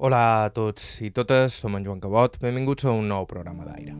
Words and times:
Hola 0.00 0.46
a 0.46 0.48
tots 0.48 0.84
i 1.04 1.10
totes, 1.12 1.52
som 1.60 1.74
en 1.76 1.84
Joan 1.84 1.98
Cabot, 2.00 2.38
benvinguts 2.40 2.86
a 2.88 2.92
un 2.96 3.10
nou 3.10 3.26
programa 3.28 3.66
d'aire. 3.66 3.92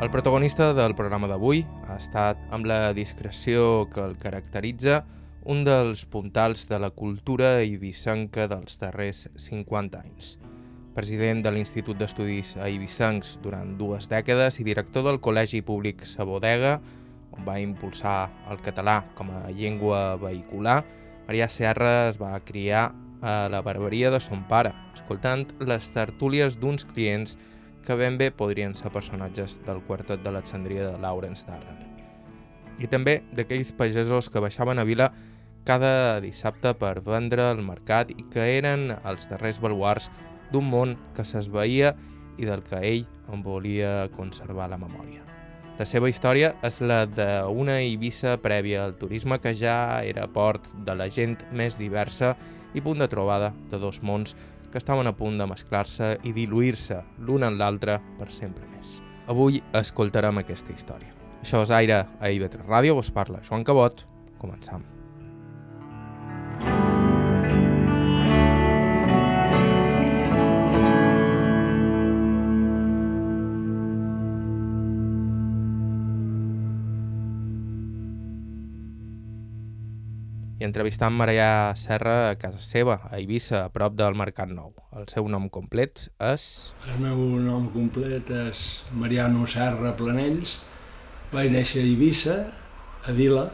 El 0.00 0.08
protagonista 0.08 0.70
del 0.72 0.94
programa 0.96 1.28
d'avui 1.28 1.66
ha 1.84 1.98
estat, 1.98 2.40
amb 2.48 2.64
la 2.70 2.94
discreció 2.96 3.90
que 3.92 4.00
el 4.00 4.16
caracteritza, 4.16 5.02
un 5.44 5.60
dels 5.68 6.06
puntals 6.08 6.64
de 6.70 6.78
la 6.80 6.88
cultura 6.88 7.58
ibisenca 7.60 8.46
dels 8.48 8.80
darrers 8.80 9.26
50 9.36 10.00
anys. 10.00 10.38
President 10.96 11.44
de 11.44 11.52
l'Institut 11.52 12.00
d'Estudis 12.00 12.54
Eivissencs 12.56 13.36
durant 13.44 13.76
dues 13.76 14.08
dècades 14.08 14.62
i 14.62 14.64
director 14.64 15.04
del 15.04 15.20
Col·legi 15.20 15.60
Públic 15.60 16.08
Sabodega, 16.08 16.78
va 17.46 17.58
impulsar 17.60 18.30
el 18.50 18.62
català 18.64 19.02
com 19.18 19.30
a 19.34 19.48
llengua 19.50 20.16
vehicular, 20.16 20.82
Maria 21.28 21.48
Serra 21.52 22.08
es 22.08 22.16
va 22.16 22.38
criar 22.40 22.94
a 23.20 23.48
la 23.50 23.60
barberia 23.62 24.10
de 24.10 24.20
son 24.20 24.44
pare, 24.48 24.72
escoltant 24.94 25.44
les 25.60 25.90
tertúlies 25.92 26.56
d'uns 26.60 26.86
clients 26.88 27.36
que 27.84 27.96
ben 27.98 28.18
bé 28.20 28.30
podrien 28.30 28.74
ser 28.74 28.92
personatges 28.94 29.58
del 29.66 29.82
quartet 29.84 30.22
de 30.22 30.32
l'Alexandria 30.32 30.86
de 30.90 30.98
Lawrence 31.02 31.46
Darrell. 31.48 31.84
I 32.78 32.86
també 32.86 33.18
d'aquells 33.34 33.74
pagesos 33.76 34.30
que 34.30 34.42
baixaven 34.44 34.78
a 34.78 34.86
vila 34.88 35.10
cada 35.68 36.20
dissabte 36.24 36.72
per 36.80 37.02
vendre 37.04 37.50
al 37.50 37.62
mercat 37.64 38.12
i 38.14 38.24
que 38.32 38.46
eren 38.56 38.92
els 39.02 39.28
darrers 39.28 39.60
baluars 39.60 40.08
d'un 40.52 40.64
món 40.64 40.96
que 41.16 41.26
s'esveïa 41.28 41.92
i 42.38 42.48
del 42.48 42.64
que 42.64 42.80
ell 42.80 43.08
en 43.28 43.42
volia 43.44 44.08
conservar 44.16 44.70
la 44.72 44.80
memòria. 44.80 45.27
La 45.78 45.86
seva 45.86 46.08
història 46.10 46.56
és 46.66 46.80
la 46.82 47.04
d'una 47.06 47.76
Eivissa 47.84 48.32
prèvia 48.42 48.82
al 48.82 48.96
turisme 48.98 49.38
que 49.38 49.52
ja 49.54 50.02
era 50.02 50.26
port 50.26 50.66
de 50.86 50.96
la 50.98 51.06
gent 51.06 51.36
més 51.54 51.78
diversa 51.78 52.32
i 52.74 52.82
punt 52.82 52.98
de 52.98 53.06
trobada 53.06 53.52
de 53.70 53.78
dos 53.78 54.02
mons 54.02 54.34
que 54.72 54.82
estaven 54.82 55.06
a 55.06 55.14
punt 55.14 55.38
de 55.38 55.46
mesclar-se 55.46 56.16
i 56.26 56.34
diluir-se 56.34 56.98
l'un 57.22 57.46
en 57.46 57.62
l'altre 57.62 58.00
per 58.18 58.28
sempre 58.34 58.66
més. 58.74 58.98
Avui 59.30 59.62
escoltarem 59.78 60.42
aquesta 60.42 60.74
història. 60.74 61.14
Això 61.38 61.62
és 61.62 61.70
Aire 61.70 62.02
a 62.02 62.34
IB3 62.34 62.66
Ràdio, 62.66 62.98
us 62.98 63.14
parla 63.14 63.44
Joan 63.46 63.62
Cabot. 63.62 64.02
Començam. 64.42 64.97
I 80.58 80.66
entrevistant 80.66 81.14
Maria 81.14 81.72
Serra 81.78 82.32
a 82.32 82.34
casa 82.34 82.58
seva, 82.58 82.96
a 83.06 83.18
Eivissa, 83.20 83.62
a 83.64 83.70
prop 83.70 83.94
del 83.94 84.16
Mercat 84.18 84.50
Nou. 84.50 84.72
El 84.98 85.06
seu 85.10 85.28
nom 85.30 85.46
complet 85.54 86.08
és... 86.18 86.46
El 86.90 86.98
meu 87.02 87.20
nom 87.44 87.68
complet 87.70 88.30
és 88.34 88.64
Mariano 88.90 89.46
Serra 89.46 89.92
Planells. 89.94 90.58
Vaig 91.30 91.52
néixer 91.54 91.84
a 91.84 91.86
Eivissa, 91.86 92.38
a 93.06 93.14
Vila, 93.14 93.44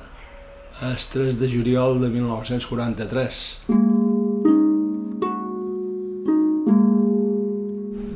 el 0.87 0.97
3 0.97 1.37
de 1.37 1.51
juliol 1.53 2.01
de 2.01 2.09
1943. 2.15 3.43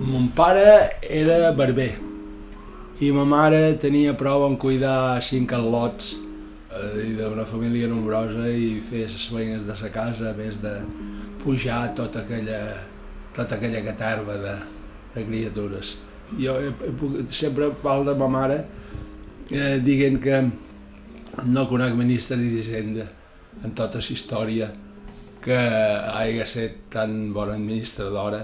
Mon 0.08 0.30
pare 0.39 0.97
era 1.02 1.52
barber 1.52 1.91
i 3.05 3.12
ma 3.14 3.28
mare 3.28 3.77
tenia 3.78 4.17
prou 4.19 4.47
en 4.48 4.56
cuidar 4.58 5.20
cinc 5.23 5.52
al·lots 5.55 6.17
i 7.05 7.15
d'una 7.19 7.45
família 7.48 7.89
nombrosa 7.91 8.48
i 8.51 8.79
fer 8.89 9.07
les 9.07 9.27
feines 9.31 9.65
de 9.67 9.77
sa 9.77 9.91
casa, 9.95 10.31
a 10.31 10.37
més 10.37 10.61
de 10.62 10.75
pujar 11.43 11.95
tota 11.98 12.23
aquella, 12.25 12.61
tota 13.37 13.57
aquella 13.57 13.83
caterva 13.87 14.37
de, 14.43 14.55
de 15.14 15.25
criatures. 15.29 15.97
Jo 16.39 16.58
he, 16.61 16.73
he, 16.73 17.25
sempre 17.33 17.70
parlo 17.83 18.11
de 18.11 18.17
ma 18.19 18.29
mare 18.29 18.58
eh, 19.51 19.79
dient 19.80 20.19
que 20.20 20.42
no 21.47 21.64
conec 21.70 21.95
ministre 21.97 22.36
d'Hisenda 22.36 23.07
en 23.64 23.75
tota 23.75 24.02
la 24.02 24.14
història 24.14 24.69
que 25.42 25.57
hagi 25.57 26.42
estat 26.42 26.81
tan 26.92 27.33
bona 27.33 27.55
administradora 27.57 28.42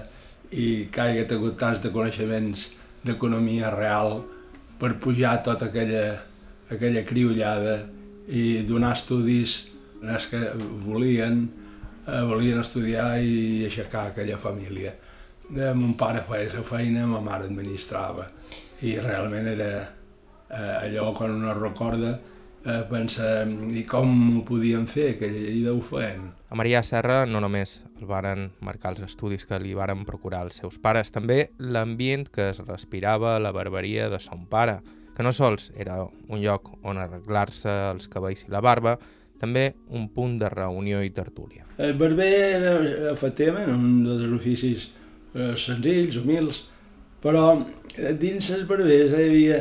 i 0.51 0.87
que 0.91 1.01
hagi 1.01 1.25
tingut 1.29 1.59
tants 1.59 1.83
de 1.83 1.91
coneixements 1.93 2.69
d'economia 3.05 3.69
real 3.75 4.21
per 4.79 4.95
pujar 5.01 5.41
tota 5.43 5.69
aquella, 5.69 6.05
aquella 6.71 7.03
criollada 7.05 7.75
i 8.27 8.63
donar 8.67 8.95
estudis 8.95 9.57
als 10.05 10.27
que 10.29 10.41
volien, 10.85 11.45
eh, 12.05 12.21
volien 12.25 12.59
estudiar 12.61 13.17
i 13.21 13.65
aixecar 13.65 14.11
aquella 14.11 14.37
família. 14.37 14.93
Eh, 15.55 15.73
mon 15.73 15.93
pare 15.97 16.23
feia 16.27 16.53
la 16.53 16.63
feina, 16.63 17.05
ma 17.05 17.21
mare 17.21 17.45
administrava 17.45 18.29
i 18.81 18.97
realment 18.99 19.47
era 19.47 19.69
eh, 20.49 20.85
allò 20.85 21.13
quan 21.13 21.31
uno 21.31 21.53
recorda 21.53 22.19
eh, 22.65 22.83
pensa 22.89 23.45
i 23.45 23.83
com 23.87 24.39
ho 24.39 24.43
podien 24.47 24.87
fer, 24.89 25.13
que 25.19 25.29
ella 25.29 25.73
ho 25.73 25.81
feien. 25.85 26.31
A 26.49 26.57
Maria 26.57 26.81
Serra 26.83 27.23
no 27.29 27.41
només 27.43 27.79
el 27.99 28.07
varen 28.09 28.49
marcar 28.65 28.93
els 28.95 29.05
estudis 29.05 29.45
que 29.47 29.59
li 29.61 29.75
varen 29.77 30.05
procurar 30.07 30.43
els 30.47 30.59
seus 30.61 30.79
pares, 30.81 31.13
també 31.13 31.51
l'ambient 31.59 32.27
que 32.29 32.49
es 32.51 32.61
respirava 32.65 33.35
a 33.35 33.41
la 33.43 33.53
barberia 33.55 34.09
de 34.09 34.19
son 34.19 34.45
pare, 34.49 34.79
que 35.15 35.23
no 35.23 35.31
sols 35.33 35.71
era 35.79 36.01
un 36.03 36.41
lloc 36.41 36.73
on 36.83 36.99
arreglar-se 36.99 37.71
els 37.93 38.09
cabells 38.11 38.45
i 38.45 38.51
la 38.51 38.61
barba, 38.63 38.97
també 39.39 39.73
un 39.95 40.09
punt 40.15 40.37
de 40.39 40.49
reunió 40.51 41.01
i 41.03 41.11
tertúlia. 41.15 41.65
El 41.77 41.95
barber 41.99 42.31
era, 42.31 42.75
efectivament, 43.11 43.71
un 43.71 44.03
dels 44.05 44.27
oficis 44.35 44.89
eh, 45.33 45.53
senzills, 45.59 46.19
humils, 46.21 46.63
però 47.23 47.49
dins 48.19 48.51
els 48.53 48.67
barbers 48.69 49.15
hi 49.15 49.27
havia, 49.29 49.59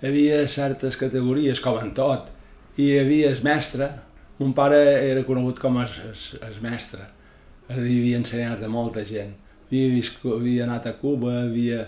hi 0.00 0.10
havia 0.10 0.40
certes 0.50 0.98
categories, 1.00 1.62
com 1.62 1.78
en 1.82 1.92
tot. 1.96 2.30
Hi 2.76 2.90
havia 3.00 3.30
el 3.32 3.42
mestre, 3.44 3.88
mon 4.38 4.52
pare 4.54 4.78
era 5.00 5.24
conegut 5.24 5.58
com 5.62 5.78
el, 5.80 5.92
el, 6.10 6.24
el 6.50 6.56
mestre, 6.62 7.06
és 7.66 7.78
a 7.78 7.82
dir, 7.82 8.00
havia 8.02 8.22
ensenyat 8.22 8.62
a 8.62 8.70
molta 8.70 9.04
gent. 9.06 9.32
Havia, 9.66 9.94
vist, 9.94 10.20
havia 10.22 10.66
anat 10.66 10.90
a 10.90 10.94
Cuba, 11.00 11.40
havia, 11.46 11.86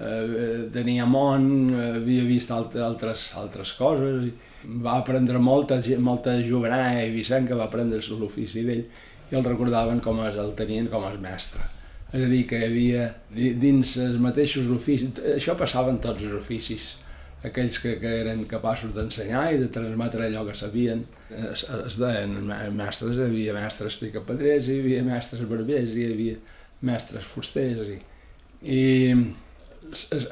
eh, 0.00 0.68
tenia 0.74 1.06
món, 1.06 1.48
havia 1.94 2.26
vist 2.28 2.52
altres, 2.54 3.30
altres, 3.38 3.72
coses, 3.78 4.28
i 4.28 4.78
va 4.84 4.98
aprendre 4.98 5.38
molta, 5.38 5.80
molta 5.98 6.36
jovenà 6.42 7.02
i 7.04 7.22
que 7.22 7.54
va 7.54 7.64
aprendre 7.64 8.00
l'ofici 8.18 8.64
d'ell 8.66 8.84
i 9.30 9.36
el 9.36 9.44
recordaven 9.44 10.00
com 10.00 10.20
es, 10.24 10.36
el 10.36 10.54
tenien 10.56 10.88
com 10.88 11.04
a 11.04 11.12
mestre. 11.20 11.60
És 12.12 12.24
a 12.24 12.28
dir, 12.28 12.46
que 12.48 12.56
hi 12.56 12.68
havia 12.70 13.08
dins 13.60 13.96
els 14.00 14.16
mateixos 14.22 14.70
oficis, 14.72 15.20
això 15.34 15.54
passava 15.58 15.92
en 15.92 15.98
tots 16.00 16.24
els 16.24 16.38
oficis, 16.38 16.94
aquells 17.44 17.78
que, 17.82 17.98
que 18.00 18.12
eren 18.22 18.46
capaços 18.48 18.94
d'ensenyar 18.96 19.44
i 19.52 19.58
de 19.60 19.68
transmetre 19.72 20.24
allò 20.24 20.46
que 20.48 20.56
sabien. 20.56 21.04
Es, 21.28 21.66
es 21.68 21.98
deien 22.00 22.38
mestres, 22.76 23.18
hi 23.18 23.26
havia 23.26 23.56
mestres 23.58 23.98
picapedrers, 24.00 24.70
hi 24.70 24.78
havia 24.80 25.02
mestres 25.04 25.44
barbers, 25.50 25.92
hi 25.92 26.08
havia 26.08 26.38
mestres 26.88 27.28
fusters, 27.28 27.92
i, 27.92 28.00
i 28.64 28.80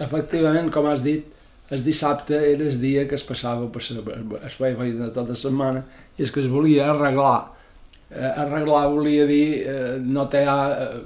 efectivament, 0.00 0.70
com 0.72 0.86
has 0.90 1.02
dit, 1.04 1.26
el 1.70 1.82
dissabte 1.82 2.36
era 2.36 2.64
el 2.64 2.78
dia 2.78 3.06
que 3.08 3.16
es 3.16 3.24
passava 3.26 3.66
per 3.72 3.82
es 3.82 4.54
feia 4.54 4.76
feina 4.78 5.08
tota 5.10 5.34
la 5.34 5.40
setmana 5.40 5.82
i 6.16 6.22
és 6.22 6.30
que 6.30 6.40
es 6.44 6.50
volia 6.50 6.90
arreglar. 6.92 7.52
Eh, 8.10 8.32
arreglar 8.44 8.84
volia 8.92 9.24
dir 9.26 9.66
eh, 9.66 9.96
no 9.98 10.28
tallar 10.30 10.60
eh, 10.70 11.00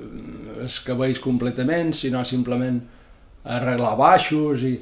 els 0.67 0.81
cabells 0.85 1.21
completament, 1.25 1.95
sinó 1.97 2.25
simplement 2.29 2.81
arreglar 3.45 3.95
baixos 3.97 4.67
i, 4.69 4.75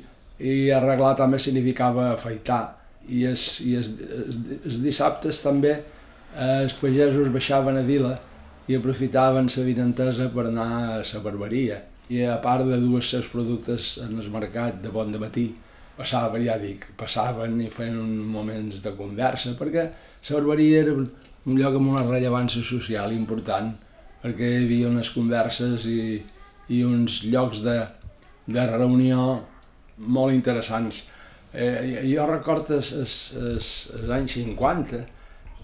i 0.42 0.56
arreglar 0.74 1.14
també 1.20 1.38
significava 1.38 2.10
afaitar. 2.16 2.64
I 3.08 3.22
els, 3.30 3.44
i 3.64 3.76
els, 3.78 3.92
els, 4.18 4.40
els 4.64 4.80
dissabtes 4.82 5.38
també 5.44 5.76
eh, 5.76 6.56
els 6.64 6.74
pagesos 6.80 7.30
baixaven 7.34 7.78
a 7.78 7.86
vila 7.86 8.16
i 8.68 8.76
aprofitaven 8.76 9.46
la 9.54 9.64
vinentesa 9.64 10.26
per 10.34 10.48
anar 10.50 10.68
a 10.74 10.98
la 10.98 11.22
barberia 11.22 11.78
i 12.08 12.22
a 12.24 12.38
part 12.42 12.64
de 12.66 12.78
dur 12.80 12.98
els 13.00 13.10
seus 13.12 13.28
productes 13.28 13.96
en 14.04 14.16
el 14.18 14.30
mercat 14.32 14.78
de 14.82 14.92
bon 14.92 15.12
de 15.12 15.20
matí, 15.20 15.48
passava, 15.98 16.38
ja 16.40 16.56
dic, 16.60 16.86
passaven 16.98 17.58
i 17.60 17.68
feien 17.74 17.98
uns 17.98 18.26
moments 18.32 18.82
de 18.84 18.94
conversa, 18.96 19.54
perquè 19.58 19.88
la 19.88 20.38
barberia 20.38 20.82
era 20.84 20.94
un 20.94 21.58
lloc 21.58 21.78
amb 21.78 21.92
una 21.92 22.04
rellevància 22.06 22.62
social 22.64 23.12
important, 23.16 23.72
perquè 24.22 24.48
hi 24.52 24.64
havia 24.64 24.90
unes 24.90 25.10
converses 25.14 25.86
i, 25.90 26.18
i 26.74 26.82
uns 26.86 27.22
llocs 27.26 27.62
de, 27.64 27.78
de 28.46 28.66
reunió 28.70 29.28
molt 29.98 30.34
interessants. 30.34 31.02
Eh, 31.52 32.04
jo 32.06 32.26
recordo 32.28 32.78
els, 32.78 33.72
anys 34.14 34.38
50, 34.38 35.02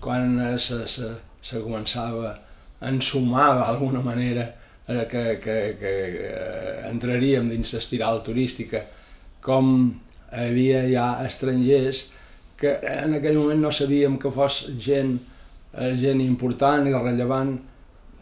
quan 0.05 0.39
se, 0.59 0.83
se, 0.91 1.11
se 1.45 1.63
començava 1.63 2.35
a 2.81 2.91
ensumar 2.91 3.53
d'alguna 3.61 4.03
manera 4.05 4.49
que, 4.87 5.23
que, 5.41 5.57
que 5.81 5.93
eh, 6.29 6.91
entraríem 6.91 7.49
dins 7.49 7.73
l'espiral 7.73 8.21
turística, 8.27 8.83
com 9.45 9.71
hi 10.35 10.49
havia 10.49 10.83
ja 10.91 11.07
estrangers 11.29 12.09
que 12.59 12.75
en 12.89 13.17
aquell 13.19 13.39
moment 13.39 13.63
no 13.65 13.73
sabíem 13.73 14.19
que 14.21 14.31
fos 14.35 14.65
gent, 14.81 15.17
eh, 15.73 15.95
gent 16.01 16.21
important 16.25 16.87
i 16.89 16.93
rellevant, 16.93 17.57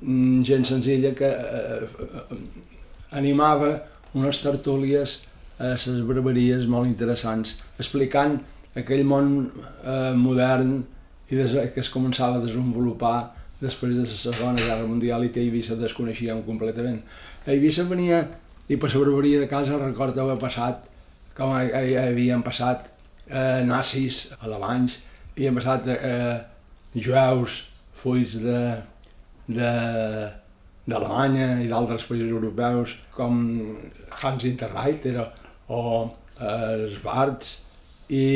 mm, 0.01 0.43
gent 0.43 0.65
senzilla 0.69 1.15
que 1.15 1.29
eh, 1.29 1.83
eh, 1.83 2.39
animava 3.11 3.75
unes 4.15 4.41
tertúlies 4.43 5.23
a 5.59 5.75
les 5.75 6.03
barberies 6.07 6.67
molt 6.67 6.89
interessants, 6.89 7.57
explicant 7.79 8.41
aquell 8.75 9.05
món 9.05 9.51
eh, 9.85 10.13
modern 10.17 10.83
i 11.31 11.37
des, 11.37 11.55
que 11.75 11.81
es 11.81 11.91
començava 11.93 12.39
a 12.39 12.45
desenvolupar 12.45 13.42
després 13.63 13.97
de 13.97 14.05
la 14.05 14.21
Segona 14.21 14.59
Guerra 14.59 14.87
Mundial 14.87 15.25
i 15.25 15.31
que 15.35 15.43
Eivissa 15.43 15.79
desconeixíem 15.79 16.43
completament. 16.47 17.01
A 17.47 17.53
Eivissa 17.55 17.87
venia 17.89 18.25
i 18.69 18.77
per 18.77 18.91
la 18.93 19.01
barberia 19.05 19.41
de 19.41 19.49
casa 19.51 19.79
recordo 19.79 20.23
haver 20.23 20.39
passat 20.43 20.89
com 21.37 21.55
havien 21.55 22.43
passat 22.45 22.89
eh, 23.29 23.63
nazis 23.65 24.33
alemanys, 24.41 24.99
havien 25.33 25.57
passat 25.57 25.89
eh, 25.89 26.39
jueus 26.95 27.63
fuits 28.03 28.37
de, 28.43 28.61
de, 29.49 29.73
d'Alemanya 30.87 31.63
i 31.63 31.69
d'altres 31.71 32.05
països 32.09 32.31
europeus 32.31 32.97
com 33.17 33.39
Hans 34.21 34.47
Interreiter 34.49 35.17
o 35.69 35.83
eh, 36.39 36.89
Schwarz 36.97 37.61
i 38.13 38.27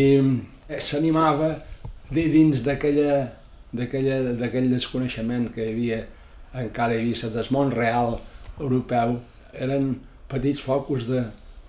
s'animava 0.79 1.57
dins 2.11 2.63
d'aquella 2.65 3.27
d'aquell 3.77 4.71
desconeixement 4.73 5.51
que 5.55 5.65
hi 5.65 5.73
havia 5.75 6.05
encara 6.57 6.95
hi 6.95 7.03
havia 7.03 7.31
del 7.35 7.49
món 7.53 7.73
real 7.73 8.21
europeu 8.59 9.19
eren 9.67 9.95
petits 10.31 10.61
focus 10.61 11.07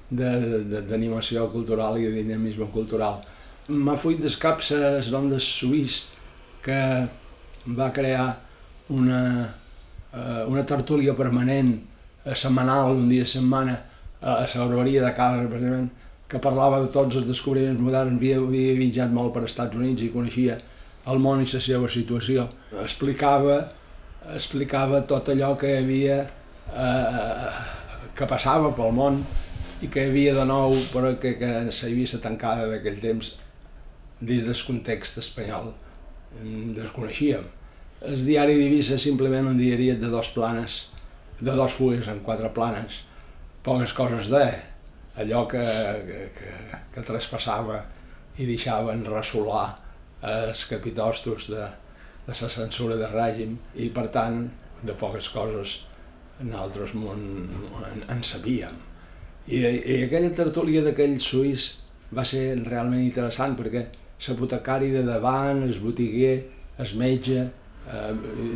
d'animació 0.10 1.48
cultural 1.52 1.98
i 2.00 2.08
de 2.08 2.14
dinamisme 2.22 2.68
cultural. 2.74 3.22
M'ha 3.68 3.98
fuit 4.00 4.22
des 4.24 4.38
caps 4.40 4.72
el 4.78 5.12
nom 5.12 5.30
de 5.30 5.40
Suís 5.44 6.06
que 6.64 6.80
va 7.68 7.92
crear 7.94 8.40
una, 8.90 9.22
eh, 10.14 10.44
una 10.48 10.66
tertúlia 10.66 11.14
permanent 11.14 11.74
eh, 12.24 12.36
setmanal, 12.36 12.96
un 12.96 13.10
dia 13.10 13.24
a 13.24 13.26
setmana, 13.28 13.78
a 14.22 14.48
la 14.48 14.66
barberia 14.66 15.04
de 15.04 15.14
casa, 15.14 15.50
precisament, 15.50 15.90
que 16.28 16.40
parlava 16.40 16.80
de 16.82 16.88
tots 16.92 17.20
els 17.20 17.28
descobriments 17.28 17.80
moderns, 17.80 18.18
havia, 18.18 18.40
havia 18.40 18.74
viatjat 18.80 19.12
molt 19.14 19.34
per 19.36 19.44
Estats 19.46 19.76
Units 19.76 20.04
i 20.04 20.10
coneixia 20.12 20.58
el 21.12 21.24
món 21.24 21.42
i 21.44 21.48
la 21.48 21.62
seva 21.64 21.90
situació. 21.92 22.48
Explicava, 22.84 23.58
explicava 24.36 25.02
tot 25.10 25.32
allò 25.34 25.54
que 25.60 25.72
hi 25.72 25.82
havia, 25.82 26.18
eh, 26.68 27.52
que 28.18 28.30
passava 28.30 28.74
pel 28.76 28.96
món 28.96 29.22
i 29.82 29.90
que 29.94 30.04
hi 30.04 30.12
havia 30.12 30.36
de 30.38 30.46
nou, 30.50 30.76
però 30.94 31.14
que, 31.22 31.36
que 31.40 31.52
s'havia 31.72 32.22
tancada 32.24 32.68
d'aquell 32.72 33.00
temps 33.04 33.36
dins 34.20 34.48
del 34.50 34.64
context 34.68 35.22
espanyol. 35.24 35.72
Desconeixíem. 36.78 37.46
El 38.08 38.24
diari 38.26 38.58
d'Eivissa 38.60 38.98
simplement 39.02 39.48
un 39.50 39.58
diari 39.58 39.92
de 39.98 40.10
dos 40.14 40.30
planes, 40.36 40.88
de 41.40 41.54
dos 41.54 41.74
fulles 41.74 42.10
en 42.10 42.20
quatre 42.26 42.50
planes, 42.54 43.04
poques 43.66 43.94
coses 43.94 44.30
de 44.34 44.46
allò 45.18 45.48
que, 45.50 45.64
que, 46.06 46.20
que, 46.38 46.80
que 46.94 47.06
traspassava 47.06 47.82
i 48.38 48.46
deixaven 48.46 49.06
ressolar 49.10 49.87
els 50.22 50.64
capitostos 50.66 51.50
de, 51.52 51.68
de 52.26 52.34
la 52.34 52.50
censura 52.50 52.98
de 52.98 53.10
règim 53.12 53.58
i 53.76 53.90
per 53.94 54.08
tant 54.14 54.48
de 54.84 54.94
poques 54.98 55.30
coses 55.30 55.80
nosaltres 56.40 56.94
en, 56.94 57.24
en, 57.82 58.04
en 58.10 58.24
sabíem. 58.24 58.76
I, 59.48 59.62
I 59.64 60.02
aquella 60.06 60.34
tertúlia 60.36 60.84
d'aquell 60.86 61.18
suís 61.24 61.70
va 62.14 62.26
ser 62.26 62.58
realment 62.66 63.04
interessant 63.04 63.56
perquè 63.58 63.86
l'apotecari 64.28 64.92
de 64.92 65.04
davant, 65.06 65.64
el 65.64 65.80
botiguer, 65.80 66.36
el 66.78 66.94
metge, 67.00 67.48
eh, 67.88 68.12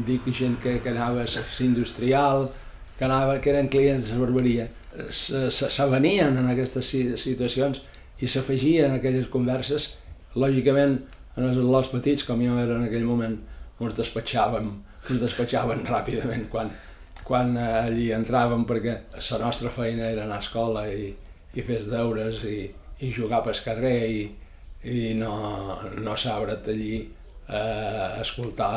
dic 0.06 0.28
gent 0.36 0.58
que, 0.62 0.80
que 0.84 0.92
anava 0.92 1.24
a 1.24 1.46
l'industrial, 1.60 2.50
que, 2.98 3.06
anava, 3.06 3.40
que 3.40 3.54
eren 3.54 3.70
clients 3.70 4.10
de 4.10 4.18
la 4.18 4.26
barberia, 4.26 4.68
s'avenien 5.10 6.36
en 6.38 6.50
aquestes 6.52 6.92
situacions 7.24 7.82
i 8.22 8.28
s'afegien 8.28 8.92
en 8.92 9.00
aquelles 9.00 9.30
converses, 9.32 9.96
lògicament 10.36 11.00
en 11.38 11.48
els 11.48 11.58
lots 11.58 11.92
petits, 11.92 12.26
com 12.28 12.42
jo 12.44 12.58
era 12.60 12.78
en 12.78 12.88
aquell 12.88 13.08
moment, 13.08 13.38
ens 13.82 13.98
despatxàvem, 13.98 14.72
ens 15.10 15.22
despatxàvem 15.22 15.86
ràpidament 15.94 16.48
quan, 16.52 16.72
quan 17.28 17.56
allí 17.58 18.12
entràvem 18.16 18.66
perquè 18.70 18.98
la 19.18 19.42
nostra 19.46 19.72
feina 19.74 20.10
era 20.10 20.26
anar 20.28 20.42
a 20.42 20.46
escola 20.46 20.86
i, 20.92 21.10
i 21.56 21.66
fer 21.66 21.82
deures 21.88 22.44
i, 22.48 22.60
i 23.02 23.14
jugar 23.16 23.42
pel 23.46 23.64
carrer 23.66 23.98
i, 24.10 24.22
i 24.92 25.14
no, 25.18 25.34
no 26.02 26.18
sabre't 26.18 26.70
allí 26.70 27.00
eh, 27.02 28.22
escoltar. 28.22 28.76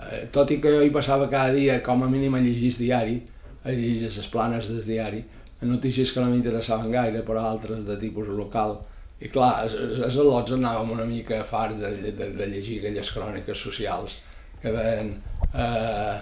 Eh, 0.00 0.24
tot 0.32 0.50
i 0.50 0.60
que 0.62 0.72
jo 0.76 0.84
hi 0.84 0.94
passava 0.94 1.28
cada 1.32 1.52
dia 1.56 1.80
com 1.82 2.02
a 2.04 2.08
mínim 2.10 2.34
a 2.34 2.42
llegir 2.42 2.72
diari, 2.78 3.20
a 3.64 3.74
llegir 3.74 4.08
les 4.08 4.30
planes 4.32 4.70
del 4.70 4.84
diari, 4.86 5.24
notícies 5.60 6.12
que 6.12 6.22
no 6.22 6.30
m'interessaven 6.30 6.90
gaire, 6.92 7.20
però 7.26 7.44
altres 7.44 7.84
de 7.84 7.96
tipus 8.00 8.28
local, 8.32 8.78
i 9.20 9.28
clar, 9.28 9.66
els 9.68 10.16
al·lots 10.16 10.54
anàvem 10.56 10.94
una 10.96 11.04
mica 11.04 11.42
farts 11.44 11.80
de, 11.80 12.12
de, 12.16 12.28
de 12.36 12.46
llegir 12.48 12.78
aquelles 12.80 13.10
cròniques 13.12 13.64
socials 13.68 14.16
que 14.62 14.72
deien 14.72 15.10
eh, 15.54 16.20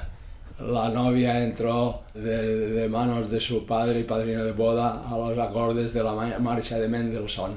la 0.59 0.89
novia 0.89 1.43
entró 1.43 2.03
de, 2.15 2.39
de 2.75 2.89
manos 2.89 3.31
de 3.31 3.39
su 3.41 3.65
padre 3.67 4.01
y 4.01 4.03
padrino 4.03 4.45
de 4.45 4.53
boda 4.53 5.05
a 5.09 5.17
los 5.17 5.39
acordes 5.39 5.93
de 5.93 6.03
la 6.03 6.13
marcha 6.39 6.79
de 6.79 6.89
Mendelssohn. 6.89 7.53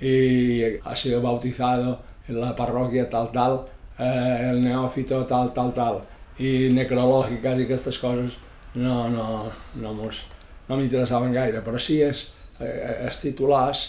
Y 0.00 0.78
ha 0.84 0.96
sido 0.96 1.20
bautizado 1.20 2.00
en 2.28 2.40
la 2.40 2.54
parroquia 2.56 3.08
tal 3.08 3.30
tal, 3.32 3.66
eh, 3.98 4.48
el 4.50 4.64
neófito 4.64 5.26
tal 5.26 5.52
tal 5.52 5.72
tal. 5.72 6.00
I 6.38 6.68
necrològiques 6.68 7.60
i 7.60 7.64
aquestes 7.64 7.96
coses 7.98 8.34
no, 8.74 9.08
no, 9.08 9.52
no, 9.80 9.92
no 9.96 10.76
m'interessaven 10.76 11.32
gaire, 11.32 11.62
però 11.64 11.80
sí 11.80 12.02
és, 12.04 12.26
eh, 12.60 13.04
els 13.06 13.20
titulars 13.22 13.86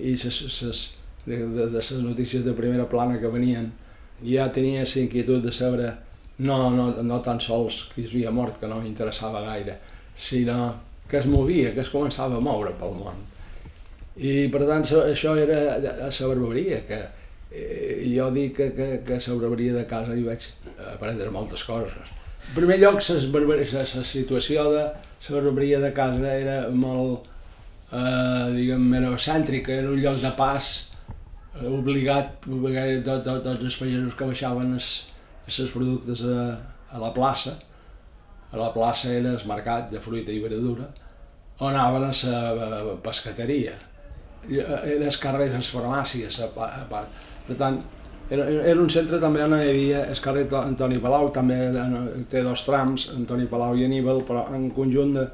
i 0.00 0.16
ses, 0.18 0.36
ses, 0.56 0.82
de, 1.26 1.36
de, 1.36 1.66
de 1.68 1.78
les 1.78 1.90
notícies 2.02 2.44
de 2.44 2.54
primera 2.56 2.88
plana 2.88 3.18
que 3.20 3.28
venien 3.28 3.70
ja 4.24 4.50
tenia 4.52 4.84
la 4.84 5.02
inquietud 5.02 5.42
de 5.42 5.52
saber 5.52 5.90
no, 6.38 6.70
no, 6.70 6.90
no 7.02 7.20
tan 7.20 7.40
sols 7.40 7.84
qui 7.94 8.06
havia 8.08 8.30
mort, 8.32 8.58
que 8.60 8.68
no 8.68 8.80
m'interessava 8.80 9.42
gaire, 9.44 9.76
sinó 10.16 10.74
que 11.08 11.18
es 11.18 11.26
movia, 11.26 11.74
que 11.74 11.82
es 11.82 11.90
començava 11.90 12.38
a 12.38 12.40
moure 12.44 12.72
pel 12.78 12.94
món. 12.96 13.18
I 14.16 14.48
per 14.52 14.62
tant 14.68 14.84
això 14.84 15.34
era 15.38 15.78
la 15.80 16.28
barberia, 16.30 16.80
que 16.86 17.00
eh, 17.50 18.06
jo 18.14 18.30
dic 18.32 18.56
que, 18.56 18.70
que, 18.76 18.88
que 19.06 19.18
a 19.18 19.36
la 19.36 19.56
de 19.80 19.84
casa 19.90 20.14
hi 20.14 20.24
vaig 20.24 20.48
aprendre 20.94 21.30
moltes 21.30 21.64
coses. 21.64 22.14
En 22.48 22.54
primer 22.56 22.78
lloc, 22.80 23.00
la 23.00 24.04
situació 24.04 24.70
de 24.72 24.86
la 25.28 25.80
de 25.84 25.92
casa 25.92 26.34
era 26.34 26.68
molt, 26.70 27.28
eh, 27.92 28.46
diguem, 28.56 28.86
era 28.98 29.10
cèntrica, 29.18 29.74
era 29.74 29.90
un 29.90 30.00
lloc 30.00 30.20
de 30.22 30.30
pas 30.38 30.70
eh, 31.58 31.66
obligat, 31.66 32.38
perquè 32.46 32.86
tot, 33.06 33.24
tot, 33.26 33.42
tots 33.46 33.66
els 33.66 33.78
pagesos 33.80 34.16
que 34.16 34.30
baixaven 34.30 34.74
els, 34.78 34.90
els 35.50 35.74
productes 35.74 36.24
a, 36.26 36.40
a 36.90 37.02
la 37.02 37.12
plaça, 37.16 37.56
a 38.50 38.58
la 38.58 38.72
plaça 38.74 39.12
era 39.14 39.36
el 39.36 39.46
mercat 39.46 39.90
de 39.92 40.02
fruita 40.02 40.34
i 40.34 40.42
verdura, 40.42 40.88
on 41.60 41.74
anaven 41.74 42.08
a 42.08 42.42
la 42.56 42.98
pescateria. 43.04 43.76
Era 44.48 44.80
el 44.88 45.16
carrer 45.20 45.50
de 45.50 45.58
les 45.60 45.68
farmàcies, 45.68 46.40
a 46.40 46.48
part. 46.54 47.18
Per 47.46 47.56
tant, 47.60 47.76
era, 48.30 48.46
era 48.48 48.80
un 48.80 48.88
centre 48.90 49.18
també 49.20 49.42
on 49.44 49.54
hi 49.58 49.68
havia 49.68 50.04
el 50.08 50.22
carrer 50.24 50.46
Antoni 50.62 50.98
Palau, 51.02 51.28
també 51.34 51.58
té 52.32 52.42
dos 52.46 52.64
trams, 52.64 53.10
Antoni 53.16 53.46
Palau 53.50 53.76
i 53.76 53.84
Aníbal, 53.84 54.22
però 54.26 54.46
en 54.56 54.70
conjunt 54.74 55.12
de, 55.18 55.26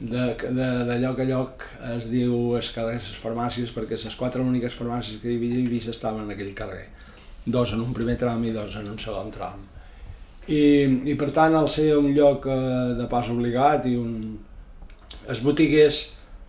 de 0.00 0.98
lloc 1.02 1.18
a 1.18 1.24
lloc 1.26 1.64
es 1.96 2.06
diu 2.06 2.54
es 2.58 2.70
carrer 2.70 3.00
les 3.00 3.16
farmàcies 3.18 3.72
perquè 3.74 3.98
les 3.98 4.18
quatre 4.18 4.42
úniques 4.42 4.76
farmàcies 4.78 5.18
que 5.22 5.32
hi 5.32 5.38
havia 5.40 5.58
Eivissa 5.58 5.90
estaven 5.90 6.22
en 6.22 6.30
aquell 6.30 6.54
carrer. 6.54 6.86
Dos 7.44 7.72
en 7.72 7.82
un 7.82 7.94
primer 7.96 8.16
tram 8.20 8.44
i 8.44 8.52
dos 8.54 8.76
en 8.76 8.86
un 8.92 8.98
segon 8.98 9.32
tram. 9.34 9.64
I, 10.48 10.60
i 11.10 11.14
per 11.18 11.30
tant, 11.34 11.56
al 11.56 11.68
ser 11.68 11.90
un 11.98 12.12
lloc 12.14 12.46
eh, 12.46 12.94
de 12.96 13.08
pas 13.10 13.26
obligat 13.28 13.88
i 13.88 13.96
un... 14.00 14.38
els 15.28 15.42
botiguers 15.44 15.98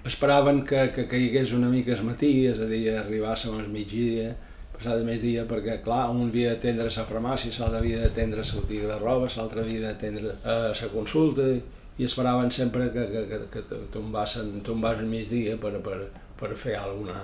esperaven 0.07 0.61
que, 0.63 0.85
que 0.95 1.07
caigués 1.11 1.51
una 1.57 1.71
mica 1.73 1.91
el 1.95 2.05
matí, 2.07 2.45
és 2.47 2.61
a 2.61 2.67
dir, 2.69 2.85
arribàssim 2.95 3.57
al 3.57 3.67
migdia, 3.67 4.29
passar 4.77 4.95
de 4.95 5.03
més 5.03 5.19
dia, 5.19 5.43
perquè 5.49 5.81
clar, 5.83 6.05
un 6.13 6.29
havia 6.29 6.53
d'atendre 6.53 6.87
la 6.87 7.05
farmàcia, 7.09 7.51
l'altre 7.59 7.81
havia 7.81 8.05
d'atendre 8.05 8.45
la 8.45 8.61
botiga 8.61 8.93
de 8.93 9.01
roba, 9.01 9.27
l'altre 9.35 9.65
havia 9.65 9.81
d'atendre 9.89 10.37
eh, 10.37 10.71
la 10.79 10.91
consulta, 10.93 11.49
i 11.57 11.59
esperaven 12.07 12.51
sempre 12.51 12.91
que, 12.93 13.05
que, 13.11 13.23
que, 13.27 13.63
que 13.67 13.79
tombassin, 13.91 14.61
tombassin 14.63 15.09
migdia 15.09 15.57
per, 15.59 15.73
per, 15.83 15.99
per 16.39 16.55
fer 16.55 16.77
alguna, 16.79 17.19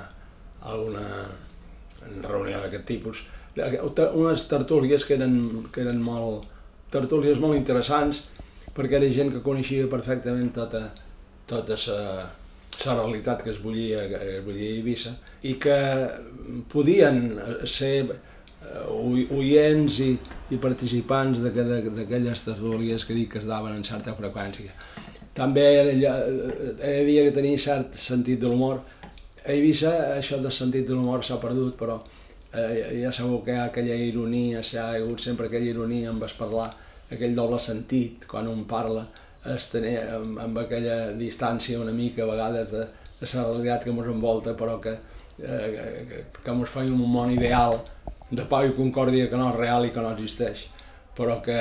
alguna 0.61 1.05
reunió 2.23 2.59
d'aquest 2.59 2.85
tipus. 2.85 3.23
Unes 3.55 4.47
tertúlies 4.51 5.05
que 5.07 5.15
eren, 5.15 5.67
que 5.71 5.85
eren 5.85 6.01
molt, 6.03 6.49
tertúlies 6.91 7.39
molt 7.39 7.55
interessants, 7.57 8.25
perquè 8.75 8.99
era 8.99 9.11
gent 9.13 9.31
que 9.31 9.43
coneixia 9.43 9.87
perfectament 9.91 10.51
tota, 10.55 10.89
tota 11.47 11.77
sa, 11.79 11.99
la 12.83 12.95
realitat 12.99 13.43
que 13.45 13.53
es 13.53 13.61
volia, 13.63 14.03
que 14.11 14.19
es 14.37 14.43
volia 14.45 14.67
a 14.67 14.75
Eivissa 14.75 15.15
i 15.47 15.55
que 15.61 15.77
podien 16.71 17.21
ser 17.63 17.95
eh, 18.03 18.83
oients 18.91 20.01
i, 20.03 20.09
i 20.53 20.59
participants 20.61 21.41
d'aquelles 21.41 22.43
tertúlies 22.45 23.05
que 23.05 23.15
dic 23.17 23.31
que 23.33 23.39
es 23.41 23.47
daven 23.49 23.73
en 23.73 23.83
certa 23.83 24.13
freqüència. 24.17 24.73
També 25.35 25.63
hi 25.91 26.05
havia 26.05 27.25
que 27.25 27.33
tenir 27.35 27.57
cert 27.59 27.97
sentit 27.99 28.39
de 28.39 28.51
l'humor. 28.51 28.83
A 29.45 29.51
Eivissa 29.51 29.91
això 30.15 30.39
del 30.41 30.53
sentit 30.53 30.85
de 30.87 30.93
l'humor 30.93 31.25
s'ha 31.25 31.39
perdut, 31.41 31.75
però 31.79 31.97
eh, 32.53 33.01
ja 33.01 33.11
sabeu 33.11 33.41
que 33.43 33.51
hi 33.51 33.59
ha 33.59 33.65
aquella 33.71 33.97
ironia, 33.99 34.61
s'ha 34.63 34.91
hagut 34.93 35.21
sempre 35.21 35.49
aquella 35.49 35.73
ironia 35.73 36.11
amb 36.13 36.23
es 36.27 36.37
parlar, 36.37 36.69
aquell 37.11 37.35
doble 37.35 37.59
sentit 37.59 38.25
quan 38.29 38.47
un 38.47 38.63
parla, 38.69 39.05
es 39.55 39.67
tenir 39.69 39.97
amb, 40.13 40.39
amb 40.41 40.61
aquella 40.63 41.11
distància 41.17 41.81
una 41.81 41.93
mica 41.93 42.23
a 42.23 42.29
vegades 42.31 42.71
de, 42.71 42.85
de 43.19 43.27
la 43.33 43.43
realitat 43.49 43.83
que 43.83 43.93
ens 43.93 44.13
envolta, 44.13 44.55
però 44.57 44.79
que, 44.81 44.95
eh, 45.41 45.67
que, 46.09 46.23
que 46.41 46.55
ens 46.55 46.71
fa 46.71 46.85
un 46.85 47.05
món 47.11 47.33
ideal 47.33 47.81
de 48.31 48.45
pau 48.49 48.65
i 48.65 48.73
concòrdia 48.77 49.29
que 49.29 49.37
no 49.37 49.51
és 49.51 49.59
real 49.59 49.85
i 49.85 49.93
que 49.93 50.01
no 50.01 50.13
existeix, 50.15 50.65
però 51.15 51.37
que, 51.45 51.59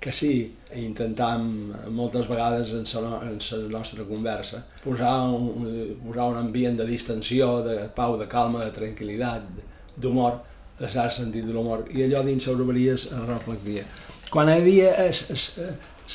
que 0.00 0.12
sí, 0.12 0.32
intentam 0.78 1.48
moltes 1.94 2.28
vegades 2.28 2.74
en 2.76 2.84
la, 3.04 3.22
en 3.30 3.38
la 3.40 3.78
nostra 3.78 4.04
conversa 4.08 4.62
posar 4.84 5.14
un, 5.32 5.96
posar 6.04 6.28
un 6.34 6.38
ambient 6.42 6.78
de 6.78 6.86
distensió, 6.86 7.62
de 7.64 7.80
pau, 7.96 8.18
de 8.20 8.28
calma, 8.28 8.66
de 8.66 8.74
tranquil·litat, 8.76 9.48
d'humor, 9.96 10.42
de 10.78 10.88
cert 10.92 11.14
sentit 11.16 11.46
de 11.46 11.54
l'humor, 11.54 11.86
i 11.90 12.04
allò 12.04 12.22
dins 12.26 12.46
les 12.46 12.64
obreries 12.66 13.08
es 13.08 13.24
reflectia. 13.26 13.84
Quan 14.30 14.50
hi 14.52 14.58
havia 14.60 14.92
es, 15.06 15.24
es, 15.32 15.46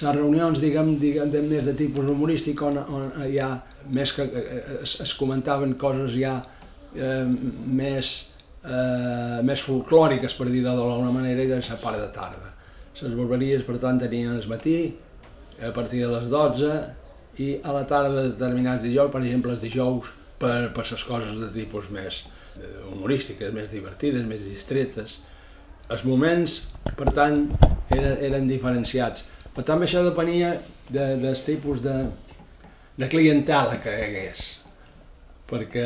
les 0.01 0.15
reunions, 0.15 0.61
diguem, 0.61 0.95
diguem 1.01 1.31
de, 1.33 1.41
més 1.45 1.65
de 1.65 1.73
tipus 1.77 2.07
humorístic, 2.09 2.61
on, 2.65 2.77
on 2.81 3.09
ha, 3.19 3.49
més 3.93 4.13
que 4.15 4.25
es, 4.81 4.95
es 5.03 5.13
comentaven 5.19 5.75
coses 5.81 6.15
ja 6.15 6.37
eh, 6.95 7.25
més, 7.25 8.13
eh, 8.63 9.39
més 9.45 9.63
folclòriques, 9.65 10.35
per 10.37 10.49
dir-ho 10.49 10.71
d'alguna 10.71 11.13
manera, 11.13 11.43
era 11.43 11.61
la 11.61 11.79
part 11.81 11.99
de 12.01 12.09
tarda. 12.15 12.51
Les 13.01 13.15
barberies, 13.17 13.63
per 13.67 13.79
tant, 13.81 13.99
tenien 13.99 14.35
el 14.35 14.47
matí, 14.47 14.77
a 15.61 15.71
partir 15.73 16.03
de 16.03 16.11
les 16.11 16.29
12, 16.29 16.71
i 17.43 17.49
a 17.63 17.73
la 17.73 17.83
tarda 17.89 18.21
de 18.21 18.29
determinats 18.35 18.83
dijous, 18.83 19.11
per 19.11 19.21
exemple, 19.23 19.51
els 19.55 19.61
dijous, 19.63 20.13
per, 20.39 20.71
per 20.75 20.85
les 20.89 21.03
coses 21.07 21.37
de 21.39 21.49
tipus 21.55 21.89
més 21.93 22.23
eh, 22.59 22.73
humorístiques, 22.93 23.53
més 23.53 23.69
divertides, 23.71 24.25
més 24.29 24.45
distretes. 24.45 25.21
Els 25.91 26.03
moments, 26.07 26.59
per 26.97 27.11
tant, 27.15 27.47
eren, 27.91 28.17
eren 28.29 28.49
diferenciats 28.49 29.25
però 29.53 29.65
també 29.67 29.85
això 29.85 30.01
depenia 30.01 30.55
de, 30.89 31.03
del 31.21 31.37
tipus 31.45 31.81
de, 31.85 31.93
de 32.97 33.09
clientela 33.09 33.77
que 33.81 33.93
hi 33.93 34.05
hagués, 34.07 34.45
perquè 35.49 35.85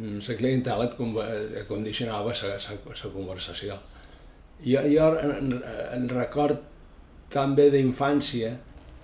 la 0.00 0.36
clientela 0.36 0.86
et 0.88 1.68
condicionava 1.68 2.34
la 2.34 3.10
conversació. 3.12 3.78
Jo, 4.64 4.82
jo 4.88 5.08
en, 5.20 5.56
en 5.96 6.08
record 6.08 6.62
també 7.32 7.68
d'infància, 7.70 8.54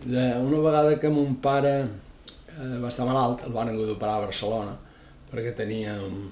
una 0.07 0.61
vegada 0.63 0.99
que 0.99 1.11
mon 1.11 1.37
pare 1.43 1.75
eh, 1.83 2.79
va 2.83 2.89
estar 2.89 3.07
malalt, 3.07 3.45
el 3.47 3.53
van 3.53 3.69
haver 3.73 3.89
d'operar 3.89 4.21
a 4.21 4.25
Barcelona, 4.27 4.77
perquè 5.31 5.53
tenia 5.57 5.99
un, 6.05 6.31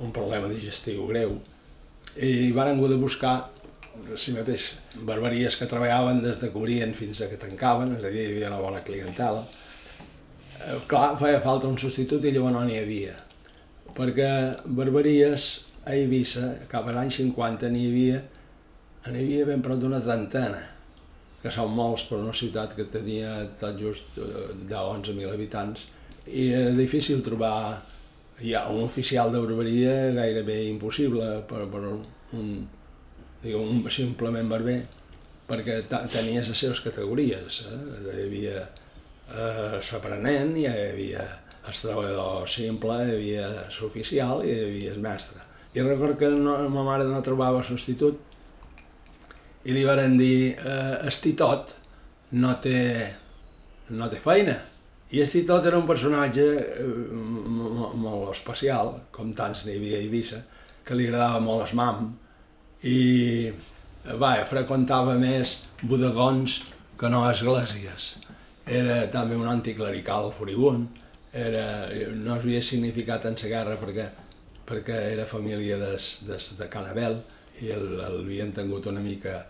un 0.00 0.12
problema 0.12 0.50
digestiu 0.50 1.06
greu, 1.08 1.38
i 2.16 2.50
van 2.56 2.72
haver 2.74 2.92
de 2.92 3.00
buscar 3.00 3.38
si 4.16 4.32
mateix, 4.34 4.74
barberies 5.06 5.56
que 5.58 5.68
treballaven 5.68 6.22
des 6.22 6.38
de 6.40 6.50
que 6.50 6.94
fins 6.94 7.20
a 7.20 7.28
que 7.28 7.36
tancaven, 7.36 7.96
és 7.96 8.04
a 8.04 8.10
dir, 8.10 8.22
hi 8.22 8.32
havia 8.34 8.48
una 8.48 8.60
bona 8.60 8.84
clientela. 8.86 9.44
Eh, 10.60 10.78
clar, 10.88 11.16
feia 11.20 11.40
falta 11.40 11.68
un 11.68 11.78
substitut 11.78 12.24
i 12.24 12.32
llavors 12.32 12.54
no 12.54 12.64
n'hi 12.64 12.78
havia, 12.78 13.14
perquè 14.00 14.32
barberies 14.64 15.50
a 15.84 15.92
Eivissa, 15.92 16.54
cap 16.70 16.88
als 16.88 17.00
anys 17.02 17.20
50, 17.20 17.68
n'hi 17.72 17.86
havia, 17.90 18.20
n'hi 19.10 19.24
havia 19.24 19.48
ben 19.48 19.64
prop 19.64 19.80
d'una 19.80 20.00
trentena, 20.04 20.60
que 21.42 21.52
són 21.52 21.72
molts 21.76 22.06
per 22.08 22.20
una 22.20 22.32
ciutat 22.36 22.72
que 22.76 22.88
tenia 22.92 23.34
tot 23.60 23.76
just 23.80 24.16
10-11 24.16 25.16
mil 25.18 25.28
habitants, 25.32 25.84
i 26.28 26.48
era 26.56 26.72
difícil 26.76 27.20
trobar 27.26 27.80
ja, 28.40 28.66
un 28.72 28.84
oficial 28.84 29.32
de 29.32 29.40
barberia 29.44 29.94
gairebé 30.16 30.62
impossible 30.70 31.28
per, 31.48 31.66
per 31.68 31.84
un, 31.90 32.50
diguem, 33.42 33.68
un 33.68 33.84
simplement 33.92 34.48
barber, 34.48 34.78
perquè 35.50 35.82
tenia 35.90 36.44
les 36.46 36.56
seves 36.56 36.80
categories. 36.84 37.64
Eh? 37.66 37.80
Hi 38.06 38.24
havia 38.24 38.58
eh, 38.64 39.80
l'aprenent, 39.90 40.56
hi 40.56 40.68
havia 40.70 41.24
el 41.68 41.76
treballador 41.76 42.48
simple, 42.48 42.96
hi 43.04 43.14
havia 43.14 43.48
l'oficial 43.80 44.44
i 44.44 44.52
hi 44.52 44.64
havia 44.64 44.92
el 44.94 45.00
mestre. 45.04 45.42
I 45.74 45.84
recordo 45.86 46.16
que 46.18 46.30
no, 46.32 46.56
ma 46.72 46.82
mare 46.86 47.06
no 47.06 47.20
trobava 47.22 47.62
substitut 47.62 48.18
i 49.68 49.74
li 49.76 49.84
varen 49.84 50.16
dir 50.18 50.56
eh, 50.56 50.96
el 51.04 51.18
titot 51.22 51.76
no 52.40 52.54
té, 52.64 52.80
no 53.94 54.08
té 54.10 54.20
feina. 54.22 54.56
I 55.10 55.20
el 55.22 55.30
titot 55.30 55.66
era 55.66 55.78
un 55.78 55.86
personatge 55.86 56.46
eh, 56.56 56.86
molt 58.04 58.30
especial, 58.32 58.94
com 59.14 59.34
tants 59.36 59.64
n'hi 59.66 59.76
havia 59.76 59.98
a 59.98 60.04
Eivissa, 60.04 60.40
que 60.86 60.96
li 60.96 61.08
agradava 61.10 61.42
molt 61.44 61.66
el 61.68 61.76
mam, 61.78 62.08
i 62.88 63.50
va, 64.16 64.32
freqüentava 64.48 65.18
més 65.20 65.58
bodegons 65.82 66.60
que 66.98 67.10
no 67.12 67.26
esglésies. 67.28 68.14
Era 68.66 69.02
també 69.12 69.36
un 69.36 69.48
anticlerical 69.50 70.30
furibund, 70.38 70.99
era, 71.32 71.88
no 72.14 72.34
havia 72.34 72.62
significat 72.62 73.26
en 73.26 73.36
la 73.42 73.48
guerra 73.48 73.76
perquè, 73.80 74.06
perquè 74.66 74.96
era 75.12 75.26
família 75.26 75.78
des, 75.78 76.10
des 76.26 76.54
de 76.58 76.68
Canabel 76.68 77.20
i 77.60 77.74
l'havien 77.76 78.52
tingut 78.56 78.86
una 78.86 79.00
mica 79.00 79.44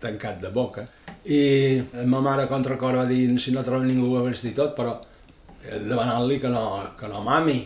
tancat 0.00 0.40
de 0.40 0.50
boca. 0.50 0.86
I 1.24 1.82
ma 2.06 2.20
mare 2.20 2.46
contra 2.46 2.78
cor 2.78 2.96
va 2.96 3.04
dir 3.04 3.38
si 3.40 3.52
no 3.52 3.64
troba 3.64 3.84
ningú 3.84 4.14
ho 4.16 4.24
vestit 4.24 4.56
tot, 4.56 4.74
però 4.76 4.96
demanant-li 5.66 6.38
que, 6.40 6.48
no, 6.48 6.62
que 6.98 7.08
no 7.10 7.22
mami, 7.26 7.58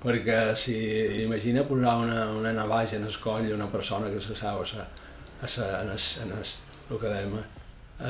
perquè 0.00 0.54
si 0.56 0.76
imagina 1.24 1.64
posar 1.68 1.96
una, 2.00 2.26
una 2.32 2.52
navaja 2.52 2.96
en 2.96 3.06
el 3.08 3.16
coll 3.20 3.52
una 3.52 3.70
persona 3.72 4.10
que 4.10 4.20
se 4.20 4.34
seu 4.34 4.60
a 4.62 4.66
sa, 4.66 4.86
a 5.42 5.48
sa, 5.48 5.70
en, 5.82 5.90
es, 5.92 6.20
en 6.24 6.32
es, 6.40 6.56
el 6.90 7.00
que 7.00 7.08
dèiem, 7.08 7.34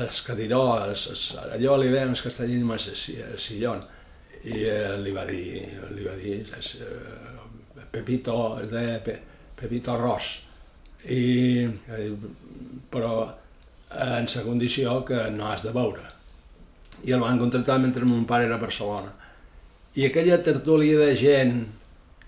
el 0.01 0.11
cadiró, 0.27 0.63
es, 0.91 1.07
es, 1.11 1.25
allò 1.41 1.77
li 1.77 1.89
deien 1.91 2.13
els 2.13 2.23
castellins 2.23 2.87
el 3.15 3.39
sillon, 3.39 3.83
i 4.43 4.63
eh, 4.65 4.97
li 4.97 5.11
va 5.13 5.25
dir, 5.29 5.67
li 5.93 6.05
va 6.05 6.15
dir 6.17 6.39
es, 6.57 6.75
eh, 6.81 7.85
Pepito, 7.91 8.37
es 8.63 8.71
deia 8.71 8.97
Pe, 9.03 9.17
Pepito 9.59 9.97
Ros, 9.99 10.31
i, 11.05 11.65
eh, 11.67 12.09
però 12.91 13.13
en 13.91 14.27
la 14.33 14.43
condició 14.45 15.01
que 15.05 15.29
no 15.35 15.49
has 15.51 15.63
de 15.65 15.73
veure. 15.75 16.05
I 17.03 17.13
el 17.15 17.21
van 17.21 17.39
contractar 17.41 17.79
mentre 17.81 18.05
mon 18.05 18.25
pare 18.29 18.45
era 18.47 18.55
a 18.55 18.61
Barcelona. 18.61 19.11
I 19.95 20.05
aquella 20.07 20.41
tertúlia 20.43 20.99
de 20.99 21.15
gent 21.19 21.55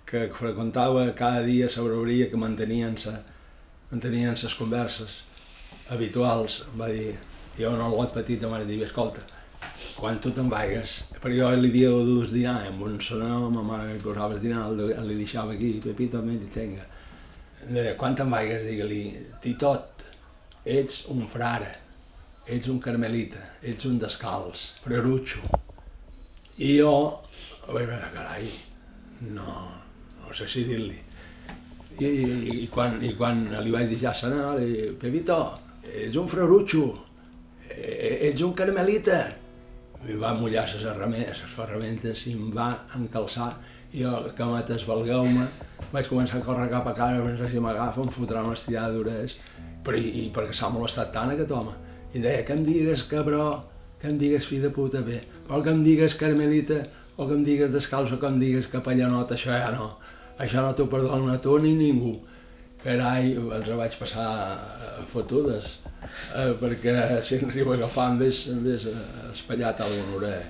que 0.05 0.27
freqüentava 0.35 1.05
cada 1.15 1.41
dia 1.41 1.69
obria 1.79 2.29
que 2.29 2.37
mantenien, 2.37 2.97
sa, 2.97 3.21
mantenien 3.91 4.35
ses 4.35 4.53
converses 4.53 5.21
habituals, 5.89 6.65
va 6.77 6.89
dir, 6.89 7.15
jo 7.57 7.71
un 7.71 7.79
lot 7.79 8.13
petit 8.13 8.41
de 8.41 8.47
mare 8.47 8.65
dir, 8.65 8.81
escolta, 8.83 9.21
quan 9.95 10.19
tu 10.19 10.31
te'n 10.35 10.49
vaigues, 10.51 10.95
perquè 11.15 11.37
jo 11.37 11.51
li 11.55 11.69
havia 11.71 11.91
dut 12.07 12.31
dinar 12.33 12.57
amb 12.67 12.81
un 12.87 12.97
sonor, 13.01 13.49
ma 13.53 13.63
mare 13.63 13.97
que 13.97 14.03
posava 14.03 14.35
el 14.35 14.41
dinar, 14.43 14.65
li 14.73 15.15
deixava 15.19 15.53
aquí, 15.53 15.77
Pepito, 15.83 16.21
me 16.21 16.37
li 16.39 16.49
tenga. 16.53 16.85
Quan 17.99 18.17
te'n 18.17 18.31
vaigues, 18.33 18.65
digue-li, 18.67 19.03
Titot, 19.43 20.03
ets 20.65 21.05
un 21.13 21.23
frare, 21.27 21.71
ets 22.47 22.67
un 22.71 22.81
carmelita, 22.83 23.39
ets 23.61 23.87
un 23.87 23.99
descalç, 24.01 24.73
frerutxo. 24.83 25.43
I 26.57 26.75
jo, 26.79 27.21
carai, 27.67 28.49
no, 29.31 29.55
no 30.19 30.33
sé 30.35 30.47
si 30.47 30.65
dir-li. 30.67 30.99
I, 31.99 32.05
i, 32.05 32.27
i, 32.63 32.67
quan, 32.73 32.97
I 33.05 33.13
quan 33.15 33.45
li 33.61 33.71
vaig 33.71 33.93
ja 34.01 34.13
sanar, 34.17 34.57
li 34.57 34.89
Pepito, 34.99 35.39
ets 35.85 36.17
un 36.19 36.27
frerutxo, 36.27 36.83
eh, 37.69 38.29
ets 38.29 38.41
un 38.41 38.53
carmelita. 38.57 39.21
I 40.03 40.17
va 40.19 40.33
mullar 40.35 40.65
les 40.67 40.83
ferramentes, 40.83 41.41
les 41.41 41.53
ferramentes 41.55 42.25
i 42.27 42.33
em 42.35 42.49
va 42.55 42.69
encalçar. 42.97 43.53
I 43.93 44.03
jo, 44.03 44.13
que 44.35 44.47
m'atesvalgueu-me, 44.49 45.45
vaig 45.93 46.09
començar 46.09 46.39
a 46.39 46.45
córrer 46.45 46.69
cap 46.71 46.87
a 46.89 46.95
casa, 46.97 47.21
pensar 47.23 47.51
si 47.51 47.61
m'agafa, 47.63 48.01
em 48.01 48.09
fotrà 48.11 48.41
una 48.43 48.57
estirada 48.57 48.95
d'orelles, 48.95 49.37
però 49.85 49.99
i, 49.99 50.09
i 50.23 50.25
perquè 50.35 50.55
s'ha 50.57 50.71
molestat 50.73 51.13
tant 51.13 51.31
aquest 51.33 51.53
home. 51.53 51.75
I 52.13 52.23
deia, 52.23 52.43
que 52.47 52.57
em 52.57 52.65
digues 52.65 53.05
cabró, 53.09 53.45
que 54.01 54.09
em 54.11 54.17
digues 54.19 54.49
fill 54.49 54.65
de 54.65 54.73
puta 54.73 55.03
bé, 55.05 55.21
o 55.47 55.61
que 55.61 55.71
em 55.71 55.83
digues 55.85 56.17
carmelita, 56.19 56.81
o 57.15 57.27
que 57.29 57.37
em 57.37 57.45
digues 57.45 57.71
descalç, 57.71 58.11
o 58.11 58.19
que 58.19 58.27
em 58.27 58.41
digues 58.41 58.67
capellanot, 58.67 59.31
això 59.31 59.53
ja 59.53 59.71
no 59.77 59.93
això 60.37 60.63
no 60.65 60.73
t'ho 60.73 60.87
perdona 60.89 61.37
tu 61.41 61.57
ni 61.61 61.73
ningú 61.77 62.17
carai, 62.83 63.31
els 63.39 63.69
la 63.69 63.79
vaig 63.79 63.95
passar 63.99 64.27
eh, 64.27 65.05
fotudes, 65.11 65.79
eh, 66.35 66.51
perquè 66.59 67.23
si 67.23 67.39
ens 67.39 67.55
riu 67.55 67.71
agafant 67.73 68.19
més, 68.19 68.45
més 68.59 68.87
eh, 68.91 68.99
espanyat 69.31 69.79
a 69.79 69.87
l'honorer. 69.89 70.41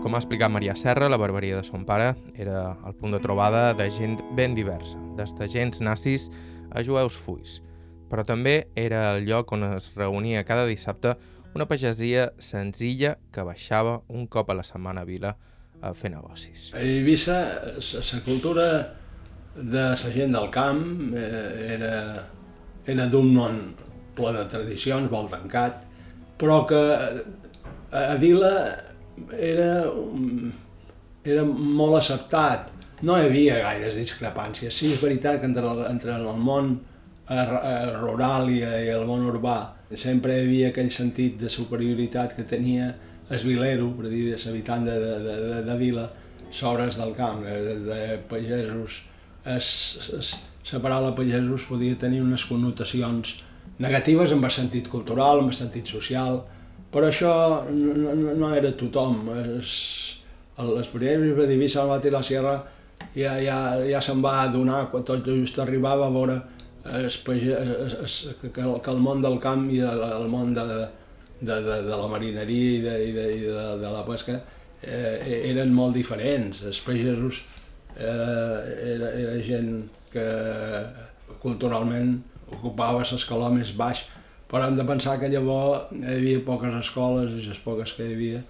Com 0.00 0.16
ha 0.16 0.20
explicat 0.20 0.50
Maria 0.50 0.74
Serra, 0.76 1.08
la 1.12 1.20
barberia 1.20 1.56
de 1.60 1.64
son 1.64 1.84
pare 1.88 2.12
era 2.34 2.76
el 2.88 2.94
punt 2.98 3.12
de 3.14 3.20
trobada 3.22 3.72
de 3.78 3.88
gent 3.94 4.18
ben 4.36 4.56
diversa, 4.56 5.00
des 5.16 5.32
de 5.38 5.48
gens 5.48 5.80
nazis 5.84 6.28
a 6.74 6.84
jueus 6.84 7.16
fulls. 7.16 7.60
Però 8.10 8.24
també 8.26 8.64
era 8.74 9.12
el 9.14 9.28
lloc 9.28 9.52
on 9.54 9.62
es 9.68 9.92
reunia 9.94 10.42
cada 10.42 10.64
dissabte 10.66 11.14
una 11.54 11.66
pagesia 11.66 12.30
senzilla 12.38 13.16
que 13.32 13.44
baixava 13.46 14.00
un 14.08 14.26
cop 14.26 14.50
a 14.50 14.56
la 14.58 14.64
setmana 14.66 15.02
a 15.02 15.08
Vila 15.08 15.34
a 15.80 15.92
fer 15.96 16.12
negocis. 16.12 16.70
A 16.74 16.82
Eivissa, 16.84 17.38
la 17.80 18.20
cultura 18.24 18.66
de 19.56 19.84
la 19.90 20.12
gent 20.14 20.36
del 20.36 20.50
camp 20.54 21.14
eh, 21.16 21.76
era, 21.76 21.94
era 22.86 23.06
d'un 23.10 23.32
món 23.34 23.62
ple 24.16 24.34
de 24.36 24.44
tradicions, 24.52 25.10
molt 25.10 25.32
tancat, 25.34 25.82
però 26.38 26.62
que 26.68 26.80
a 27.90 28.14
Vila 28.20 28.52
era, 29.36 29.72
era 31.24 31.44
molt 31.44 31.98
acceptat. 31.98 32.70
No 33.02 33.16
hi 33.16 33.26
havia 33.26 33.58
gaires 33.64 33.96
discrepàncies. 33.96 34.76
Sí, 34.76 34.92
és 34.92 35.00
veritat 35.02 35.40
que 35.40 35.48
entre 35.48 35.64
el, 35.66 35.84
entre 35.88 36.14
el 36.18 36.28
món 36.36 36.74
eh, 36.76 36.76
eh, 36.76 36.89
rural 37.30 38.50
i, 38.50 38.60
el 38.90 39.06
món 39.06 39.26
urbà 39.30 39.58
sempre 39.98 40.36
hi 40.36 40.44
havia 40.44 40.70
aquell 40.70 40.90
sentit 40.94 41.38
de 41.38 41.50
superioritat 41.50 42.34
que 42.36 42.46
tenia 42.46 42.90
el 43.30 43.44
vilero, 43.46 43.90
per 43.94 44.08
dir, 44.10 44.34
l'habitant 44.34 44.86
de, 44.86 44.96
de, 44.98 45.12
de, 45.22 45.36
de, 45.46 45.60
de 45.66 45.76
vila, 45.78 46.08
sobre 46.50 46.86
els 46.88 46.98
del 46.98 47.14
camp, 47.14 47.44
de, 47.46 47.76
de 47.86 48.18
pagesos. 48.30 49.04
Es, 49.46 49.68
es, 50.18 50.32
la 50.72 50.80
paraula 50.82 51.14
pagesos 51.16 51.64
podia 51.68 51.98
tenir 51.98 52.20
unes 52.22 52.44
connotacions 52.46 53.38
negatives 53.78 54.34
en 54.34 54.42
el 54.44 54.50
sentit 54.50 54.90
cultural, 54.90 55.44
en 55.44 55.50
el 55.50 55.56
sentit 55.56 55.86
social, 55.86 56.42
però 56.90 57.06
això 57.06 57.32
no, 57.70 58.14
no, 58.14 58.34
no 58.34 58.54
era 58.54 58.74
tothom. 58.74 59.30
Es, 59.60 59.72
les 60.60 60.90
primeres 60.92 61.36
de 61.38 61.46
Divisa, 61.48 61.84
el 61.84 61.94
Bati 61.94 62.10
i 62.10 62.12
la 62.12 62.22
Sierra 62.26 62.56
ja, 63.14 63.36
ja, 63.40 63.60
ja 63.86 64.00
se'n 64.04 64.20
va 64.22 64.42
adonar, 64.42 64.88
quan 64.90 65.06
tot 65.06 65.24
just 65.24 65.58
arribava 65.62 66.10
a 66.10 66.14
veure 66.14 66.40
es, 66.84 67.20
es, 67.26 67.94
es, 68.04 68.14
que, 68.40 68.50
que 68.52 68.90
el 68.90 69.02
món 69.04 69.22
del 69.22 69.38
camp 69.40 69.68
i 69.70 69.80
el, 69.84 70.02
el 70.06 70.28
món 70.28 70.54
de, 70.54 70.64
de, 71.40 71.56
de, 71.60 71.82
de 71.88 71.96
la 71.96 72.08
marineria 72.08 72.78
i 72.78 72.80
de, 72.84 72.96
i 73.08 73.12
de, 73.16 73.26
i 73.36 73.40
de, 73.46 73.66
de 73.82 73.92
la 73.92 74.04
pesca 74.06 74.38
eh, 74.82 75.42
eren 75.50 75.74
molt 75.74 75.96
diferents. 75.96 76.62
Els 76.66 76.80
pagesos 76.84 77.42
eh, 77.96 78.94
era, 78.94 79.12
era 79.12 79.36
gent 79.44 79.88
que 80.10 80.26
culturalment 81.42 82.16
ocupava 82.50 83.04
l'escaló 83.06 83.52
més 83.54 83.70
baix 83.78 84.02
però 84.50 84.66
hem 84.66 84.74
de 84.74 84.84
pensar 84.84 85.20
que 85.20 85.28
llavors 85.30 85.92
hi 85.94 86.08
havia 86.10 86.40
poques 86.42 86.74
escoles 86.74 87.36
i 87.38 87.44
les 87.46 87.60
poques 87.62 87.92
que 87.94 88.08
hi 88.08 88.16
havia 88.16 88.40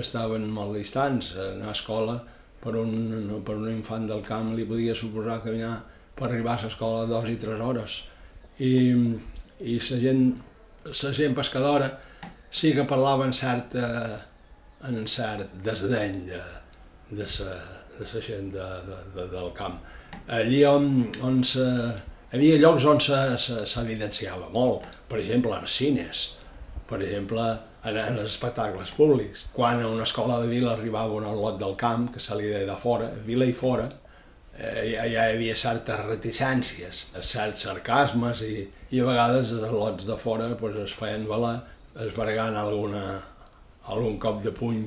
estaven 0.00 0.46
molt 0.50 0.72
distants. 0.78 1.34
Anar 1.36 1.68
a 1.68 1.74
escola 1.76 2.14
per 2.62 2.72
un, 2.80 3.42
per 3.44 3.58
un 3.60 3.68
infant 3.68 4.08
del 4.08 4.24
camp 4.24 4.54
li 4.56 4.64
podia 4.64 4.94
suposar 4.96 5.42
caminar 5.44 5.74
per 6.16 6.30
arribar 6.30 6.56
a 6.56 6.64
l'escola 6.64 7.06
dues 7.10 7.30
i 7.30 7.38
tres 7.40 7.60
hores. 7.60 8.00
I, 8.58 8.74
i 9.60 9.78
la 9.90 10.00
gent, 10.02 10.26
la 10.88 11.12
gent 11.20 11.36
pescadora 11.36 11.90
sí 12.50 12.72
que 12.74 12.86
parlava 12.88 13.26
en 13.28 13.34
cert, 13.36 13.74
eh, 13.76 14.18
en 14.88 15.04
cert 15.10 15.58
desdeny 15.64 16.22
de, 16.30 16.44
de 17.10 17.26
la 17.26 17.58
de 17.98 18.04
la 18.12 18.20
gent 18.22 18.52
de, 18.52 18.66
de, 18.88 18.98
de, 19.14 19.28
del 19.32 19.52
camp. 19.56 19.78
Allí 20.28 20.64
on, 20.68 21.06
on 21.24 21.42
se, 21.44 21.64
hi 22.32 22.36
havia 22.36 22.58
llocs 22.60 22.86
on 22.90 23.00
s'evidenciava 23.00 24.50
molt, 24.52 24.84
per 25.08 25.20
exemple, 25.22 25.54
en 25.56 25.68
cines, 25.70 26.26
per 26.88 27.00
exemple, 27.02 27.44
en, 27.84 27.96
en 27.96 28.18
els 28.18 28.34
espectacles 28.34 28.92
públics. 28.96 29.46
Quan 29.56 29.82
a 29.82 29.92
una 29.92 30.04
escola 30.08 30.40
de 30.42 30.50
vila 30.50 30.74
arribava 30.74 31.16
un 31.20 31.28
lot 31.40 31.60
del 31.60 31.76
camp, 31.80 32.10
que 32.12 32.22
se 32.22 32.36
li 32.36 32.50
deia 32.50 32.66
de 32.68 32.78
fora, 32.82 33.10
vila 33.26 33.48
i 33.48 33.56
fora, 33.56 33.88
eh, 34.58 34.92
ja, 34.94 35.06
hi 35.06 35.16
havia 35.20 35.56
certes 35.56 36.02
reticències, 36.06 37.06
certs 37.20 37.66
sarcasmes 37.66 38.42
i, 38.46 38.66
i 38.90 39.00
a 39.00 39.08
vegades 39.08 39.52
els 39.56 39.72
lots 39.72 40.08
de 40.08 40.16
fora 40.20 40.50
pues, 40.60 40.76
es 40.84 40.94
feien 40.96 41.26
valer 41.28 41.58
esvergant 42.06 42.56
alguna, 42.60 43.04
algun 43.92 44.18
cop 44.20 44.42
de 44.44 44.52
puny 44.52 44.82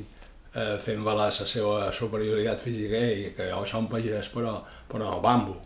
eh, 0.53 0.75
fent 0.83 1.03
valer 1.05 1.29
la 1.29 1.47
seva 1.53 1.89
superioritat 1.95 2.61
física 2.61 2.99
i 2.99 3.31
que 3.37 3.49
jo 3.51 3.63
som 3.65 3.89
pagès 3.91 4.29
però, 4.33 4.59
però 4.89 5.09
no 5.09 5.23
bambo. 5.23 5.57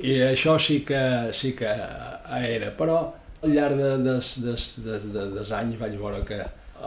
I 0.00 0.16
això 0.30 0.56
sí 0.58 0.80
que, 0.88 1.32
sí 1.36 1.52
que 1.56 1.68
era, 1.68 2.70
però 2.76 3.00
al 3.42 3.52
llarg 3.52 3.76
de, 3.76 3.90
des, 4.04 4.32
des, 4.44 4.68
des, 4.84 5.04
des, 5.12 5.32
des 5.36 5.52
anys 5.56 5.80
vaig 5.80 5.96
veure 6.00 6.24
que 6.28 6.40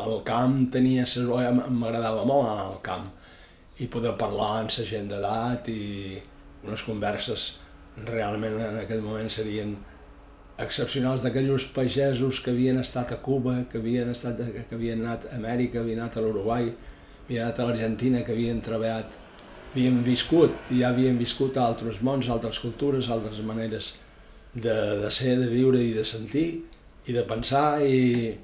el 0.03 0.21
camp 0.25 0.63
tenia... 0.73 1.05
M'agradava 1.69 2.25
molt 2.25 2.49
anar 2.49 2.65
al 2.71 2.79
camp 2.85 3.09
i 3.81 3.87
poder 3.89 4.13
parlar 4.17 4.63
amb 4.63 4.73
la 4.73 4.85
gent 4.89 5.09
d'edat 5.09 5.69
i 5.69 5.83
unes 6.63 6.83
converses 6.85 7.47
realment 8.07 8.55
en 8.61 8.79
aquell 8.81 9.03
moment 9.05 9.29
serien 9.29 9.75
excepcionals 10.63 11.23
d'aquells 11.23 11.65
pagesos 11.73 12.39
que 12.43 12.53
havien 12.53 12.79
estat 12.81 13.11
a 13.11 13.19
Cuba, 13.25 13.63
que 13.69 13.81
havien, 13.81 14.09
estat, 14.13 14.39
que 14.69 14.77
havien 14.77 15.01
anat 15.01 15.27
a 15.29 15.37
Amèrica, 15.39 15.81
havien 15.81 16.01
anat 16.01 16.17
a 16.17 16.23
l'Uruguai, 16.25 16.69
havien 17.25 17.45
anat 17.45 17.59
a 17.59 17.67
l'Argentina, 17.67 18.21
que 18.23 18.35
havien 18.35 18.61
treballat 18.61 19.19
havíem 19.73 20.03
viscut, 20.05 20.53
i 20.69 20.83
ja 20.83 20.91
havíem 20.93 21.17
viscut 21.17 21.57
altres 21.57 21.97
mons, 22.05 22.29
altres 22.29 22.59
cultures, 22.61 23.09
altres 23.09 23.39
maneres 23.41 23.95
de, 24.53 24.73
de 25.01 25.09
ser, 25.09 25.39
de 25.41 25.49
viure 25.49 25.81
i 25.81 25.95
de 25.95 26.03
sentir 26.05 26.45
i 27.09 27.15
de 27.15 27.23
pensar 27.25 27.81
i, 27.81 28.35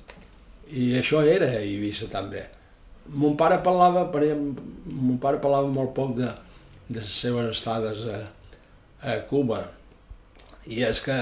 i 0.73 0.87
això 0.97 1.21
era 1.21 1.51
Eivissa 1.59 2.09
també. 2.09 2.47
Mon 3.13 3.37
pare 3.37 3.59
parlava, 3.65 4.07
per 4.11 4.23
exemple, 4.25 4.65
mon 4.89 5.21
pare 5.21 5.37
parlava 5.41 5.69
molt 5.69 5.93
poc 5.93 6.17
de, 6.17 6.31
de 6.89 6.99
les 6.99 7.19
seves 7.21 7.51
estades 7.53 8.01
a, 8.09 8.19
a 9.05 9.19
Cuba 9.29 9.61
i 10.67 10.81
és 10.85 10.99
que 11.05 11.17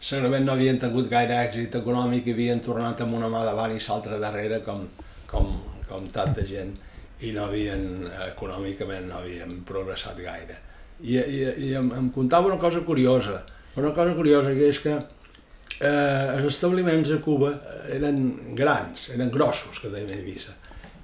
segurament 0.00 0.46
no 0.46 0.54
havien 0.54 0.78
tingut 0.80 1.10
gaire 1.10 1.36
èxit 1.44 1.76
econòmic 1.80 2.26
i 2.26 2.34
havien 2.36 2.62
tornat 2.64 3.02
amb 3.04 3.18
una 3.18 3.28
mà 3.32 3.42
davant 3.44 3.74
i 3.74 3.82
l'altra 3.82 4.20
darrere 4.22 4.62
com, 4.66 4.86
com, 5.30 5.52
com 5.88 6.08
tanta 6.14 6.46
gent 6.46 6.76
i 7.20 7.34
no 7.36 7.46
havien, 7.50 7.82
econòmicament 8.30 9.10
no 9.10 9.18
havien 9.18 9.58
progressat 9.68 10.20
gaire. 10.24 10.56
I, 11.02 11.18
i, 11.18 11.40
i 11.66 11.72
em, 11.76 11.90
em 11.96 12.08
contava 12.14 12.48
una 12.48 12.60
cosa 12.60 12.80
curiosa, 12.86 13.42
una 13.76 13.92
cosa 13.96 14.14
curiosa 14.16 14.54
que 14.56 14.70
és 14.72 14.80
que 14.80 14.94
eh, 14.94 16.36
els 16.36 16.48
establiments 16.48 17.12
a 17.12 17.20
Cuba 17.24 17.52
eren 17.92 18.22
grans, 18.56 19.10
eren 19.14 19.32
grossos, 19.32 19.82
que 19.82 19.92
deien 19.92 20.14
a 20.14 20.18
Eivissa. 20.18 20.56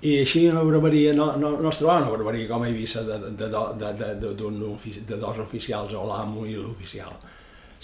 I 0.05 0.19
així 0.21 0.45
una 0.51 0.63
barberia, 0.67 1.15
no, 1.17 1.31
no, 1.41 1.55
no 1.63 1.71
es 1.73 1.81
trobava 1.81 2.05
una 2.05 2.13
barberia 2.13 2.49
com 2.51 2.63
a 2.63 2.69
Eivissa 2.69 3.03
de, 3.07 3.17
de, 3.25 3.49
de, 3.49 3.63
de, 3.81 3.93
de, 4.03 4.13
de, 4.37 4.95
de 5.09 5.19
dos 5.23 5.41
oficials, 5.41 5.95
o 5.97 6.05
l'amo 6.07 6.45
i 6.47 6.57
l'oficial. 6.59 7.17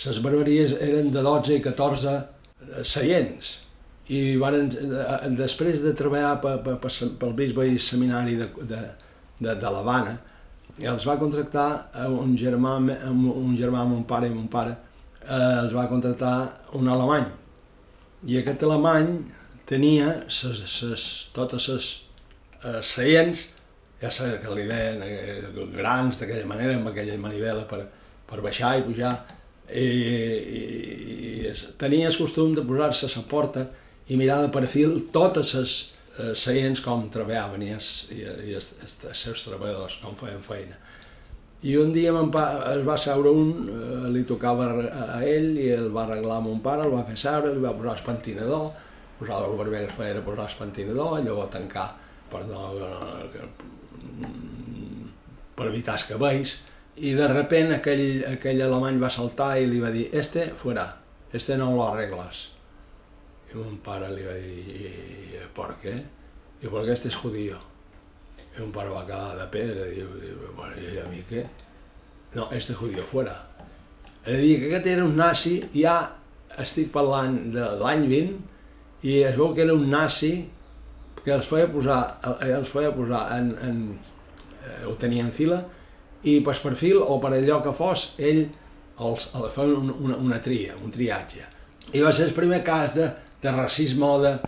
Les 0.02 0.20
barberies 0.24 0.76
eren 0.80 1.10
de 1.12 1.22
12 1.24 1.56
i 1.56 1.62
14 1.64 2.16
seients, 2.84 3.52
i 4.12 4.36
van, 4.36 4.66
eh, 4.66 5.30
després 5.38 5.80
de 5.82 5.92
treballar 5.96 6.36
pel 6.42 7.34
bisbe 7.38 7.66
i 7.68 7.78
seminari 7.78 8.36
de, 8.40 8.48
de, 8.68 8.80
de, 9.40 9.54
de 9.54 9.72
l'Havana, 9.72 10.16
els 10.80 11.04
va 11.06 11.18
contractar 11.20 11.66
un 12.08 12.32
germà, 12.38 12.78
un 13.08 13.54
germà, 13.58 13.84
mon 13.84 14.04
pare 14.08 14.28
i 14.28 14.34
mon 14.34 14.48
pare, 14.48 14.74
eh, 15.22 15.60
els 15.62 15.72
va 15.76 15.88
contractar 15.88 16.34
un 16.78 16.88
alemany. 16.88 17.28
I 18.26 18.38
aquest 18.40 18.62
alemany 18.62 19.12
tenia 19.66 20.22
ses, 20.28 20.62
ses, 20.70 21.06
totes 21.34 21.68
les 21.68 21.90
eh, 22.64 22.80
seients, 22.82 23.46
ja 24.02 24.10
sé 24.10 24.32
que 24.42 24.54
li 24.56 24.66
deien 24.66 25.02
eh, 25.06 25.38
grans 25.76 26.18
d'aquella 26.20 26.48
manera, 26.50 26.76
amb 26.78 26.90
aquella 26.90 27.18
manivela 27.20 27.66
per, 27.70 27.84
per 28.28 28.42
baixar 28.44 28.76
i 28.80 28.84
pujar, 28.86 29.14
i, 29.72 29.86
i, 29.86 30.62
i 31.46 31.52
tenia 31.80 32.10
el 32.10 32.18
costum 32.18 32.54
de 32.56 32.64
posar-se 32.66 33.08
a 33.08 33.14
la 33.14 33.26
porta 33.28 33.66
i 34.10 34.18
mirar 34.18 34.42
de 34.42 34.50
perfil 34.52 34.96
totes 35.14 35.54
les 35.56 35.74
eh, 36.18 36.32
seients 36.36 36.82
com 36.84 37.06
treballaven 37.12 37.62
i, 37.64 37.70
els, 37.76 37.90
i, 38.12 38.22
i 38.50 38.56
els, 38.58 38.72
els, 38.82 39.18
seus 39.18 39.46
treballadors, 39.46 40.00
com 40.02 40.18
feien 40.18 40.42
feina. 40.44 40.78
I 41.62 41.76
un 41.78 41.92
dia 41.94 42.10
pa, 42.34 42.44
es 42.72 42.82
va 42.82 42.96
seure 42.98 43.30
un, 43.30 43.52
eh, 43.70 44.06
li 44.12 44.24
tocava 44.28 44.68
a, 44.82 45.20
ell 45.22 45.52
i 45.54 45.70
el 45.76 45.92
va 45.94 46.08
arreglar 46.08 46.40
a 46.40 46.46
mon 46.48 46.58
pare, 46.64 46.88
el 46.88 46.94
va 46.94 47.06
fer 47.06 47.18
seure, 47.20 47.54
li 47.54 47.62
va 47.62 47.76
posar 47.78 47.96
el 48.00 48.06
pentinador, 48.08 48.70
posar 49.20 49.44
el 49.46 49.58
barber 49.60 49.86
que 49.86 49.98
feia 50.00 50.24
posar 50.26 50.50
el 50.50 50.58
pentinador, 50.58 51.20
i 51.20 51.28
llavors 51.28 51.54
tancar 51.54 51.92
per, 52.32 52.42
no, 52.48 52.70
per 55.56 55.68
evitar 55.68 55.98
els 55.98 56.06
cabells, 56.08 56.56
i 56.96 57.14
de 57.16 57.28
repent 57.30 57.72
aquell, 57.78 58.24
aquell 58.28 58.64
alemany 58.64 58.98
va 59.00 59.12
saltar 59.12 59.54
i 59.60 59.68
li 59.68 59.80
va 59.80 59.92
dir, 59.94 60.08
este 60.12 60.50
fuera, 60.56 60.88
este 61.32 61.56
no 61.56 61.70
lo 61.76 61.86
arreglas. 61.88 62.50
Y 63.52 63.56
un 63.58 63.78
pare 63.84 64.08
li 64.14 64.24
va 64.24 64.34
dir, 64.34 65.48
¿por 65.54 65.76
qué? 65.76 66.02
Y 66.62 66.68
porque 66.68 66.92
este 66.92 67.08
es 67.08 67.14
judío. 67.14 67.58
Y 68.56 68.62
un 68.62 68.72
pare 68.72 68.90
va 68.90 69.04
quedar 69.06 69.36
de 69.36 69.46
pedra, 69.46 69.86
i 69.88 69.96
diu, 69.96 70.52
bueno, 70.56 70.76
i 70.76 70.98
a 71.00 71.08
mi 71.08 71.24
què? 71.28 71.46
No, 72.34 72.50
este 72.52 72.74
judío, 72.74 73.04
fuera. 73.04 73.34
És 74.24 74.34
a 74.36 74.40
dir, 74.40 74.58
que 74.60 74.70
aquest 74.70 74.88
era 74.94 75.04
un 75.04 75.16
nazi, 75.16 75.58
ja 75.74 75.96
estic 76.60 76.92
parlant 76.92 77.38
de 77.52 77.66
l'any 77.80 78.06
20, 78.08 78.36
i 79.08 79.18
es 79.26 79.36
veu 79.36 79.52
que 79.56 79.64
era 79.64 79.74
un 79.74 79.88
nazi 79.90 80.34
que 81.24 81.34
els 81.34 81.46
feia 81.46 81.68
posar, 81.70 82.00
eh, 82.32 82.52
els 82.56 82.70
feia 82.72 82.92
posar 82.94 83.22
en, 83.38 83.52
en, 83.68 83.82
eh, 84.62 84.84
ho 84.88 84.94
tenia 85.00 85.24
en 85.26 85.32
fila, 85.34 85.62
i 86.22 86.38
per 86.44 86.74
fil 86.78 87.00
o 87.02 87.18
per 87.22 87.32
allò 87.34 87.60
que 87.62 87.74
fos, 87.74 88.12
ell 88.18 88.44
els, 88.44 89.28
els 89.34 89.54
feia 89.54 89.76
una, 89.78 89.94
una, 89.98 90.16
una 90.16 90.40
tria, 90.42 90.76
un 90.82 90.90
triatge. 90.94 91.46
I 91.92 92.02
va 92.02 92.12
ser 92.14 92.28
el 92.28 92.34
primer 92.36 92.62
cas 92.64 92.94
de, 92.94 93.08
de 93.42 93.52
racisme 93.52 94.06
o 94.06 94.18
de... 94.22 94.38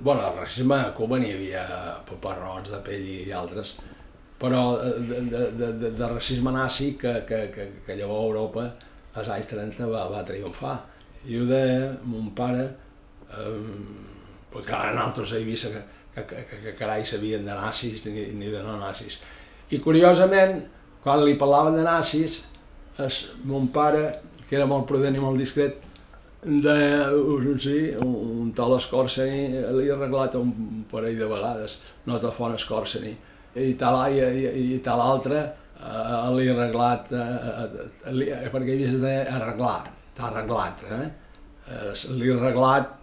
bueno, 0.00 0.22
el 0.26 0.38
racisme 0.38 0.76
a 0.76 0.92
Cuba 0.94 1.18
n'hi 1.18 1.32
havia 1.34 1.64
paperrots 2.08 2.70
de 2.70 2.78
pell 2.86 3.08
i 3.10 3.32
altres, 3.34 3.74
però 4.40 4.78
de, 4.80 5.20
de, 5.28 5.42
de, 5.58 5.72
de, 5.80 5.90
de 5.98 6.08
racisme 6.08 6.52
nazi 6.54 6.94
que, 6.96 7.20
que, 7.28 7.40
que, 7.52 7.66
que 7.86 7.96
llavors 7.98 8.30
Europa 8.30 8.68
als 9.20 9.28
anys 9.28 9.50
30 9.50 9.88
va, 9.90 10.06
va 10.12 10.24
triomfar. 10.24 10.78
I 11.28 11.36
ho 11.36 11.44
deia 11.48 11.90
mon 12.08 12.30
pare, 12.36 12.68
eh, 13.36 13.58
perquè 14.54 14.78
en 14.92 15.02
altres 15.02 15.34
he 15.36 15.42
vist 15.44 15.68
que, 15.74 15.82
que, 16.14 16.24
que, 16.24 16.60
que 16.64 16.74
carai 16.78 17.04
sabien 17.06 17.44
de 17.46 17.54
nazis 17.54 18.04
ni, 18.06 18.26
ni 18.38 18.50
de 18.50 18.62
no 18.62 18.76
nazis. 18.80 19.20
I 19.70 19.78
curiosament, 19.82 20.64
quan 21.04 21.22
li 21.24 21.36
parlaven 21.38 21.76
de 21.78 21.84
nazis, 21.86 22.40
es, 22.98 23.22
mon 23.46 23.70
pare, 23.74 24.08
que 24.48 24.58
era 24.58 24.66
molt 24.66 24.88
prudent 24.88 25.16
i 25.16 25.22
molt 25.22 25.38
discret, 25.38 25.78
de, 26.42 26.76
sí, 27.60 27.78
un, 28.00 28.12
un 28.44 28.52
tal 28.56 28.78
li 29.76 29.90
ha 29.90 29.96
arreglat 29.96 30.36
un 30.40 30.84
parell 30.90 31.18
de 31.18 31.28
vegades, 31.28 31.80
no 32.08 32.18
te 32.20 32.30
fon 32.32 32.56
Escòrseni, 32.56 33.12
i 33.60 33.74
tal, 33.78 34.00
i, 34.10 34.20
i, 34.24 34.62
i 34.76 34.78
tal 34.84 35.02
altre 35.04 35.40
eh, 35.40 36.30
ha 36.46 36.54
arreglat, 36.54 37.12
eh, 37.12 37.26
eh, 37.64 38.14
li, 38.16 38.30
perquè 38.52 38.76
ell 38.76 38.86
es 38.88 39.02
deia 39.02 39.26
arreglar, 39.36 39.82
t'ha 40.16 40.30
arreglat, 40.30 40.86
eh? 40.88 41.02
eh? 41.68 41.90
ha 42.32 42.38
arreglat 42.38 42.99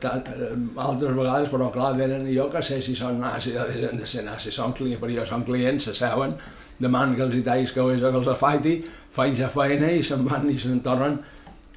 tant, 0.00 0.26
eh, 0.26 0.54
altres 0.82 1.14
vegades, 1.14 1.50
però 1.52 1.68
clar, 1.74 1.92
venen, 1.98 2.26
jo 2.34 2.48
que 2.50 2.62
sé 2.62 2.80
si 2.82 2.96
són 2.98 3.20
nazis, 3.22 3.56
han 3.56 4.00
de 4.00 4.06
ser 4.06 4.24
nazis, 4.26 4.56
són 4.58 4.74
clients, 4.74 5.00
perquè 5.02 5.20
jo 5.20 5.26
són 5.28 5.44
clients, 5.46 5.86
s'asseuen, 5.86 6.34
demanen 6.82 7.14
que 7.16 7.22
els 7.28 7.36
hi 7.38 7.44
tallis 7.46 7.72
que 7.72 7.84
que 8.00 8.10
els 8.10 8.32
afaiti, 8.32 8.80
faig 9.12 9.36
ja 9.38 9.48
feina 9.52 9.90
i 9.92 10.02
se'n 10.02 10.26
van 10.26 10.50
i 10.50 10.58
se'n 10.58 10.80
tornen. 10.82 11.20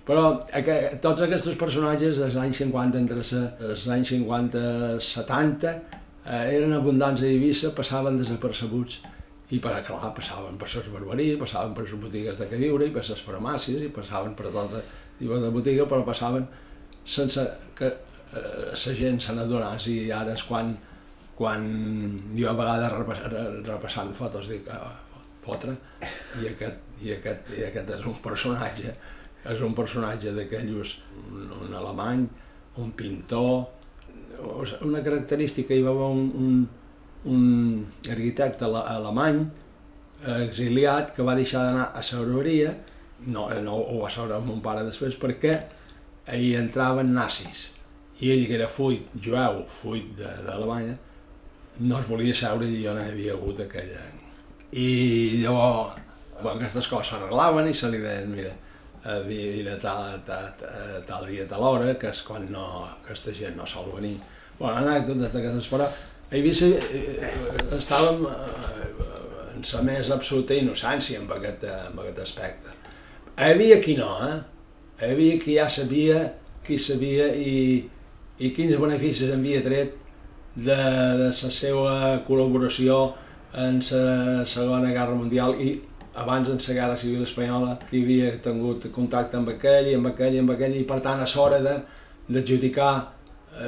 Però 0.06 0.26
aqu 0.54 0.74
tots 1.02 1.22
aquests 1.26 1.56
personatges 1.58 2.20
dels 2.22 2.36
anys 2.38 2.62
50, 2.62 3.00
entre 3.00 3.22
els 3.22 3.88
anys 3.90 4.14
50 4.14 4.66
i 4.98 5.02
70, 5.02 5.74
eh, 6.26 6.44
eren 6.58 6.74
abundants 6.74 7.22
a 7.22 7.30
Eivissa, 7.30 7.74
passaven 7.78 8.18
desapercebuts. 8.18 9.02
I 9.54 9.60
per, 9.62 9.78
clar, 9.86 10.10
passaven 10.18 10.58
per 10.58 10.70
les 10.74 10.90
barberies, 10.90 11.38
passaven 11.38 11.74
per 11.78 11.86
les 11.86 11.98
botigues 12.02 12.38
de 12.38 12.48
que 12.50 12.58
viure, 12.58 12.86
i 12.86 12.94
per 12.94 13.06
les 13.06 13.26
farmàcies, 13.26 13.82
i 13.82 13.90
passaven 13.94 14.34
per 14.38 14.50
tota 14.50 14.82
tipus 15.20 15.42
de 15.42 15.52
botiga, 15.54 15.86
però 15.90 16.06
passaven 16.06 16.48
sense 17.06 17.46
que 17.78 17.88
eh, 17.88 18.74
la 18.74 18.96
gent 19.00 19.22
se 19.22 19.34
n'adonés 19.38 19.88
i 19.92 19.98
ara 20.12 20.34
és 20.34 20.44
quan, 20.44 20.74
quan 21.38 21.66
jo 22.36 22.50
a 22.50 22.56
vegades 22.58 22.96
repassant 23.68 24.14
fotos 24.18 24.50
dic, 24.50 24.70
ah, 24.74 24.94
fotre, 25.46 25.76
i 26.42 26.50
aquest, 26.50 26.82
i, 27.04 27.14
aquest, 27.14 27.52
i 27.54 27.68
aquest 27.68 27.92
és 28.00 28.08
un 28.10 28.18
personatge, 28.24 28.96
és 29.46 29.62
un 29.62 29.76
personatge 29.78 30.34
d'aquells, 30.34 30.96
un, 31.30 31.52
un 31.68 31.76
alemany, 31.78 32.26
un 32.82 32.90
pintor, 32.98 33.68
una 34.84 35.04
característica, 35.06 35.76
hi 35.76 35.86
va 35.86 35.94
haver 35.94 36.10
un, 36.18 36.26
un, 36.42 36.58
un 37.32 38.10
arquitecte 38.12 38.68
alemany 38.82 39.46
exiliat 40.36 41.14
que 41.16 41.24
va 41.24 41.38
deixar 41.38 41.64
d'anar 41.68 41.88
a 41.94 42.02
la 42.02 42.20
barberia, 42.24 42.74
no, 43.26 43.48
no 43.64 43.78
ho 43.78 44.02
va 44.02 44.10
saber 44.12 44.42
mon 44.44 44.62
pare 44.66 44.84
després, 44.88 45.16
perquè 45.22 45.56
hi 46.34 46.56
entraven 46.58 47.14
nazis 47.14 47.70
i 48.24 48.32
ell 48.32 48.46
que 48.48 48.56
era 48.58 48.68
fuit 48.72 49.10
jueu, 49.22 49.64
fuit 49.82 50.14
d'Alemanya, 50.18 50.96
no 51.84 52.00
es 52.00 52.08
volia 52.08 52.36
seure 52.36 52.70
jo 52.72 52.94
no 52.96 53.04
hi 53.04 53.12
havia 53.12 53.34
hagut 53.36 53.60
aquella... 53.66 54.06
I 54.76 55.42
llavors, 55.44 56.00
bueno, 56.42 56.56
aquestes 56.58 56.88
coses 56.92 57.12
s'arreglaven 57.12 57.68
i 57.70 57.76
se 57.76 57.90
li 57.92 58.00
deien, 58.02 58.32
mira, 58.32 58.52
vine 59.28 59.76
tal, 59.84 60.18
tal, 60.26 60.48
tal, 60.60 61.04
tal 61.08 61.28
dia, 61.30 61.46
tal 61.48 61.64
hora, 61.64 61.94
que 62.00 62.10
és 62.10 62.22
quan 62.26 62.48
no, 62.52 62.66
aquesta 62.88 63.36
gent 63.36 63.56
no 63.60 63.68
sol 63.70 63.92
venir. 63.94 64.16
Bueno, 64.58 64.82
anècdotes 64.82 65.36
d'aquestes, 65.36 65.70
però 65.72 65.88
a 65.88 66.36
Eivissa 66.36 66.72
eh, 66.72 67.30
estàvem 67.78 68.26
eh, 68.32 69.06
en 69.54 69.64
la 69.70 69.84
més 69.86 70.10
absoluta 70.12 70.58
innocència 70.58 71.22
amb 71.22 71.32
aquest, 71.38 71.68
amb 71.70 72.02
aquest 72.04 72.24
aspecte. 72.26 72.76
Hi 73.36 73.52
havia 73.54 73.80
qui 73.84 73.96
no, 74.00 74.12
eh? 74.26 74.40
Hi 74.96 75.10
havia 75.12 75.36
qui 75.36 75.58
ja 75.58 75.66
sabia, 75.68 76.20
qui 76.64 76.78
sabia 76.80 77.26
i, 77.36 77.82
i 78.40 78.52
quins 78.56 78.78
beneficis 78.80 79.34
havia 79.34 79.60
tret 79.66 79.98
de, 80.56 80.78
de 81.20 81.26
la 81.26 81.32
seva 81.34 81.96
col·laboració 82.24 83.02
en 83.60 83.82
la 83.84 84.46
Segona 84.48 84.94
Guerra 84.96 85.18
Mundial 85.18 85.60
i 85.60 85.74
abans 86.24 86.54
en 86.54 86.64
la 86.64 86.78
Guerra 86.80 86.96
Civil 87.04 87.28
Espanyola 87.28 87.76
que 87.90 88.00
havia 88.06 88.32
tingut 88.48 88.88
contacte 88.96 89.36
amb 89.36 89.52
aquell 89.58 89.92
i 89.92 89.98
amb 90.00 90.14
aquell 90.14 90.40
i 90.40 90.42
amb 90.46 90.56
aquell 90.56 90.80
i 90.80 90.86
per 90.88 91.02
tant 91.04 91.20
a 91.20 91.28
l'hora 91.36 91.60
d'adjudicar 91.60 92.96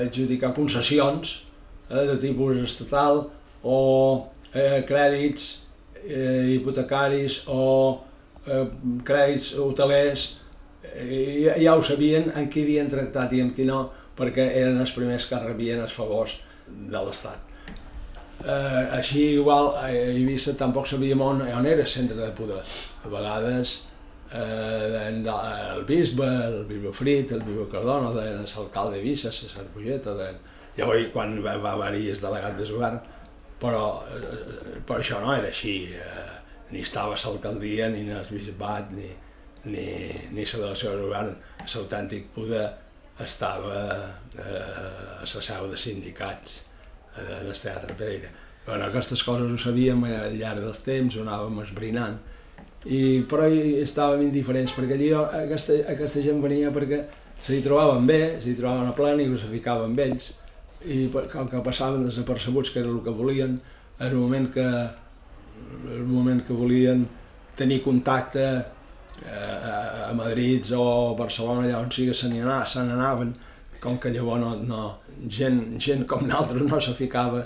adjudicar 0.07 0.55
concessions 0.55 1.37
eh, 1.91 2.07
de 2.07 2.17
tipus 2.23 2.63
estatal 2.63 3.25
o 3.63 3.77
eh, 4.55 4.79
crèdits 4.87 5.51
eh, 6.07 6.55
hipotecaris 6.55 7.41
o 7.51 7.63
eh, 8.47 8.67
crèdits 9.03 9.57
hotelers 9.59 10.29
eh, 10.95 11.55
ja 11.63 11.75
ho 11.75 11.83
sabien 11.83 12.31
en 12.35 12.49
qui 12.51 12.63
havien 12.65 12.89
tractat 12.89 13.33
i 13.33 13.41
en 13.43 13.53
qui 13.55 13.65
no 13.67 13.87
perquè 14.17 14.47
eren 14.61 14.79
els 14.81 14.93
primers 14.95 15.27
que 15.29 15.39
rebien 15.43 15.83
els 15.83 15.93
favors 15.93 16.37
de 16.67 17.03
l'Estat. 17.03 17.43
Eh, 18.37 18.83
així 18.97 19.23
igual 19.33 19.71
a 19.81 19.87
Eivissa 19.89 20.53
tampoc 20.57 20.87
sabíem 20.89 21.21
on, 21.21 21.41
on 21.41 21.65
era 21.65 21.81
el 21.81 21.89
centre 21.89 22.17
de 22.17 22.31
poder. 22.37 22.61
A 23.05 23.09
vegades 23.09 23.77
eh, 24.31 25.07
el 25.09 25.85
bisbe, 25.85 26.27
el 26.27 26.65
bisbe 26.69 26.93
Frit, 26.93 27.31
el 27.31 27.43
bisbe 27.45 27.67
Cardona, 27.71 28.13
deien 28.13 28.43
l'alcalde 28.43 28.97
d'Eivissa, 28.97 29.31
César 29.31 29.65
Pujeta, 29.73 30.13
deien, 30.17 30.41
llavors 30.77 31.13
quan 31.13 31.37
va, 31.43 31.57
va 31.61 31.75
haver-hi 31.77 32.09
el 32.13 32.21
delegat 32.21 32.57
de 32.59 32.67
govern, 32.69 32.99
però, 33.61 33.85
eh, 34.13 34.81
però 34.85 35.01
això 35.01 35.21
no 35.23 35.33
era 35.33 35.49
així, 35.49 35.77
eh, 35.97 36.27
ni 36.71 36.83
estava 36.85 37.17
l'alcaldia, 37.17 37.89
ni 37.89 38.05
el 38.09 38.29
bisbat, 38.29 38.91
ni, 38.93 39.09
ni, 39.65 39.87
ni 40.31 40.45
la 40.45 40.59
delegació 40.59 40.93
de 40.93 41.03
govern, 41.05 41.35
l'autèntic 41.65 42.29
poder 42.35 42.65
estava 43.23 43.77
eh, 44.37 45.17
a 45.17 45.21
la 45.21 45.25
seu 45.25 45.69
de 45.71 45.77
sindicats 45.77 46.63
del 47.17 47.53
Teatre 47.53 47.95
Pereira. 47.97 48.29
Bueno, 48.65 48.85
aquestes 48.85 49.23
coses 49.23 49.51
ho 49.51 49.57
sabíem 49.57 50.03
al 50.05 50.35
llarg 50.37 50.61
dels 50.61 50.83
temps, 50.85 51.15
ho 51.15 51.23
anàvem 51.23 51.61
esbrinant, 51.63 52.17
i, 52.85 53.23
però 53.29 53.47
estàvem 53.49 54.27
indiferents, 54.27 54.73
perquè 54.75 54.97
allí 54.97 55.07
aquesta, 55.15 55.79
aquesta 55.93 56.21
gent 56.23 56.41
venia 56.43 56.69
perquè 56.75 57.01
s'hi 57.45 57.61
trobaven 57.65 58.05
bé, 58.07 58.21
s'hi 58.43 58.55
trobaven 58.59 58.91
a 58.91 58.95
plena 58.95 59.23
i 59.23 59.39
se 59.39 59.49
ficaven 59.49 59.91
amb 59.91 60.03
ells, 60.03 60.29
i 60.85 61.07
com 61.31 61.49
que 61.49 61.63
passaven 61.65 62.05
desapercebuts, 62.05 62.71
que 62.73 62.83
era 62.83 62.91
el 62.91 63.01
que 63.03 63.13
volien, 63.15 63.57
en 63.97 64.07
el 64.07 64.15
moment 64.15 64.51
que, 64.53 64.67
el 65.97 66.05
moment 66.05 66.43
que 66.45 66.53
volien 66.53 67.07
tenir 67.57 67.81
contacte 67.83 68.45
eh, 69.25 70.09
a 70.09 70.13
Madrid 70.13 70.71
o 70.75 70.87
a 71.11 71.17
Barcelona, 71.17 71.65
allà 71.65 71.81
on 71.81 71.91
sigui, 71.91 72.13
se 72.13 72.29
n'anaven, 72.29 73.33
com 73.81 73.97
que 73.97 74.09
llavors 74.09 74.41
no, 74.41 74.55
no, 74.65 74.83
gent, 75.29 75.77
gent 75.79 76.05
com 76.07 76.25
nosaltres 76.25 76.69
no 76.69 76.79
se 76.81 76.93
ficava, 76.97 77.45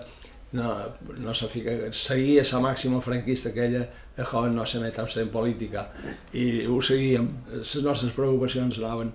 no, 0.54 0.70
no 1.18 1.34
se 1.34 1.48
fica, 1.48 1.76
seguia 1.96 2.44
la 2.52 2.60
màxima 2.60 3.02
franquista 3.02 3.50
aquella 3.50 3.86
de 4.16 4.24
joven 4.26 4.56
no 4.56 4.66
se 4.66 4.80
meta 4.80 5.06
en 5.16 5.30
política. 5.30 5.88
I 6.34 6.66
ho 6.68 6.82
seguíem, 6.82 7.30
les 7.54 7.76
nostres 7.84 8.12
preocupacions 8.14 8.80
anaven 8.80 9.14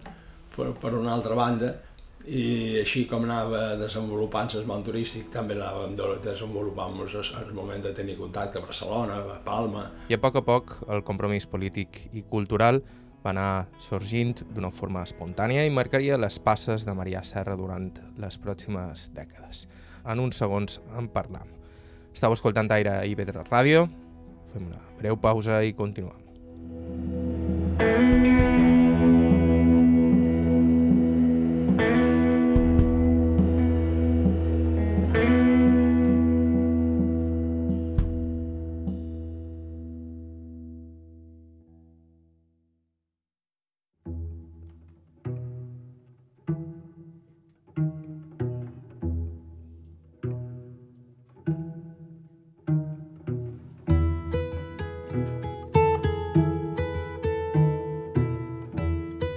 per, 0.56 0.72
per 0.80 0.94
una 0.94 1.12
altra 1.12 1.34
banda 1.34 1.74
i 2.26 2.78
així 2.80 3.04
com 3.06 3.24
anava 3.24 3.76
desenvolupant-se 3.78 4.58
el 4.58 4.66
món 4.66 4.82
turístic 4.86 5.30
també 5.34 5.54
anàvem 5.54 5.94
desenvolupant-nos 6.24 7.32
el 7.38 7.52
moment 7.54 7.82
de 7.84 7.92
tenir 7.94 8.16
contacte 8.18 8.58
a 8.58 8.64
Barcelona, 8.66 9.20
a 9.22 9.38
Palma. 9.46 9.86
I 10.10 10.18
a 10.18 10.20
poc 10.22 10.40
a 10.40 10.44
poc 10.46 10.78
el 10.90 11.04
compromís 11.06 11.46
polític 11.46 12.08
i 12.12 12.24
cultural 12.26 12.82
va 13.22 13.30
anar 13.30 13.66
sorgint 13.82 14.34
d'una 14.54 14.70
forma 14.74 15.02
espontània 15.06 15.64
i 15.66 15.70
marcaria 15.74 16.18
les 16.18 16.38
passes 16.38 16.86
de 16.86 16.94
Maria 16.94 17.22
Serra 17.26 17.56
durant 17.58 17.90
les 18.22 18.38
pròximes 18.38 19.10
dècades. 19.14 19.66
En 20.06 20.22
uns 20.22 20.38
segons 20.38 20.80
en 20.98 21.08
parlam. 21.10 21.48
Estau 22.14 22.32
escoltant 22.34 22.70
Aire 22.72 22.94
a 22.94 23.06
IB3 23.06 23.50
Ràdio, 23.50 23.86
fem 24.52 24.70
una 24.70 24.82
breu 24.98 25.18
pausa 25.18 25.62
i 25.62 25.74
continuem. 25.76 26.22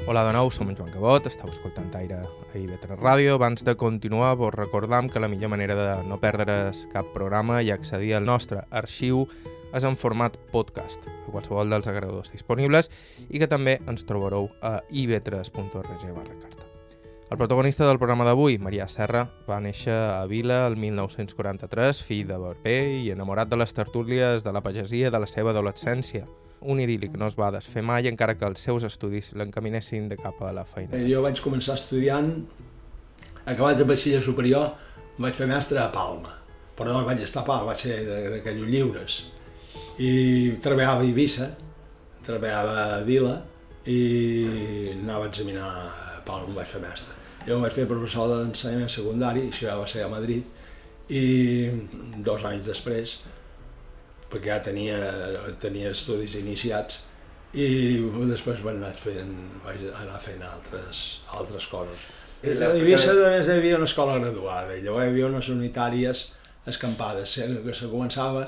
Hola 0.09 0.23
de 0.25 0.31
nou, 0.33 0.47
som 0.49 0.65
en 0.65 0.73
Joan 0.73 0.89
Cabot, 0.89 1.27
estàu 1.29 1.51
escoltant 1.53 1.91
Aire 1.93 2.15
a 2.23 2.53
IB3 2.57 2.95
Ràdio. 2.97 3.35
Abans 3.37 3.61
de 3.61 3.75
continuar, 3.77 4.31
vos 4.39 4.49
recordam 4.55 5.05
que 5.05 5.21
la 5.21 5.27
millor 5.29 5.51
manera 5.53 5.75
de 5.77 6.07
no 6.09 6.17
perdre's 6.17 6.87
cap 6.89 7.11
programa 7.13 7.59
i 7.61 7.69
accedir 7.69 8.15
al 8.17 8.25
nostre 8.25 8.63
arxiu 8.73 9.27
és 9.69 9.85
en 9.85 9.93
format 9.93 10.39
podcast, 10.49 11.05
a 11.05 11.29
qualsevol 11.29 11.69
dels 11.69 11.91
agregadors 11.93 12.33
disponibles, 12.33 12.89
i 13.29 13.37
que 13.37 13.51
també 13.53 13.77
ens 13.85 14.09
trobareu 14.09 14.49
a 14.65 14.79
ib3.org 14.89 16.09
barra 16.17 16.41
carta. 16.41 16.65
El 17.29 17.37
protagonista 17.37 17.85
del 17.85 18.01
programa 18.01 18.25
d'avui, 18.25 18.57
Marià 18.57 18.89
Serra, 18.89 19.27
va 19.45 19.61
néixer 19.61 19.93
a 19.93 20.25
Vila 20.25 20.63
el 20.65 20.81
1943, 20.89 22.01
fill 22.01 22.33
de 22.33 22.41
barber 22.49 22.79
i 22.97 23.11
enamorat 23.13 23.53
de 23.53 23.61
les 23.61 23.77
tertúlies 23.77 24.41
de 24.41 24.57
la 24.57 24.65
pagesia 24.65 25.13
de 25.13 25.21
la 25.21 25.29
seva 25.29 25.53
adolescència 25.53 26.25
un 26.61 26.79
idíl·li 26.81 27.09
que 27.11 27.19
no 27.19 27.29
es 27.29 27.37
va 27.39 27.51
desfer 27.55 27.83
mai 27.85 28.07
encara 28.09 28.35
que 28.37 28.47
els 28.47 28.63
seus 28.65 28.83
estudis 28.87 29.31
l'encaminessin 29.39 30.09
de 30.11 30.17
cap 30.19 30.41
a 30.43 30.51
la 30.55 30.65
feina. 30.67 30.91
Eh, 30.97 31.07
jo 31.07 31.21
vaig 31.23 31.39
començar 31.43 31.77
estudiant, 31.79 32.33
acabat 33.45 33.79
de 33.79 33.87
batxiller 33.87 34.21
superior, 34.25 34.73
vaig 35.19 35.37
fer 35.37 35.47
mestre 35.49 35.79
a 35.81 35.89
Palma, 35.93 36.35
però 36.77 36.95
no 36.95 37.05
vaig 37.07 37.23
estar 37.23 37.43
a 37.43 37.47
Palma, 37.47 37.71
vaig 37.71 37.85
ser 37.85 38.01
d'aquells 38.35 38.67
lliures. 38.67 39.19
I 39.99 40.11
treballava 40.63 41.03
a 41.03 41.07
Eivissa, 41.07 41.49
treballava 42.25 42.75
a 42.99 43.01
Vila 43.07 43.39
i 43.87 43.99
anava 44.97 45.27
a 45.27 45.31
examinar 45.31 45.69
a 45.69 46.21
Palma, 46.27 46.55
vaig 46.59 46.71
fer 46.71 46.83
mestre. 46.83 47.15
Jo 47.47 47.61
vaig 47.63 47.75
fer 47.75 47.87
professor 47.87 48.29
d'ensenyament 48.33 48.91
secundari, 48.91 49.47
això 49.47 49.69
ja 49.71 49.79
va 49.79 49.87
ser 49.87 50.03
a 50.03 50.11
Madrid, 50.11 50.43
i 51.09 51.23
dos 52.21 52.43
anys 52.45 52.67
després 52.67 53.17
perquè 54.29 54.53
ja 54.53 54.59
tenia, 54.63 54.97
tenia 55.61 55.91
estudis 55.95 56.35
iniciats 56.39 57.01
i 57.53 57.67
després 58.29 58.61
vaig 58.61 58.77
anar 58.77 58.93
fent, 58.93 59.35
vaig 59.65 59.87
anar 60.03 60.19
fent 60.21 60.43
altres, 60.45 61.03
altres 61.33 61.65
coses. 61.71 62.07
A 62.45 62.71
Eivissa, 62.71 63.11
a 63.11 63.31
més, 63.33 63.49
hi 63.49 63.57
havia 63.57 63.79
una 63.79 63.87
escola 63.89 64.19
graduada 64.19 64.77
i 64.77 64.83
llavors 64.85 65.07
hi 65.07 65.13
havia 65.13 65.27
unes 65.27 65.49
unitàries 65.51 66.27
escampades, 66.69 67.33
que 67.65 67.73
se 67.75 67.89
començava 67.91 68.45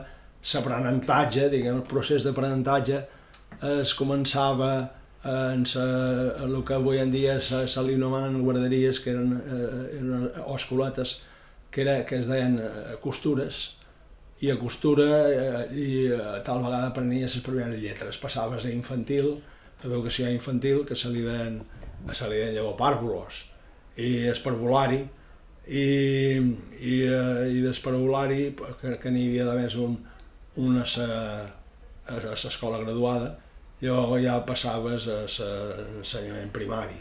l'aprenentatge, 0.54 1.50
diguem, 1.52 1.82
el 1.82 1.88
procés 1.90 2.24
d'aprenentatge 2.26 3.02
es 3.82 3.94
començava 3.98 4.72
en 5.28 5.66
sa, 5.70 5.84
el 6.42 6.56
que 6.66 6.78
avui 6.78 7.02
en 7.02 7.12
dia 7.14 7.36
se, 7.42 7.66
se 7.70 7.84
li 7.86 7.98
nomen 7.98 8.40
guarderies, 8.42 9.02
que 9.04 9.12
eren, 9.14 9.36
eh, 9.38 10.00
eren 10.00 10.30
osculetes, 10.46 11.20
que, 11.70 11.84
era, 11.84 12.00
que 12.06 12.22
es 12.22 12.30
deien 12.30 12.58
eh, 12.60 12.96
costures, 13.04 13.76
i 14.42 14.50
a 14.50 14.58
costura 14.58 15.08
eh, 15.30 15.66
i 15.78 15.88
eh, 16.10 16.42
tal 16.46 16.64
vegada 16.66 16.90
aprenies 16.90 17.36
les 17.38 17.46
primeres 17.46 17.78
lletres. 17.82 18.18
Passaves 18.18 18.66
a 18.66 18.74
infantil, 18.74 19.36
educació 19.86 20.30
infantil, 20.34 20.82
que 20.88 20.98
se 20.98 21.12
li 21.14 21.22
deien, 21.26 21.60
se 22.12 22.30
li 22.30 22.40
deien 22.40 22.56
llavors 22.58 22.80
pàrvulos, 22.80 23.44
i 24.02 24.26
esparvulari, 24.32 25.04
i, 25.68 25.86
i, 26.82 26.96
eh, 27.06 27.46
i 27.54 27.62
d'esparvulari, 27.62 28.50
que, 28.82 28.98
que 29.04 29.14
n'hi 29.14 29.28
havia 29.30 29.62
més 29.62 29.78
un, 29.78 30.00
una 30.58 30.88
a 30.98 32.18
l'escola 32.26 32.82
graduada, 32.82 33.36
llavors 33.82 34.26
ja 34.26 34.42
passaves 34.48 35.06
a 35.08 35.22
l'ensenyament 35.22 36.50
primari. 36.54 36.98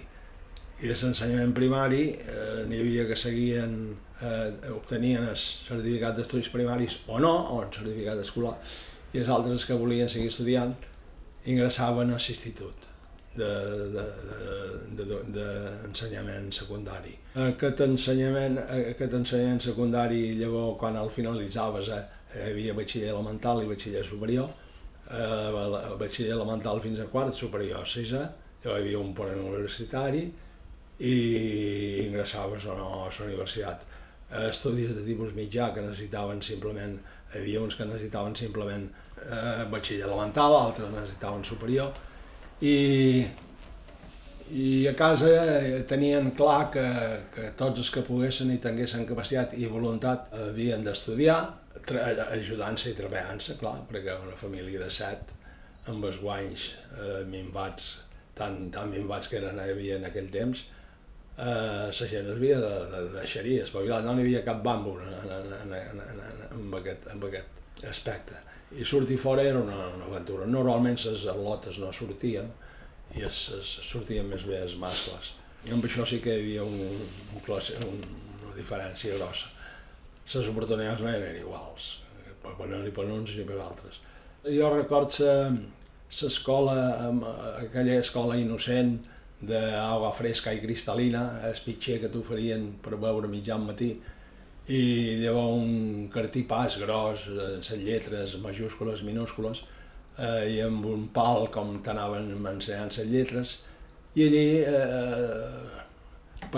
I 0.80 0.88
de 0.88 0.94
l'ensenyament 0.96 1.50
primari 1.52 2.04
eh, 2.16 2.62
n'hi 2.68 2.78
havia 2.80 3.02
que 3.08 3.16
seguien 3.18 3.72
eh, 4.24 4.70
obtenien 4.72 5.26
el 5.28 5.36
certificat 5.36 6.16
d'estudis 6.16 6.48
primaris 6.52 7.02
o 7.06 7.18
no, 7.20 7.34
o 7.52 7.58
el 7.64 7.68
certificat 7.74 8.18
escolar, 8.22 8.56
i 9.12 9.20
els 9.20 9.28
altres 9.28 9.66
que 9.68 9.76
volien 9.76 10.08
seguir 10.08 10.30
estudiant 10.32 10.72
ingressaven 11.52 12.08
a 12.08 12.16
l'institut 12.16 12.78
d'ensenyament 13.36 14.96
de, 14.96 15.04
de, 15.04 16.48
de, 16.48 16.56
secundari. 16.56 17.14
Aquest 17.44 17.78
ensenyament, 17.84 18.58
aquest 18.80 19.12
ensenyament 19.20 19.60
secundari, 19.68 20.22
llavors, 20.40 20.78
quan 20.80 20.96
el 20.96 21.10
finalitzaves, 21.14 21.86
eh, 21.92 22.04
hi 22.40 22.42
havia 22.50 22.74
batxiller 22.74 23.10
elemental 23.12 23.56
i 23.62 23.68
batxiller 23.68 24.04
superior, 24.08 24.48
eh, 25.12 25.48
batxiller 26.00 26.34
elemental 26.40 26.76
fins 26.80 26.98
a 27.00 27.06
quart, 27.12 27.34
superior 27.36 27.80
a 27.84 27.86
sisè, 27.86 28.24
llavors 28.64 28.80
hi 28.80 28.86
havia 28.86 28.98
un 28.98 29.12
pont 29.14 29.30
universitari 29.36 30.24
i 31.00 32.06
ingressaves 32.06 32.66
o 32.68 32.74
a 32.74 32.78
la 32.78 33.24
universitat. 33.26 33.86
Estudis 34.46 34.92
de 34.94 35.02
tipus 35.02 35.32
mitjà 35.34 35.72
que 35.74 35.82
necessitaven 35.82 36.42
simplement, 36.42 36.98
hi 37.32 37.40
havia 37.40 37.62
uns 37.64 37.74
que 37.74 37.86
necessitaven 37.88 38.36
simplement 38.36 38.84
eh, 39.24 39.64
batxiller 39.70 40.06
elemental, 40.06 40.54
altres 40.54 40.92
necessitaven 40.92 41.42
superior, 41.44 41.90
i, 42.60 43.24
i 44.52 44.86
a 44.86 44.94
casa 44.94 45.30
eh, 45.32 45.80
tenien 45.88 46.30
clar 46.36 46.68
que, 46.74 46.86
que 47.34 47.50
tots 47.58 47.82
els 47.82 47.90
que 47.94 48.04
poguessin 48.06 48.52
i 48.54 48.60
tinguessin 48.62 49.08
capacitat 49.08 49.56
i 49.56 49.70
voluntat 49.72 50.28
havien 50.36 50.84
d'estudiar, 50.84 51.40
ajudant-se 52.30 52.92
i 52.92 52.98
treballant-se, 52.98 53.56
clar, 53.58 53.78
perquè 53.88 54.18
una 54.20 54.36
família 54.38 54.84
de 54.84 54.90
set, 54.92 55.32
amb 55.88 56.04
els 56.04 56.20
guanys 56.20 56.74
eh, 56.92 57.22
minvats, 57.26 57.94
tan, 58.36 58.68
tan 58.74 58.92
minvats 58.92 59.30
que 59.30 59.40
eren, 59.40 59.58
hi 59.58 59.72
havia 59.72 59.96
en 59.96 60.06
aquell 60.06 60.28
temps, 60.30 60.68
eh, 61.40 61.88
la 61.88 62.08
gent 62.12 62.28
es 62.28 62.36
havia 62.36 62.60
de, 62.60 62.70
de, 62.92 63.02
de 63.08 63.16
deixar-hi, 63.16 63.56
espavilar, 63.64 64.02
no 64.04 64.14
n'hi 64.14 64.26
havia 64.26 64.44
cap 64.46 64.62
bambu 64.64 64.96
en, 65.00 65.12
en, 65.20 65.52
en, 65.56 65.74
en, 65.80 66.00
en, 66.04 66.22
en, 66.50 66.72
aquest, 66.80 67.08
en 67.14 67.26
aquest 67.30 67.84
aspecte. 67.90 68.40
I 68.78 68.84
sortir 68.86 69.18
fora 69.18 69.42
era 69.42 69.58
una, 69.58 69.88
una 69.96 70.06
aventura. 70.06 70.46
Normalment 70.46 70.98
les 71.02 71.24
al·lotes 71.32 71.80
no 71.82 71.90
sortien 71.96 72.50
i 73.16 73.24
es, 73.26 73.48
es, 73.56 73.72
sortien 73.88 74.28
més 74.30 74.44
bé 74.46 74.60
els 74.62 74.76
mascles. 74.78 75.32
I 75.66 75.74
amb 75.74 75.84
això 75.84 76.06
sí 76.06 76.20
que 76.22 76.36
hi 76.36 76.44
havia 76.44 76.66
un, 76.66 77.00
un 77.34 77.42
classe, 77.46 77.80
un, 77.86 78.04
una 78.44 78.54
diferència 78.56 79.16
grossa. 79.16 79.50
Les 80.30 80.46
oportunitats 80.52 81.02
no 81.02 81.10
eren 81.10 81.40
iguals, 81.40 81.96
ni 82.70 82.92
per 82.94 83.06
uns 83.10 83.34
ni 83.34 83.44
per 83.48 83.58
altres. 83.58 83.98
Jo 84.46 84.70
record 84.72 85.16
l'escola, 85.18 86.76
aquella 87.58 87.98
escola 87.98 88.38
innocent, 88.38 89.00
d'aigua 89.40 90.12
fresca 90.12 90.52
i 90.52 90.60
cristal·lina, 90.60 91.24
el 91.48 91.60
pitxer 91.64 91.98
que 92.02 92.10
t'oferien 92.12 92.66
per 92.84 92.98
beure 93.00 93.28
mitjan 93.30 93.64
matí, 93.64 93.94
i 94.70 94.80
llavors 95.22 95.62
un 95.64 96.08
cartipàs 96.12 96.76
gros, 96.82 97.26
amb 97.32 97.64
les 97.64 97.70
lletres 97.80 98.36
majúscules, 98.42 99.02
minúscules, 99.06 99.64
eh, 100.18 100.56
i 100.56 100.60
amb 100.62 100.86
un 100.86 101.08
pal 101.14 101.48
com 101.54 101.78
t'anaven 101.84 102.30
ensenyant 102.52 102.92
les 102.98 103.10
lletres, 103.10 103.56
i 104.14 104.26
allí 104.26 104.46
eh, 104.66 105.80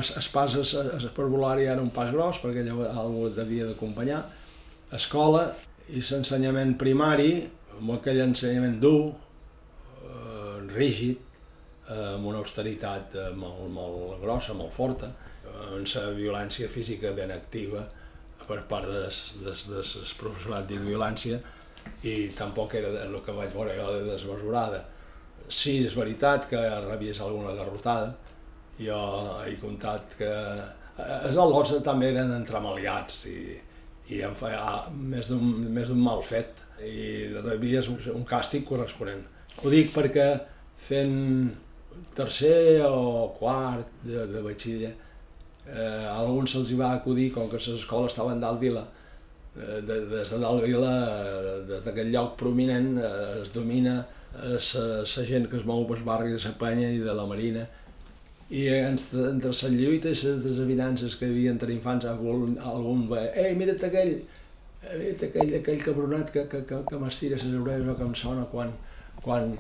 es 0.00 0.28
pas 0.32 0.54
esparvulari 0.56 1.66
era 1.68 1.82
un 1.82 1.90
pas 1.92 2.10
gros 2.12 2.38
perquè 2.40 2.62
llavors 2.64 2.96
algú 2.96 3.26
devia 3.36 3.66
d'acompanyar, 3.68 4.22
escola 4.96 5.50
i 5.92 6.00
l'ensenyament 6.00 6.78
primari, 6.80 7.34
amb 7.78 7.94
aquell 7.96 8.22
ensenyament 8.26 8.80
dur, 8.82 9.12
eh, 10.02 10.56
rígid, 10.74 11.31
amb 11.90 12.26
una 12.26 12.38
austeritat 12.38 13.16
eh, 13.18 13.30
molt, 13.34 13.66
molt 13.74 14.20
grossa, 14.22 14.54
molt 14.54 14.72
forta, 14.72 15.10
amb 15.52 15.88
la 15.88 16.04
violència 16.14 16.68
física 16.70 17.12
ben 17.16 17.32
activa 17.34 17.82
per 18.46 18.62
part 18.68 18.86
del 18.86 19.08
de, 19.44 19.52
de, 19.52 19.82
de 19.82 20.04
professorat 20.18 20.68
de 20.68 20.78
violència 20.78 21.40
i 22.06 22.28
tampoc 22.38 22.74
era 22.78 22.90
el 23.04 23.16
que 23.24 23.34
vaig 23.34 23.54
veure 23.54 23.74
jo 23.76 23.88
de 23.96 24.04
desmesurada. 24.10 24.82
Sí, 25.48 25.80
és 25.86 25.96
veritat 25.98 26.46
que 26.50 26.60
rebies 26.86 27.20
alguna 27.20 27.54
derrotada, 27.56 28.12
jo 28.78 29.00
he 29.46 29.56
comptat 29.60 30.16
que 30.20 30.30
eh, 30.30 31.18
els 31.26 31.36
al·lots 31.36 31.74
també 31.84 32.12
eren 32.12 32.32
entramaliats 32.36 33.26
i, 33.30 33.58
i 34.14 34.22
em 34.26 34.34
feia 34.38 34.62
ah, 34.62 34.86
més 34.92 35.28
d'un 35.30 36.02
mal 36.02 36.22
fet 36.26 36.62
i 36.82 37.28
rebies 37.34 37.90
un 37.90 38.24
càstig 38.26 38.64
corresponent. 38.68 39.22
Ho 39.62 39.70
dic 39.70 39.92
perquè 39.94 40.30
fent 40.82 41.52
tercer 42.14 42.82
o 42.86 43.32
quart 43.38 43.86
de, 44.04 44.26
de 44.32 44.42
batxiller, 44.44 44.92
eh, 45.66 46.06
a 46.06 46.16
alguns 46.20 46.52
se'ls 46.54 46.72
va 46.78 46.92
acudir, 46.96 47.30
com 47.32 47.48
que 47.48 47.60
les 47.60 47.68
escoles 47.76 48.12
estaven 48.12 48.40
dalt 48.40 48.60
vila, 48.60 48.86
eh, 49.56 49.80
de, 49.80 50.00
des 50.10 50.32
de 50.34 50.40
dalt 50.42 50.64
vila, 50.64 50.94
eh, 51.18 51.54
des 51.68 51.84
d'aquest 51.84 52.10
lloc 52.10 52.36
prominent, 52.40 52.96
eh, 52.98 53.42
es 53.42 53.52
domina 53.52 54.02
la 54.32 55.24
gent 55.28 55.48
que 55.50 55.58
es 55.58 55.64
mou 55.68 55.84
pel 55.84 56.04
barri 56.06 56.32
de 56.32 56.38
la 56.40 56.52
Penya 56.58 56.88
i 56.88 56.98
de 56.98 57.14
la 57.14 57.26
Marina, 57.28 57.66
i 58.48 58.66
entre, 58.68 59.26
entre 59.30 59.50
les 59.52 59.62
lluites 59.76 60.22
i 60.22 60.30
les 60.30 60.40
desavinances 60.44 61.16
que 61.16 61.26
hi 61.26 61.34
havia 61.34 61.52
entre 61.52 61.72
infants, 61.72 62.06
algun, 62.08 62.56
algun 62.58 63.06
va, 63.08 63.26
ei, 63.36 63.54
mira't 63.56 63.84
aquell, 63.88 64.14
mira't 64.88 65.24
aquell, 65.28 65.54
aquell 65.60 65.84
cabronat 65.84 66.32
que, 66.32 66.46
que, 66.48 66.64
que, 66.68 66.80
que 66.88 67.00
m'estira 67.00 67.36
les 67.36 67.60
orelles 67.60 67.92
o 67.92 67.96
que 67.96 68.08
em 68.08 68.14
sona 68.24 68.48
quan, 68.52 68.72
quan, 69.22 69.54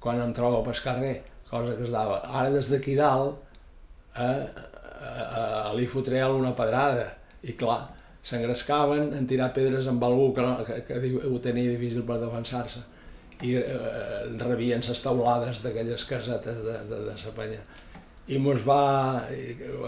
quan 0.00 0.22
em 0.22 0.34
trobo 0.34 0.62
pel 0.66 0.82
carrer 0.86 1.14
cosa 1.54 1.76
que 1.78 1.86
es 1.86 1.92
dava. 1.94 2.20
Ara 2.26 2.50
des 2.54 2.70
d'aquí 2.72 2.96
dalt 2.98 3.36
eh, 4.18 4.46
eh, 5.04 5.74
li 5.78 5.86
fotré 5.90 6.22
alguna 6.22 6.54
pedrada 6.58 7.06
i 7.44 7.54
clar, 7.60 7.82
s'engrescaven 8.24 9.12
en 9.14 9.26
tirar 9.28 9.52
pedres 9.56 9.86
amb 9.90 10.04
algú 10.04 10.32
que, 10.36 10.44
que, 10.66 10.82
que 10.88 11.14
ho 11.28 11.38
tenia 11.44 11.76
difícil 11.76 12.06
per 12.08 12.18
defensar-se. 12.22 12.82
i 13.42 13.56
eh, 13.58 14.30
rebien 14.40 14.82
les 14.86 15.00
taulades 15.02 15.60
d'aquelles 15.64 16.04
casetes 16.06 16.60
de, 16.62 16.76
de, 16.88 17.00
de 17.08 17.16
la 17.24 17.32
penya. 17.36 17.60
I 18.30 18.38
mos 18.40 18.62
va 18.64 19.20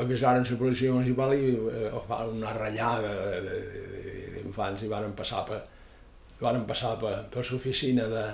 avisar 0.01 0.35
la 0.37 0.59
policia 0.59 0.93
municipal 0.93 1.33
i 1.33 1.55
eh, 1.55 1.93
va 2.09 2.25
una 2.27 2.53
ratllada 2.57 3.13
d'infants 3.47 4.83
i 4.83 4.91
van 4.93 5.15
passar 5.17 5.45
per, 5.49 5.63
van 6.43 6.67
passar 6.67 6.97
per, 7.01 7.15
per 7.33 7.47
l'oficina 7.51 8.09
de, 8.13 8.27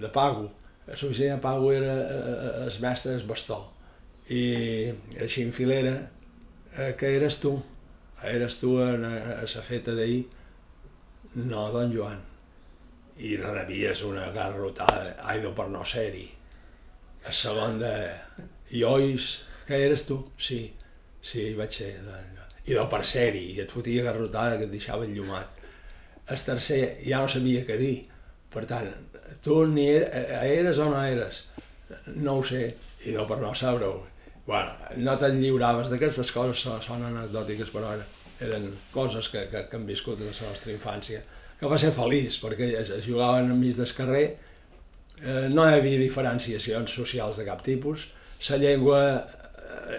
de 0.00 0.10
pago. 0.10 0.48
L'oficina 0.86 1.36
de 1.36 1.40
pago 1.40 1.72
era 1.72 1.94
eh, 1.94 2.66
el 2.66 2.80
mestre 2.82 3.14
del 3.14 3.26
bastó. 3.28 3.60
I 4.28 4.42
així 5.20 5.44
en 5.44 5.52
filera, 5.56 5.96
eh, 6.76 6.92
que 6.98 7.16
eres 7.16 7.40
tu? 7.40 7.56
Eres 8.24 8.60
tu 8.60 8.76
a, 8.80 8.92
a 8.94 9.42
la 9.42 9.66
feta 9.66 9.96
d'ahir? 9.96 10.22
No, 11.34 11.66
don 11.74 11.92
Joan 11.92 12.22
i 13.18 13.36
rebies 13.36 14.02
una 14.02 14.30
garrotada, 14.34 15.16
aido 15.22 15.54
per 15.54 15.68
no 15.70 15.84
ser-hi. 15.86 16.26
El 17.24 17.32
segon 17.32 17.78
de... 17.78 17.92
I 18.74 18.82
ois, 18.84 19.44
que 19.68 19.78
eres 19.86 20.04
tu? 20.08 20.18
Sí, 20.36 20.66
sí, 21.22 21.52
vaig 21.54 21.72
ser. 21.72 21.92
I 22.66 22.74
do 22.74 22.86
per 22.90 23.04
ser-hi, 23.06 23.44
i 23.54 23.60
et 23.62 23.70
fotia 23.70 24.02
garrotada 24.06 24.58
que 24.58 24.66
et 24.66 24.72
deixava 24.72 25.06
enllumat. 25.06 25.62
El 26.26 26.42
tercer 26.42 26.80
ja 27.04 27.20
no 27.22 27.30
sabia 27.30 27.64
què 27.68 27.78
dir. 27.78 27.96
Per 28.50 28.64
tant, 28.70 28.90
tu 29.44 29.62
ni 29.70 29.88
eres 29.90 30.78
o 30.78 30.88
no 30.90 31.02
eres? 31.02 31.44
No 32.16 32.38
ho 32.38 32.44
sé, 32.44 32.66
i 33.04 33.14
do 33.14 33.26
per 33.28 33.38
no 33.42 33.54
saber-ho. 33.54 33.94
Bueno, 34.46 34.72
no 35.00 35.14
te'n 35.20 35.40
lliuraves 35.40 35.88
d'aquestes 35.92 36.32
coses, 36.34 36.66
són 36.84 37.06
anecdòtiques, 37.06 37.70
però 37.72 37.94
eren 38.44 38.72
coses 38.92 39.30
que, 39.32 39.46
que, 39.52 39.64
que 39.70 39.78
hem 39.78 39.86
viscut 39.88 40.20
en 40.20 40.28
la 40.28 40.50
nostra 40.50 40.74
infància 40.74 41.22
que 41.58 41.70
va 41.70 41.78
ser 41.78 41.92
feliç, 41.96 42.40
perquè 42.42 42.72
es, 42.80 42.90
es 42.98 43.06
jugaven 43.06 43.52
enmig 43.54 43.78
del 43.78 43.92
carrer, 43.96 44.24
eh, 45.22 45.46
no 45.52 45.64
hi 45.64 45.78
havia 45.78 46.00
diferenciacions 46.02 46.96
socials 46.98 47.38
de 47.40 47.46
cap 47.46 47.62
tipus, 47.64 48.08
la 48.50 48.58
llengua 48.60 49.00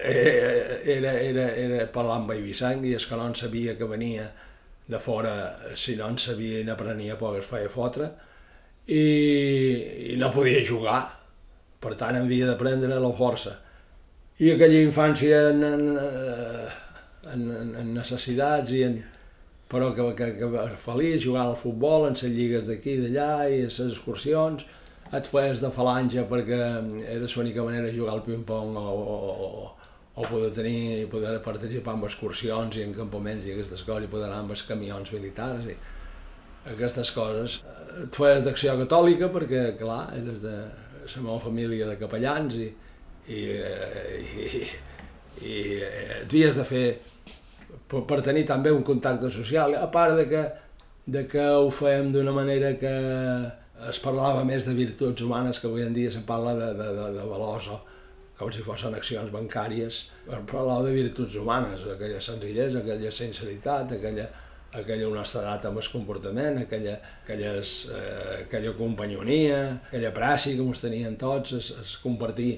eh, 0.04 0.82
era, 0.96 1.14
era, 1.18 1.46
era 1.64 1.86
parlar 1.92 2.20
amb 2.20 2.34
Eivissang 2.36 2.84
i 2.86 2.94
el 2.94 3.06
que 3.08 3.18
no 3.18 3.26
en 3.26 3.34
sabia 3.34 3.74
que 3.78 3.88
venia 3.90 4.28
de 4.86 5.00
fora, 5.02 5.34
si 5.74 5.96
no 5.98 6.12
en 6.12 6.20
sabia 6.22 6.60
i 6.60 6.66
n'aprenia 6.68 7.16
poc 7.18 7.40
es 7.40 7.48
feia 7.48 7.72
fotre, 7.72 8.12
i, 8.86 9.04
i 10.12 10.16
no 10.20 10.30
podia 10.34 10.62
jugar, 10.66 11.00
per 11.82 11.94
tant 11.98 12.18
havia 12.18 12.50
d'aprendre 12.50 13.00
la 13.02 13.12
força. 13.18 13.56
I 14.38 14.52
aquella 14.52 14.82
infància 14.84 15.48
en, 15.50 15.62
en, 15.64 15.84
en, 17.32 17.44
en 17.82 17.92
necessitats 17.96 18.72
i 18.76 18.82
en, 18.86 18.98
però 19.70 19.90
que, 19.96 20.10
que, 20.18 20.32
que 20.38 20.66
feliç 20.82 21.24
jugant 21.24 21.50
al 21.50 21.58
futbol, 21.58 22.06
en 22.06 22.18
les 22.18 22.34
lligues 22.34 22.66
d'aquí 22.68 22.96
i 22.96 23.06
d'allà 23.06 23.48
i 23.50 23.62
les 23.64 23.80
excursions, 23.88 24.66
et 25.14 25.28
feies 25.30 25.60
de 25.62 25.70
falange 25.70 26.22
perquè 26.30 26.56
era 26.58 27.26
l'única 27.30 27.64
manera 27.64 27.86
de 27.86 27.94
jugar 27.94 28.16
al 28.16 28.24
ping-pong 28.26 28.78
o, 28.78 28.86
o, 29.14 29.50
o 30.16 30.24
poder 30.26 30.50
tenir, 30.54 31.06
poder 31.12 31.38
participar 31.44 31.94
en 31.94 32.06
excursions 32.08 32.76
i 32.76 32.82
en 32.82 32.94
campaments 32.94 33.46
i 33.46 33.54
aquestes 33.54 33.84
coses 33.86 34.08
i 34.08 34.10
poder 34.10 34.26
anar 34.30 34.42
amb 34.42 34.54
els 34.56 34.64
camions 34.66 35.12
militars 35.14 35.68
i 35.70 35.76
aquestes 36.72 37.12
coses. 37.14 37.60
Et 37.96 38.18
feies 38.20 38.42
d'acció 38.44 38.74
catòlica 38.82 39.30
perquè, 39.32 39.70
clar, 39.78 40.02
eres 40.18 40.42
de 40.44 40.56
la 40.56 41.22
meva 41.22 41.38
família 41.40 41.86
de 41.88 41.96
capellans 42.00 42.56
i, 42.58 42.66
i, 43.32 43.40
i, 43.40 44.48
i, 44.56 45.52
i 45.52 45.54
havies 46.22 46.58
de 46.58 46.64
fer 46.66 46.86
per, 47.88 48.02
per 48.08 48.22
tenir 48.26 48.44
també 48.48 48.72
un 48.74 48.84
contacte 48.86 49.30
social, 49.32 49.76
a 49.78 49.88
part 49.92 50.16
de 50.18 50.26
que, 50.30 50.44
de 51.16 51.24
que 51.30 51.44
ho 51.60 51.70
fèiem 51.74 52.12
d'una 52.14 52.34
manera 52.36 52.74
que 52.80 52.94
es 53.90 54.00
parlava 54.02 54.44
més 54.48 54.66
de 54.66 54.74
virtuts 54.76 55.22
humanes, 55.22 55.60
que 55.60 55.68
avui 55.68 55.84
en 55.84 55.94
dia 55.94 56.10
se 56.12 56.24
parla 56.26 56.56
de, 56.58 56.72
de, 56.78 56.88
de, 56.96 57.10
de 57.18 57.26
valors, 57.28 57.68
com 58.36 58.50
si 58.52 58.64
fossin 58.64 58.96
accions 58.96 59.32
bancàries, 59.32 60.02
parlava 60.28 60.82
de 60.84 60.92
virtuts 60.96 61.36
humanes, 61.40 61.86
aquella 61.94 62.20
senzillesa, 62.20 62.82
aquella 62.82 63.12
sinceritat, 63.12 63.96
aquella, 63.96 64.26
aquella 64.74 65.08
honestedat 65.08 65.66
amb 65.68 65.78
el 65.80 65.90
comportament, 65.92 66.58
aquella, 66.62 66.96
aquelles, 67.24 67.74
eh, 67.94 68.42
aquella 68.44 68.72
companyonia, 68.76 69.60
aquella 69.88 70.12
pràcia 70.16 70.56
que 70.56 70.64
ens 70.64 70.82
tenien 70.82 71.16
tots, 71.20 71.54
es, 71.56 71.70
es 71.82 71.92
compartir 72.02 72.56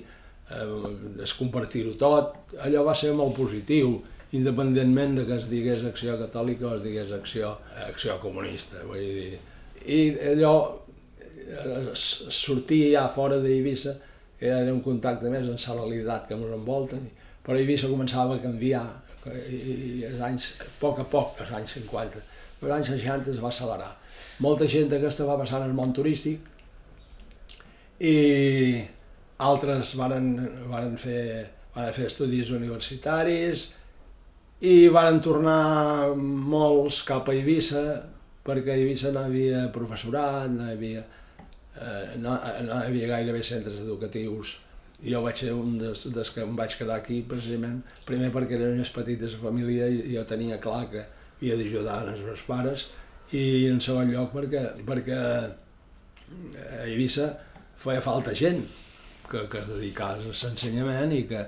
eh, 0.51 1.23
es 1.23 1.35
compartir-ho 1.37 1.95
tot, 2.01 2.55
allò 2.65 2.85
va 2.89 2.97
ser 2.97 3.13
molt 3.17 3.37
positiu 3.37 3.99
independentment 4.37 5.17
de 5.17 5.25
que 5.29 5.39
es 5.39 5.47
digués 5.49 5.85
acció 5.89 6.19
catòlica 6.21 6.67
o 6.69 6.75
es 6.77 6.83
digués 6.85 7.13
acció, 7.17 7.55
acció 7.87 8.19
comunista. 8.21 8.83
Vull 8.89 9.01
dir, 9.01 9.39
I 9.89 10.01
allò 10.35 10.55
eh, 11.29 11.95
sortia 11.95 12.91
ja 12.99 13.07
fora 13.15 13.41
d'Eivissa, 13.41 13.97
era 14.39 14.71
un 14.71 14.83
contacte 14.85 15.31
més 15.33 15.49
amb 15.49 15.81
la 15.81 15.87
realitat 15.87 16.29
que 16.29 16.37
ens 16.37 16.55
envolta, 16.55 16.99
però 17.45 17.57
Eivissa 17.59 17.89
començava 17.91 18.37
a 18.37 18.43
canviar, 18.43 18.87
i, 19.27 20.05
els 20.09 20.21
anys, 20.25 20.53
a 20.63 20.69
poc 20.81 21.01
a 21.03 21.07
poc, 21.09 21.41
els 21.45 21.55
anys 21.59 21.79
50, 21.81 22.23
els 22.63 22.77
anys 22.77 22.93
60 22.95 23.33
es 23.35 23.41
va 23.43 23.51
accelerar. 23.53 23.91
Molta 24.45 24.69
gent 24.71 24.93
aquesta 24.95 25.27
va 25.27 25.39
passar 25.41 25.63
al 25.63 25.75
món 25.75 25.93
turístic 25.97 26.47
i 27.99 28.15
altres 29.43 29.95
van, 29.99 30.31
van, 30.71 30.95
fer, 30.99 31.49
van 31.75 31.91
fer 31.95 32.07
estudis 32.11 32.51
universitaris, 32.55 33.69
i 34.61 34.89
van 34.91 35.21
tornar 35.23 36.15
molts 36.19 37.05
cap 37.07 37.29
a 37.31 37.35
Eivissa, 37.35 37.83
perquè 38.47 38.75
a 38.75 38.79
Eivissa 38.81 39.13
no 39.15 39.23
havia 39.29 39.69
professorat, 39.75 40.51
no 40.51 40.67
havia, 40.73 41.05
eh, 41.79 42.17
no, 42.19 42.35
no 42.67 42.81
havia 42.81 43.11
gairebé 43.13 43.43
centres 43.47 43.79
educatius. 43.85 44.57
I 45.07 45.13
jo 45.13 45.23
vaig 45.23 45.39
ser 45.39 45.53
un 45.55 45.77
dels, 45.79 46.09
dels 46.11 46.31
que 46.35 46.43
em 46.43 46.57
vaig 46.59 46.75
quedar 46.79 46.97
aquí, 46.99 47.21
precisament, 47.29 47.83
primer 48.09 48.33
perquè 48.35 48.57
era 48.59 48.73
més 48.75 48.91
petit 48.91 49.21
de 49.21 49.31
la 49.31 49.43
família 49.43 49.87
i 49.93 50.17
jo 50.17 50.25
tenia 50.27 50.59
clar 50.63 50.89
que 50.91 51.05
havia 51.39 51.59
d'ajudar 51.61 52.01
els 52.15 52.25
meus 52.27 52.43
pares, 52.49 52.89
i 53.31 53.69
en 53.69 53.79
segon 53.85 54.11
lloc 54.11 54.33
perquè, 54.35 54.65
perquè 54.89 55.19
a 55.19 56.83
Eivissa 56.87 57.29
feia 57.79 58.03
falta 58.03 58.35
gent 58.35 58.65
que, 59.29 59.45
que 59.47 59.61
es 59.61 59.69
dedicava 59.71 60.19
a 60.19 60.33
l'ensenyament 60.33 61.13
i 61.15 61.25
que, 61.31 61.45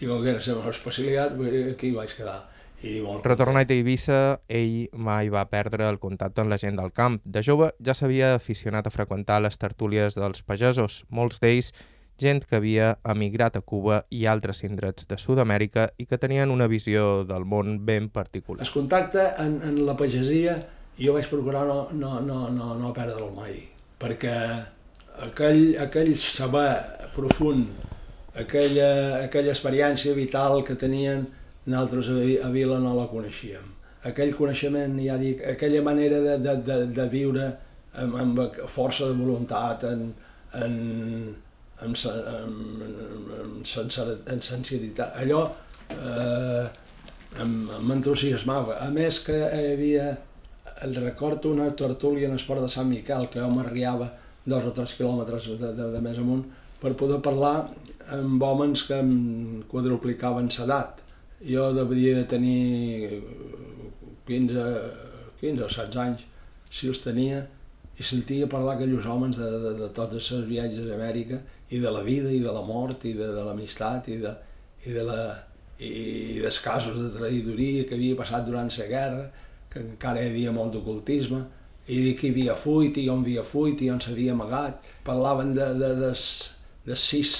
i 0.00 0.08
com 0.08 0.22
que 0.22 0.32
era 0.32 0.40
la 0.40 0.60
meva 0.60 0.72
especialitat, 0.72 1.40
aquí 1.74 1.92
vaig 1.94 2.14
quedar. 2.16 2.44
I 2.84 2.98
molt 3.00 3.24
Retornat 3.24 3.70
a 3.72 3.74
Eivissa, 3.74 4.20
ell 4.52 4.88
mai 4.92 5.30
va 5.32 5.46
perdre 5.48 5.86
el 5.88 5.98
contacte 5.98 6.42
amb 6.42 6.52
la 6.52 6.58
gent 6.60 6.76
del 6.76 6.92
camp. 6.92 7.18
De 7.24 7.40
jove 7.42 7.70
ja 7.80 7.94
s'havia 7.96 8.34
aficionat 8.36 8.86
a 8.86 8.92
freqüentar 8.92 9.40
les 9.42 9.56
tertúlies 9.56 10.16
dels 10.16 10.44
pagesos, 10.44 11.04
molts 11.08 11.40
d'ells 11.40 11.72
gent 12.20 12.44
que 12.48 12.58
havia 12.58 12.94
emigrat 13.04 13.58
a 13.58 13.62
Cuba 13.62 14.02
i 14.10 14.24
altres 14.26 14.62
indrets 14.66 15.08
de 15.08 15.18
Sud-amèrica 15.20 15.90
i 15.98 16.06
que 16.06 16.18
tenien 16.18 16.52
una 16.54 16.68
visió 16.70 17.24
del 17.28 17.44
món 17.44 17.80
ben 17.86 18.08
particular. 18.08 18.64
El 18.64 18.72
contacte 18.72 19.26
en, 19.42 19.60
en 19.64 19.82
la 19.86 19.96
pagesia 19.96 20.56
jo 21.00 21.16
vaig 21.16 21.28
procurar 21.28 21.66
no, 21.68 21.88
no, 21.92 22.20
no, 22.24 22.46
no, 22.50 22.74
no 22.80 22.94
perdre'l 22.96 23.34
mai, 23.36 23.58
perquè 24.00 24.36
aquell, 25.26 25.76
aquell 25.82 26.14
saber 26.20 26.70
profund 27.16 27.86
aquella, 28.36 29.24
aquella 29.24 29.52
experiència 29.54 30.14
vital 30.14 30.62
que 30.64 30.76
tenien, 30.76 31.26
nosaltres 31.66 32.10
a, 32.44 32.50
Vila 32.52 32.78
no 32.82 32.94
la 32.96 33.08
coneixíem. 33.10 33.72
Aquell 34.06 34.34
coneixement, 34.38 34.94
ja 35.02 35.16
dic, 35.18 35.42
aquella 35.54 35.82
manera 35.82 36.20
de, 36.22 36.36
de, 36.44 36.54
de, 36.66 36.76
de 36.94 37.08
viure 37.10 37.48
amb, 37.96 38.14
amb 38.22 38.42
força 38.70 39.08
de 39.08 39.16
voluntat, 39.18 39.86
en, 39.90 40.12
en, 40.62 40.76
amb, 41.84 41.96
amb, 42.06 42.82
amb, 42.82 43.30
amb, 43.40 44.28
amb 44.32 44.42
sensibilitat. 44.42 45.16
Allò 45.20 45.42
eh, 45.90 46.66
m'entusiasmava. 47.44 48.78
A 48.80 48.90
més 48.94 49.20
que 49.26 49.36
hi 49.36 49.72
havia, 49.74 50.10
el 50.84 50.94
recordo 50.96 51.52
una 51.52 51.68
tertúlia 51.76 52.28
en 52.28 52.36
esport 52.36 52.62
de 52.64 52.70
Sant 52.72 52.88
Miquel, 52.88 53.28
que 53.32 53.40
jo 53.42 53.50
m'arriava 53.52 54.12
dos 54.46 54.68
o 54.68 54.72
tres 54.72 54.94
quilòmetres 54.96 55.50
de, 55.60 55.72
de, 55.74 55.90
de 55.96 56.04
més 56.04 56.20
amunt, 56.22 56.44
per 56.80 56.94
poder 56.98 57.18
parlar 57.24 57.56
amb 58.14 58.42
homes 58.42 58.84
que 58.86 59.00
em 59.02 59.64
quadruplicaven 59.68 60.48
l'edat. 60.58 61.02
Jo 61.44 61.72
devia 61.76 62.22
tenir 62.28 63.20
15, 64.26 64.64
15 65.42 65.66
o 65.66 65.68
16 65.68 66.00
anys, 66.04 66.24
si 66.70 66.88
els 66.88 67.02
tenia, 67.04 67.42
i 67.96 68.04
sentia 68.04 68.48
parlar 68.48 68.76
aquells 68.76 69.06
homes 69.08 69.36
de, 69.40 69.50
de, 69.60 69.72
de 69.80 69.88
totes 69.96 70.30
les 70.32 70.48
viatges 70.48 70.88
a 70.90 70.96
Amèrica 70.96 71.40
i 71.70 71.80
de 71.82 71.90
la 71.90 72.02
vida 72.06 72.30
i 72.30 72.40
de 72.42 72.52
la 72.52 72.62
mort 72.62 73.04
i 73.04 73.14
de, 73.16 73.32
de 73.34 73.42
l'amistat 73.46 74.08
i 74.12 74.20
de, 74.22 74.32
i 74.86 74.94
de 74.94 75.02
la, 75.06 75.20
i, 75.78 75.88
i 75.88 76.38
dels 76.44 76.60
casos 76.62 76.98
de 77.00 77.10
traïdoria 77.16 77.86
que 77.88 77.98
havia 77.98 78.18
passat 78.18 78.46
durant 78.46 78.70
la 78.70 78.88
guerra, 78.90 79.26
que 79.72 79.82
encara 79.82 80.22
hi 80.22 80.30
havia 80.30 80.54
molt 80.54 80.76
d'ocultisme, 80.76 81.42
i 81.86 82.00
de 82.02 82.14
qui 82.18 82.32
havia 82.32 82.56
fuit 82.58 82.96
i 82.98 83.08
on 83.10 83.22
havia 83.22 83.44
fuit 83.46 83.82
i 83.82 83.90
on 83.90 84.00
s'havia 84.02 84.32
amagat. 84.34 84.86
Parlaven 85.06 85.52
de, 85.54 85.66
de, 85.78 85.92
de, 86.00 86.12
de 86.86 86.96
sis 86.98 87.36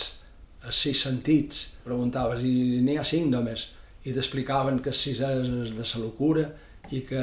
sis 0.70 0.98
sentits, 0.98 1.66
preguntaves, 1.84 2.42
i 2.42 2.80
n'hi 2.82 2.96
ha 2.98 3.04
cinc 3.06 3.30
només, 3.30 3.68
i 4.06 4.14
t'explicaven 4.14 4.80
que 4.82 4.94
sis 4.94 5.20
és 5.22 5.74
de 5.74 5.84
la 5.84 6.00
locura 6.02 6.46
i 6.94 7.02
que, 7.06 7.22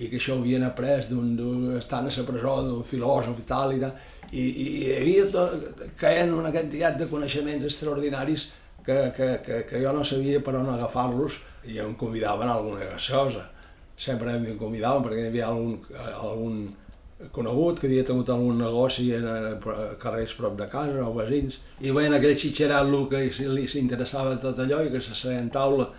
i 0.00 0.08
que 0.08 0.16
això 0.20 0.36
ho 0.36 0.40
havien 0.40 0.64
après 0.64 1.08
d'un, 1.10 1.34
estant 1.78 2.08
a 2.08 2.12
la 2.14 2.26
presó 2.28 2.54
d'un 2.64 2.84
filòsof 2.84 3.40
i 3.40 3.46
tal 3.48 3.74
i 3.76 3.80
tal, 3.82 3.92
i, 4.32 4.42
i 4.42 4.66
hi 4.80 4.90
havia 4.96 5.28
tot, 5.32 5.84
caien 6.00 6.34
una 6.34 6.52
quantitat 6.54 6.98
de 6.98 7.08
coneixements 7.10 7.64
extraordinaris 7.66 8.50
que, 8.84 8.98
que, 9.16 9.30
que, 9.44 9.62
que 9.68 9.80
jo 9.82 9.92
no 9.92 10.04
sabia 10.04 10.42
per 10.42 10.56
on 10.58 10.70
agafar-los 10.72 11.40
i 11.68 11.80
em 11.82 11.94
convidaven 11.94 12.48
a 12.48 12.58
alguna 12.58 12.92
gasosa. 12.92 13.48
Sempre 14.00 14.36
em 14.36 14.54
convidaven 14.58 15.04
perquè 15.04 15.24
hi 15.24 15.30
havia 15.32 15.48
algun, 15.50 15.74
algun 16.14 16.60
conegut 17.32 17.80
que 17.80 17.88
havia 17.88 18.04
tingut 18.08 18.30
algun 18.32 18.62
negoci 18.62 19.10
en 19.12 19.26
carrers 20.00 20.32
prop 20.38 20.56
de 20.56 20.68
casa 20.72 21.04
o 21.04 21.12
veïns 21.18 21.58
i 21.84 21.92
veien 21.92 22.14
aquell 22.16 22.38
xitxerat 22.38 22.88
que 23.10 23.20
li 23.52 23.66
s'interessava 23.68 24.38
tot 24.40 24.58
allò 24.58 24.80
i 24.86 24.92
que 24.94 25.02
se 25.04 25.14
seien 25.14 25.50
taula 25.52 25.90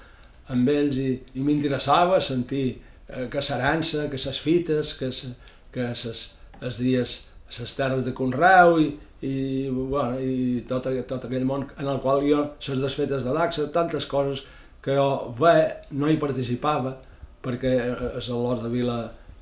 amb 0.50 0.70
ells 0.70 0.98
i, 0.98 1.12
i 1.38 1.44
m'interessava 1.46 2.20
sentir 2.20 2.82
eh, 3.08 3.28
que 3.30 3.42
s'arança, 3.42 4.08
que 4.10 4.18
ses 4.18 4.40
fites, 4.40 4.96
que, 4.98 5.12
ses, 5.12 5.36
que 5.72 5.92
ses, 5.96 6.24
els 6.62 6.80
dies, 6.82 7.18
les 7.60 7.76
terres 7.78 8.06
de 8.06 8.14
Conreu 8.16 8.80
i, 8.80 8.88
i, 9.28 9.36
bueno, 9.70 10.18
i 10.20 10.64
tot, 10.70 10.88
tot 11.10 11.28
aquell 11.28 11.46
món 11.46 11.68
en 11.78 11.88
el 11.88 12.02
qual 12.04 12.24
jo, 12.26 12.44
les 12.68 12.84
desfetes 12.84 13.26
de 13.28 13.36
l'AXA, 13.36 13.70
tantes 13.76 14.08
coses 14.10 14.44
que 14.82 14.96
jo 14.98 15.34
bé, 15.38 15.88
no 15.94 16.10
hi 16.10 16.20
participava 16.22 16.96
perquè 17.42 17.74
a 17.90 18.22
l'Hort 18.22 18.64
de 18.66 18.72
Vila 18.72 19.00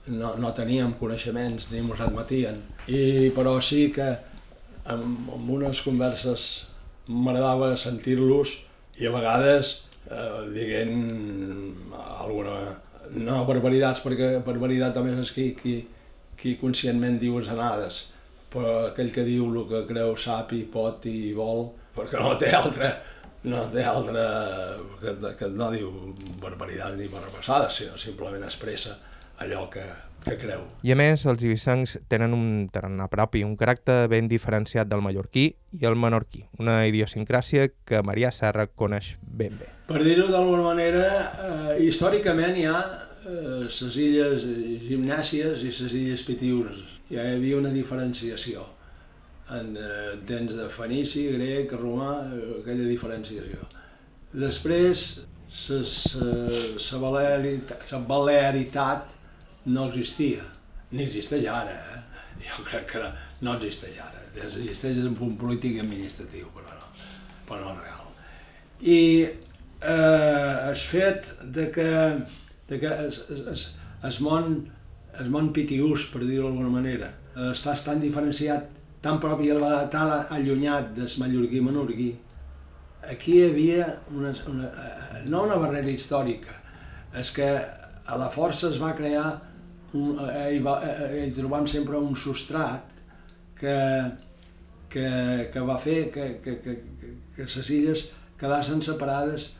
no, 0.09 0.33
no 0.39 0.51
teníem 0.55 0.95
coneixements 0.99 1.69
ni 1.71 1.83
ens 1.83 2.01
admetien. 2.01 2.59
I, 2.87 3.29
però 3.35 3.59
sí 3.61 3.89
que 3.95 4.07
en, 4.89 5.03
en 5.35 5.51
unes 5.59 5.83
converses 5.85 6.47
m'agradava 7.09 7.75
sentir-los 7.77 8.55
i 8.99 9.07
a 9.07 9.13
vegades 9.13 9.73
eh, 10.09 10.41
dient 10.53 10.95
alguna, 12.19 12.57
no 13.15 13.43
barbaritats, 13.47 14.03
perquè 14.05 14.39
barbaritat 14.45 14.95
també 14.97 15.15
és 15.17 15.33
qui, 15.35 15.51
qui, 15.59 15.79
qui 16.39 16.55
conscientment 16.59 17.19
diu 17.21 17.37
anades, 17.39 18.07
però 18.49 18.89
aquell 18.89 19.11
que 19.13 19.25
diu 19.27 19.47
el 19.51 19.63
que 19.69 19.85
creu, 19.91 20.15
sap 20.17 20.53
i 20.57 20.63
pot 20.71 21.05
i 21.09 21.31
vol, 21.37 21.67
perquè 21.95 22.19
no 22.21 22.35
té 22.39 22.51
altra, 22.55 22.93
no 23.43 23.63
té 23.73 23.85
altra, 23.85 24.25
que, 25.01 25.15
que 25.39 25.49
no 25.53 25.71
diu 25.75 25.91
barbaritat 26.41 26.97
ni 26.97 27.09
barrabassades, 27.11 27.81
sinó 27.81 27.97
simplement 27.97 28.43
expressa 28.47 28.97
allò 29.39 29.67
que, 29.71 29.83
que 30.25 30.35
creu. 30.39 30.65
I 30.83 30.93
a 30.93 30.97
més, 30.99 31.23
els 31.29 31.43
ibisancs 31.47 31.97
tenen 32.11 32.33
un 32.35 32.47
tarannà 32.73 33.07
propi, 33.11 33.43
un 33.47 33.55
caràcter 33.59 34.07
ben 34.11 34.27
diferenciat 34.31 34.89
del 34.89 35.03
mallorquí 35.05 35.45
i 35.79 35.85
el 35.87 35.95
menorquí, 35.99 36.43
una 36.59 36.81
idiosincràsia 36.89 37.69
que 37.87 38.01
Maria 38.05 38.33
Serra 38.35 38.67
coneix 38.67 39.15
ben 39.21 39.59
bé. 39.59 39.69
Per 39.89 40.01
dir-ho 40.05 40.27
d'alguna 40.29 40.65
manera, 40.67 41.05
eh, 41.45 41.77
històricament 41.87 42.57
hi 42.59 42.67
ha 42.69 42.79
les 43.29 43.81
eh, 43.81 44.01
illes 44.03 44.45
gimnàcies 44.87 45.63
i 45.63 45.71
les 45.71 45.93
illes 45.93 46.25
pitiures. 46.25 46.83
Hi 47.09 47.19
havia 47.21 47.57
una 47.59 47.71
diferenciació 47.73 48.65
en 49.57 49.75
eh, 49.77 50.17
temps 50.29 50.53
de 50.53 50.67
fenici, 50.69 51.25
grec, 51.33 51.73
romà, 51.77 52.11
eh, 52.33 52.59
aquella 52.61 52.87
diferenciació. 52.89 53.65
Després, 54.33 55.25
la 57.89 58.01
balearitat 58.11 59.15
no 59.73 59.87
existia, 59.89 60.45
ni 60.91 61.05
existeix 61.07 61.47
ara, 61.49 61.73
eh? 61.73 62.01
jo 62.45 62.63
crec 62.67 62.85
que 62.93 63.01
no 63.45 63.55
existeix 63.57 63.97
ara, 64.05 64.21
existeix 64.45 65.01
en 65.01 65.09
un 65.11 65.17
punt 65.17 65.35
polític 65.41 65.79
i 65.79 65.83
administratiu, 65.83 66.51
però 66.55 66.77
no, 66.77 66.91
però 67.49 67.61
no 67.65 67.73
real. 67.81 68.05
I 68.79 69.01
eh, 69.25 70.69
el 70.69 70.77
fet 70.77 71.33
de 71.57 71.65
que 71.73 71.89
de 72.69 72.79
que 72.79 72.91
es, 73.07 73.23
es, 73.29 73.65
es 74.05 74.19
món, 74.21 74.59
el 75.19 75.29
món 75.33 75.51
pitiús, 75.53 76.07
per 76.13 76.23
dir-ho 76.25 76.47
d'alguna 76.47 76.71
manera, 76.73 77.11
està 77.49 77.75
tan 77.85 78.01
diferenciat, 78.01 78.69
tan 79.01 79.19
propi 79.23 79.49
i 79.49 79.57
tan 79.91 80.11
allunyat 80.35 80.93
del 80.95 81.11
mallorquí 81.21 81.61
menorquí, 81.63 82.09
aquí 83.09 83.39
hi 83.39 83.45
havia 83.47 83.85
una, 84.11 84.33
una, 84.51 84.71
no 85.25 85.43
una 85.47 85.59
barrera 85.61 85.91
històrica, 85.91 86.55
és 87.15 87.31
que 87.35 87.47
a 87.49 88.17
la 88.19 88.29
força 88.33 88.69
es 88.69 88.79
va 88.81 88.95
crear, 88.97 89.39
un, 89.93 90.17
eh, 90.21 90.55
hi, 90.55 90.59
va, 90.61 90.79
eh, 90.85 91.25
hi 91.27 91.31
trobam 91.33 91.65
sempre 91.67 91.97
un 91.97 92.15
substrat 92.15 92.91
que, 93.57 93.77
que, 94.89 95.07
que 95.53 95.63
va 95.65 95.77
fer 95.81 96.11
que, 96.13 96.27
que, 96.43 96.59
que, 96.61 96.75
que 97.35 97.47
les 97.47 97.71
illes 97.73 98.03
quedassin 98.39 98.83
separades 98.85 99.55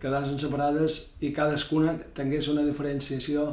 quedassin 0.00 0.38
separades 0.40 1.00
i 1.20 1.32
cadascuna 1.36 1.94
tingués 2.16 2.48
una 2.52 2.64
diferenciació 2.64 3.50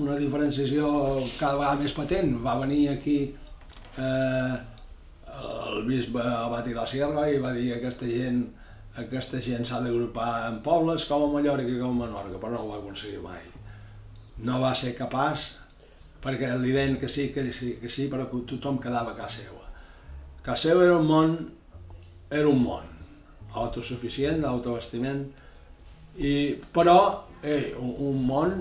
una 0.00 0.16
diferenciació 0.16 0.88
cada 1.38 1.58
vegada 1.58 1.80
més 1.80 1.94
patent. 1.96 2.36
Va 2.44 2.58
venir 2.62 2.86
aquí 2.92 3.16
eh, 4.00 4.54
el 5.32 5.82
bisbe 5.88 6.22
Abat 6.24 6.68
i 6.68 6.76
la 6.76 6.86
Sierra 6.88 7.26
i 7.28 7.40
va 7.42 7.52
dir 7.56 7.70
que 7.70 7.80
aquesta 7.80 8.08
gent 8.08 8.44
aquesta 9.02 9.40
gent 9.40 9.64
s'ha 9.64 9.80
d'agrupar 9.84 10.30
en 10.50 10.60
pobles 10.64 11.06
com 11.08 11.24
a 11.24 11.32
Mallorca 11.32 11.68
i 11.68 11.78
com 11.80 11.96
a 11.96 12.06
Menorca, 12.06 12.36
però 12.40 12.52
no 12.52 12.62
ho 12.64 12.70
va 12.72 12.78
aconseguir 12.80 13.22
mai. 13.24 13.40
No 14.44 14.60
va 14.60 14.74
ser 14.76 14.92
capaç 14.96 15.48
perquè 16.24 16.52
li 16.60 16.72
deien 16.76 16.98
que 17.00 17.08
sí, 17.08 17.30
que 17.32 17.46
sí, 17.52 17.76
que 17.80 17.88
sí, 17.88 18.08
però 18.12 18.28
que 18.30 18.44
tothom 18.48 18.80
quedava 18.80 19.12
a 19.12 19.18
casa 19.18 19.42
seva. 19.42 19.64
Casa 20.44 20.68
seva 20.68 20.84
era 20.84 20.98
un 21.00 21.08
món, 21.08 21.36
era 22.30 22.48
un 22.48 22.60
món 22.64 22.91
autosuficient, 23.54 24.40
d'autobastiment, 24.42 25.24
i, 26.16 26.32
però 26.74 26.98
eh, 27.42 27.72
un, 27.78 27.94
un 28.08 28.22
món 28.26 28.54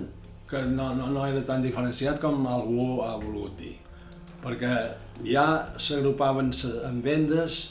que 0.49 0.61
no, 0.67 0.91
no, 0.95 1.07
no 1.11 1.25
era 1.27 1.43
tan 1.47 1.63
diferenciat 1.63 2.19
com 2.19 2.47
algú 2.47 3.01
ha 3.05 3.13
volgut 3.19 3.55
dir, 3.59 3.75
perquè 4.43 4.73
ja 5.27 5.45
s'agrupaven 5.79 6.51
en 6.87 6.99
vendes, 7.03 7.61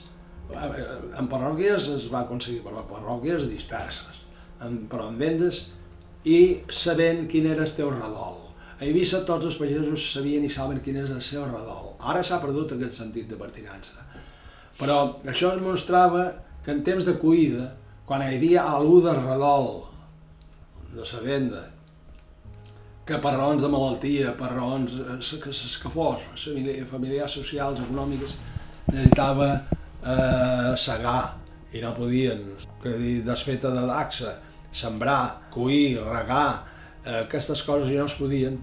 en 0.50 1.28
parròquies 1.30 1.90
es 1.96 2.08
va 2.12 2.24
aconseguir, 2.24 2.62
però 2.64 2.84
parròquies 2.88 3.46
disperses, 3.50 4.24
en, 4.64 4.84
però 4.90 5.10
en 5.10 5.18
vendes 5.20 5.68
i 6.24 6.60
sabent 6.68 7.26
quin 7.30 7.48
era 7.52 7.64
el 7.64 7.74
teu 7.76 7.92
redol. 7.92 8.38
A 8.80 8.86
Eivissa 8.88 9.22
tots 9.28 9.44
els 9.44 9.58
pagesos 9.60 10.06
sabien 10.14 10.44
i 10.44 10.52
saben 10.52 10.80
quin 10.84 11.02
és 11.02 11.10
el 11.12 11.20
seu 11.24 11.44
redol. 11.44 11.94
Ara 12.00 12.22
s'ha 12.24 12.40
perdut 12.40 12.72
aquest 12.72 12.96
sentit 12.96 13.28
de 13.28 13.36
pertinença. 13.40 14.06
Però 14.80 14.96
això 15.28 15.52
es 15.52 15.60
mostrava 15.60 16.30
que 16.70 16.76
en 16.76 16.84
temps 16.84 17.04
de 17.04 17.16
cuida, 17.18 17.72
quan 18.06 18.22
hi 18.22 18.36
havia 18.36 18.62
algú 18.62 19.00
de 19.02 19.12
redol 19.16 19.70
de 20.94 21.02
la 21.02 21.20
venda, 21.24 21.62
que 23.06 23.18
per 23.18 23.32
raons 23.34 23.62
de 23.64 23.70
malaltia, 23.72 24.34
per 24.38 24.52
raons 24.52 24.94
eh, 24.94 25.16
que, 25.42 25.50
que 25.50 25.90
fos, 25.90 26.22
familiars, 26.90 27.34
socials, 27.34 27.80
econòmiques, 27.82 28.36
necessitava 28.86 29.48
eh, 29.56 30.76
segar 30.78 31.36
i 31.74 31.82
no 31.82 31.90
podien, 31.96 32.44
que 32.82 32.94
dir, 32.98 33.16
desfeta 33.26 33.74
de 33.74 33.82
daxa, 33.90 34.36
sembrar, 34.70 35.50
cuir, 35.50 35.98
regar, 36.06 36.66
eh, 37.02 37.24
aquestes 37.24 37.64
coses 37.66 37.90
ja 37.90 38.04
no 38.04 38.06
es 38.06 38.18
podien, 38.18 38.60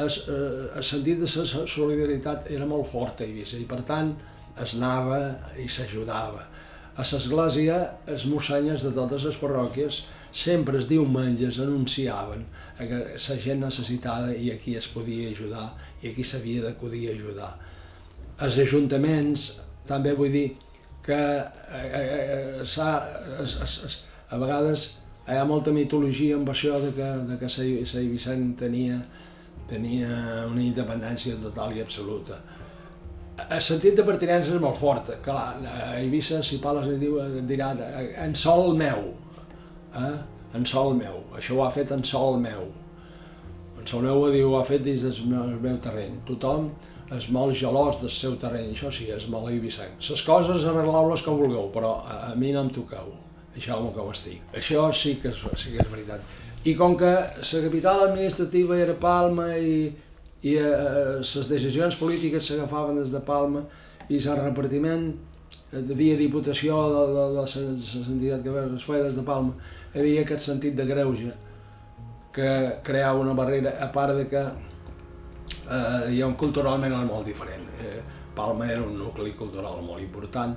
es, 0.00 0.22
eh, 0.24 0.72
el 0.72 0.88
sentit 0.88 1.20
de 1.20 1.28
la 1.28 1.66
solidaritat 1.68 2.48
era 2.48 2.64
molt 2.68 2.88
fort 2.92 3.20
a 3.20 3.28
Eivissa 3.28 3.60
i 3.60 3.68
per 3.68 3.82
tant 3.84 4.14
es 4.56 4.72
anava 4.80 5.20
i 5.60 5.68
s'ajudava. 5.68 6.48
A 6.92 7.04
l'església, 7.08 7.76
els 8.04 8.26
mossenyes 8.28 8.82
de 8.84 8.90
totes 8.92 9.24
les 9.24 9.38
parròquies 9.40 10.02
sempre 10.32 10.76
els 10.76 10.88
diumenges 10.88 11.58
anunciaven 11.64 12.44
que 12.78 12.98
la 13.14 13.36
gent 13.44 13.62
necessitada 13.64 14.34
i 14.36 14.50
aquí 14.52 14.76
es 14.76 14.88
podia 14.92 15.30
ajudar 15.30 15.70
i 16.02 16.10
aquí 16.10 16.24
s'havia 16.24 16.66
d'acudir 16.66 17.06
a 17.08 17.14
ajudar. 17.14 17.50
Els 18.44 18.58
ajuntaments, 18.60 19.46
també 19.88 20.12
vull 20.18 20.32
dir 20.32 20.46
que 21.04 21.16
eh, 21.16 21.88
eh, 22.00 22.60
eh, 22.60 23.96
a 24.28 24.38
vegades 24.38 24.86
hi 25.28 25.36
ha 25.38 25.48
molta 25.48 25.72
mitologia 25.72 26.36
amb 26.36 26.48
això 26.52 26.80
de 26.82 26.92
que, 26.96 27.10
de 27.28 27.38
que 27.40 27.48
Sant 27.48 28.08
Vicent 28.12 28.50
tenia, 28.60 29.00
tenia 29.70 30.10
una 30.48 30.64
independència 30.64 31.40
total 31.40 31.76
i 31.76 31.84
absoluta 31.84 32.40
el 33.50 33.62
sentit 33.64 33.96
de 33.98 34.04
pertinença 34.06 34.54
és 34.54 34.60
molt 34.62 34.78
fort. 34.80 35.10
Clar, 35.24 35.56
a 35.62 35.88
Eivissa, 36.00 36.42
si 36.44 36.60
parles, 36.62 36.88
diu, 37.00 37.18
diran 37.48 37.80
en 38.22 38.36
sol 38.38 38.76
meu. 38.78 39.10
Eh? 39.98 40.14
En 40.58 40.66
sol 40.68 40.94
meu. 40.98 41.22
Això 41.36 41.56
ho 41.56 41.64
ha 41.64 41.72
fet 41.74 41.92
en 41.94 42.04
sol 42.04 42.38
meu. 42.40 42.68
En 43.80 43.88
sol 43.88 44.04
meu 44.06 44.20
ho 44.22 44.30
diu, 44.30 44.52
ho 44.52 44.60
ha 44.60 44.64
fet 44.68 44.84
dins 44.84 45.02
del 45.06 45.26
meu, 45.26 45.48
del 45.50 45.60
meu 45.64 45.80
terreny. 45.82 46.20
Tothom 46.28 46.70
és 47.12 47.26
molt 47.34 47.56
gelós 47.58 47.98
del 48.00 48.12
seu 48.12 48.36
terreny, 48.40 48.70
això 48.72 48.92
sí, 48.94 49.08
és 49.12 49.26
molt 49.32 49.50
eivissenc. 49.50 49.98
Les 50.08 50.22
coses 50.24 50.64
arregleu-les 50.68 51.24
com 51.26 51.40
vulgueu, 51.40 51.68
però 51.74 51.98
a, 52.06 52.22
a 52.30 52.36
mi 52.38 52.52
no 52.54 52.62
em 52.64 52.70
toqueu. 52.72 53.10
Això 53.52 53.76
com 53.92 54.08
estic. 54.12 54.40
Això 54.56 54.86
sí 54.96 55.18
que 55.20 55.28
és, 55.32 55.42
sí 55.60 55.74
que 55.74 55.82
és 55.82 55.90
veritat. 55.92 56.24
I 56.64 56.76
com 56.78 56.94
que 56.96 57.10
la 57.10 57.60
capital 57.66 58.06
administrativa 58.06 58.78
era 58.78 58.94
Palma 58.94 59.50
i, 59.58 59.90
i 60.42 60.56
eh, 60.56 60.62
eh, 60.62 61.20
les 61.22 61.48
decisions 61.48 61.96
polítiques 61.96 62.48
s'agafaven 62.48 62.98
des 62.98 63.12
de 63.12 63.20
Palma 63.22 63.62
i 64.08 64.18
el 64.18 64.40
repartiment 64.40 65.12
de 65.72 65.94
via 65.94 66.16
diputació 66.18 66.76
de, 66.90 67.04
de, 67.14 67.24
de, 67.36 67.40
les 67.40 67.94
entitats 68.02 68.42
que 68.44 68.64
es 68.76 68.84
feia 68.84 69.06
des 69.06 69.16
de 69.16 69.24
Palma, 69.24 69.54
hi 69.94 70.00
havia 70.00 70.24
aquest 70.26 70.50
sentit 70.50 70.76
de 70.76 70.86
greuge 70.88 71.32
que 72.32 72.48
creava 72.84 73.20
una 73.20 73.36
barrera, 73.36 73.76
a 73.80 73.88
part 73.92 74.16
de 74.16 74.26
que 74.28 74.42
eh, 75.68 76.24
un 76.24 76.34
culturalment 76.40 76.92
era 76.92 77.04
molt 77.04 77.26
diferent. 77.28 77.68
Eh, 77.80 78.00
Palma 78.34 78.68
era 78.72 78.82
un 78.82 78.96
nucli 78.98 79.34
cultural 79.36 79.82
molt 79.84 80.00
important 80.00 80.56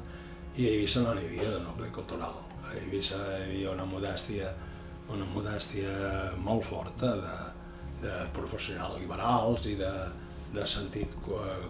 i 0.55 0.65
a 0.65 0.71
Eivissa 0.71 1.03
no 1.03 1.13
n'hi 1.13 1.27
havia 1.27 1.49
de 1.51 1.59
nucli 1.63 1.91
cultural. 1.91 2.39
A 2.63 2.73
Eivissa 2.79 3.19
hi 3.38 3.43
havia 3.43 3.75
una 3.75 3.86
modèstia, 3.86 4.53
una 5.11 5.27
modèstia 5.36 5.91
molt 6.43 6.63
forta 6.65 7.11
de, 7.19 7.36
de 8.05 8.21
professionals 8.37 8.99
liberals 9.01 9.65
i 9.67 9.75
de, 9.79 9.93
de 10.55 10.65
sentit 10.69 11.17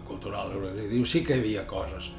cultural. 0.06 0.54
Diu, 0.76 1.04
sí 1.08 1.24
que 1.26 1.36
hi 1.36 1.42
havia 1.42 1.66
coses, 1.68 2.12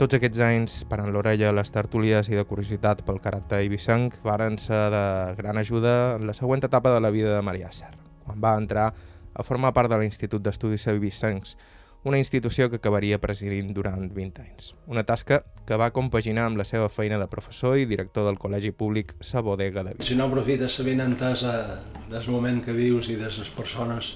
tots 0.00 0.16
aquests 0.16 0.40
anys, 0.40 0.74
parant 0.88 1.10
l'orella 1.12 1.50
les 1.52 1.68
tertúlies 1.68 2.30
i 2.32 2.38
de 2.38 2.46
curiositat 2.48 3.02
pel 3.04 3.18
caràcter 3.20 3.58
ibisenc, 3.66 4.14
varen 4.24 4.54
ser 4.56 4.78
de 4.94 5.02
gran 5.36 5.60
ajuda 5.60 6.14
en 6.14 6.24
la 6.24 6.32
següent 6.32 6.64
etapa 6.64 6.94
de 6.94 7.02
la 7.04 7.10
vida 7.12 7.34
de 7.34 7.42
Maria 7.44 7.68
Serra, 7.68 8.00
quan 8.24 8.40
va 8.40 8.54
entrar 8.56 8.86
a 8.88 9.44
formar 9.44 9.74
part 9.76 9.92
de 9.92 9.98
l'Institut 10.00 10.40
d'Estudis 10.40 10.88
Ibisencs, 10.88 11.52
una 12.02 12.18
institució 12.18 12.70
que 12.70 12.78
acabaria 12.80 13.20
presidint 13.20 13.74
durant 13.76 14.08
20 14.14 14.42
anys. 14.42 14.72
Una 14.88 15.04
tasca 15.04 15.42
que 15.68 15.76
va 15.76 15.90
compaginar 15.92 16.46
amb 16.48 16.60
la 16.60 16.64
seva 16.64 16.88
feina 16.88 17.18
de 17.20 17.28
professor 17.28 17.76
i 17.76 17.84
director 17.88 18.24
del 18.26 18.38
Col·legi 18.40 18.72
Públic 18.72 19.14
Sa 19.20 19.42
Bodega 19.44 19.84
de 19.84 19.94
Vic. 19.98 20.06
Si 20.08 20.16
no 20.16 20.30
aprofites 20.30 20.78
sabent 20.80 21.04
entesa 21.04 21.52
del 22.10 22.30
moment 22.32 22.62
que 22.64 22.76
vius 22.76 23.10
i 23.12 23.18
de 23.20 23.28
les 23.28 23.52
persones 23.56 24.14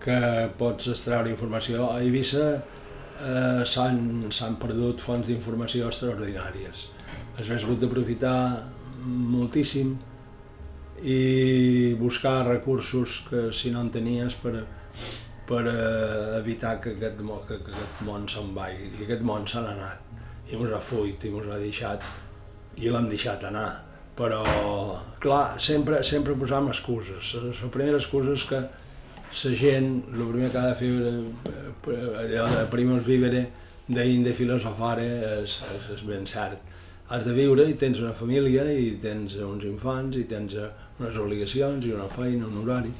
que 0.00 0.20
pots 0.58 0.88
extreure 0.94 1.30
informació, 1.32 1.90
a 1.90 1.98
Eivissa 2.00 2.46
eh, 2.54 3.64
s'han 3.66 4.60
perdut 4.62 5.02
fonts 5.02 5.28
d'informació 5.28 5.90
extraordinàries. 5.90 6.86
Has 7.40 7.50
hagut 7.50 7.80
d'aprofitar 7.82 8.36
moltíssim 9.04 9.96
i 11.00 11.94
buscar 11.98 12.44
recursos 12.46 13.22
que 13.28 13.48
si 13.56 13.72
no 13.72 13.80
en 13.80 13.90
tenies 13.90 14.36
per, 14.36 14.62
per 15.50 15.66
eh, 15.66 16.38
evitar 16.38 16.78
que 16.80 16.94
aquest, 16.94 17.18
que, 17.48 17.56
que 17.66 17.72
aquest 17.74 18.02
món 18.06 18.26
se'n 18.30 18.52
vagi. 18.54 18.86
I 19.00 19.06
aquest 19.06 19.22
món 19.26 19.46
se 19.50 19.62
n'ha 19.62 19.74
anat 19.74 20.50
i 20.50 20.58
ens 20.58 20.74
ha 20.76 20.82
fuit 20.82 21.24
i 21.26 21.30
ens 21.34 21.48
ha 21.50 21.58
deixat 21.58 22.04
i 22.78 22.90
l'hem 22.90 23.08
deixat 23.10 23.46
anar. 23.48 23.70
Però, 24.20 24.42
clar, 25.22 25.56
sempre, 25.58 26.02
sempre 26.06 26.36
posam 26.38 26.68
excuses. 26.70 27.32
La 27.62 27.70
primera 27.72 27.98
excusa 27.98 28.34
és 28.36 28.44
que 28.46 28.60
la 28.60 29.54
gent, 29.58 29.88
el 30.12 30.22
primer 30.28 30.50
que 30.52 30.60
ha 30.60 30.68
de 30.68 30.76
fer 30.78 30.90
eh, 31.08 32.04
allò 32.24 32.44
de 32.52 32.66
primos 32.70 33.02
vivere, 33.06 33.48
de 33.90 34.34
filosofare, 34.38 35.08
és, 35.40 35.56
és, 35.74 35.88
és 35.96 36.04
ben 36.06 36.26
cert. 36.30 36.76
Has 37.10 37.24
de 37.26 37.34
viure 37.34 37.64
i 37.66 37.74
tens 37.74 37.98
una 37.98 38.12
família 38.14 38.68
i 38.70 38.92
tens 39.02 39.34
uns 39.42 39.66
infants 39.66 40.14
i 40.20 40.28
tens 40.30 40.54
unes 41.00 41.18
obligacions 41.18 41.88
i 41.88 41.96
una 41.96 42.06
feina, 42.06 42.46
un 42.46 42.60
horari 42.62 42.92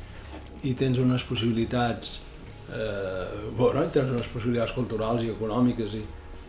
i 0.66 0.74
tens 0.74 0.98
unes 0.98 1.22
possibilitats 1.28 2.18
eh, 2.74 3.50
bueno, 3.56 3.82
tens 3.92 4.12
unes 4.12 4.28
possibilitats 4.32 4.74
culturals 4.76 5.24
i 5.24 5.32
econòmiques 5.34 5.96
i, 5.98 6.04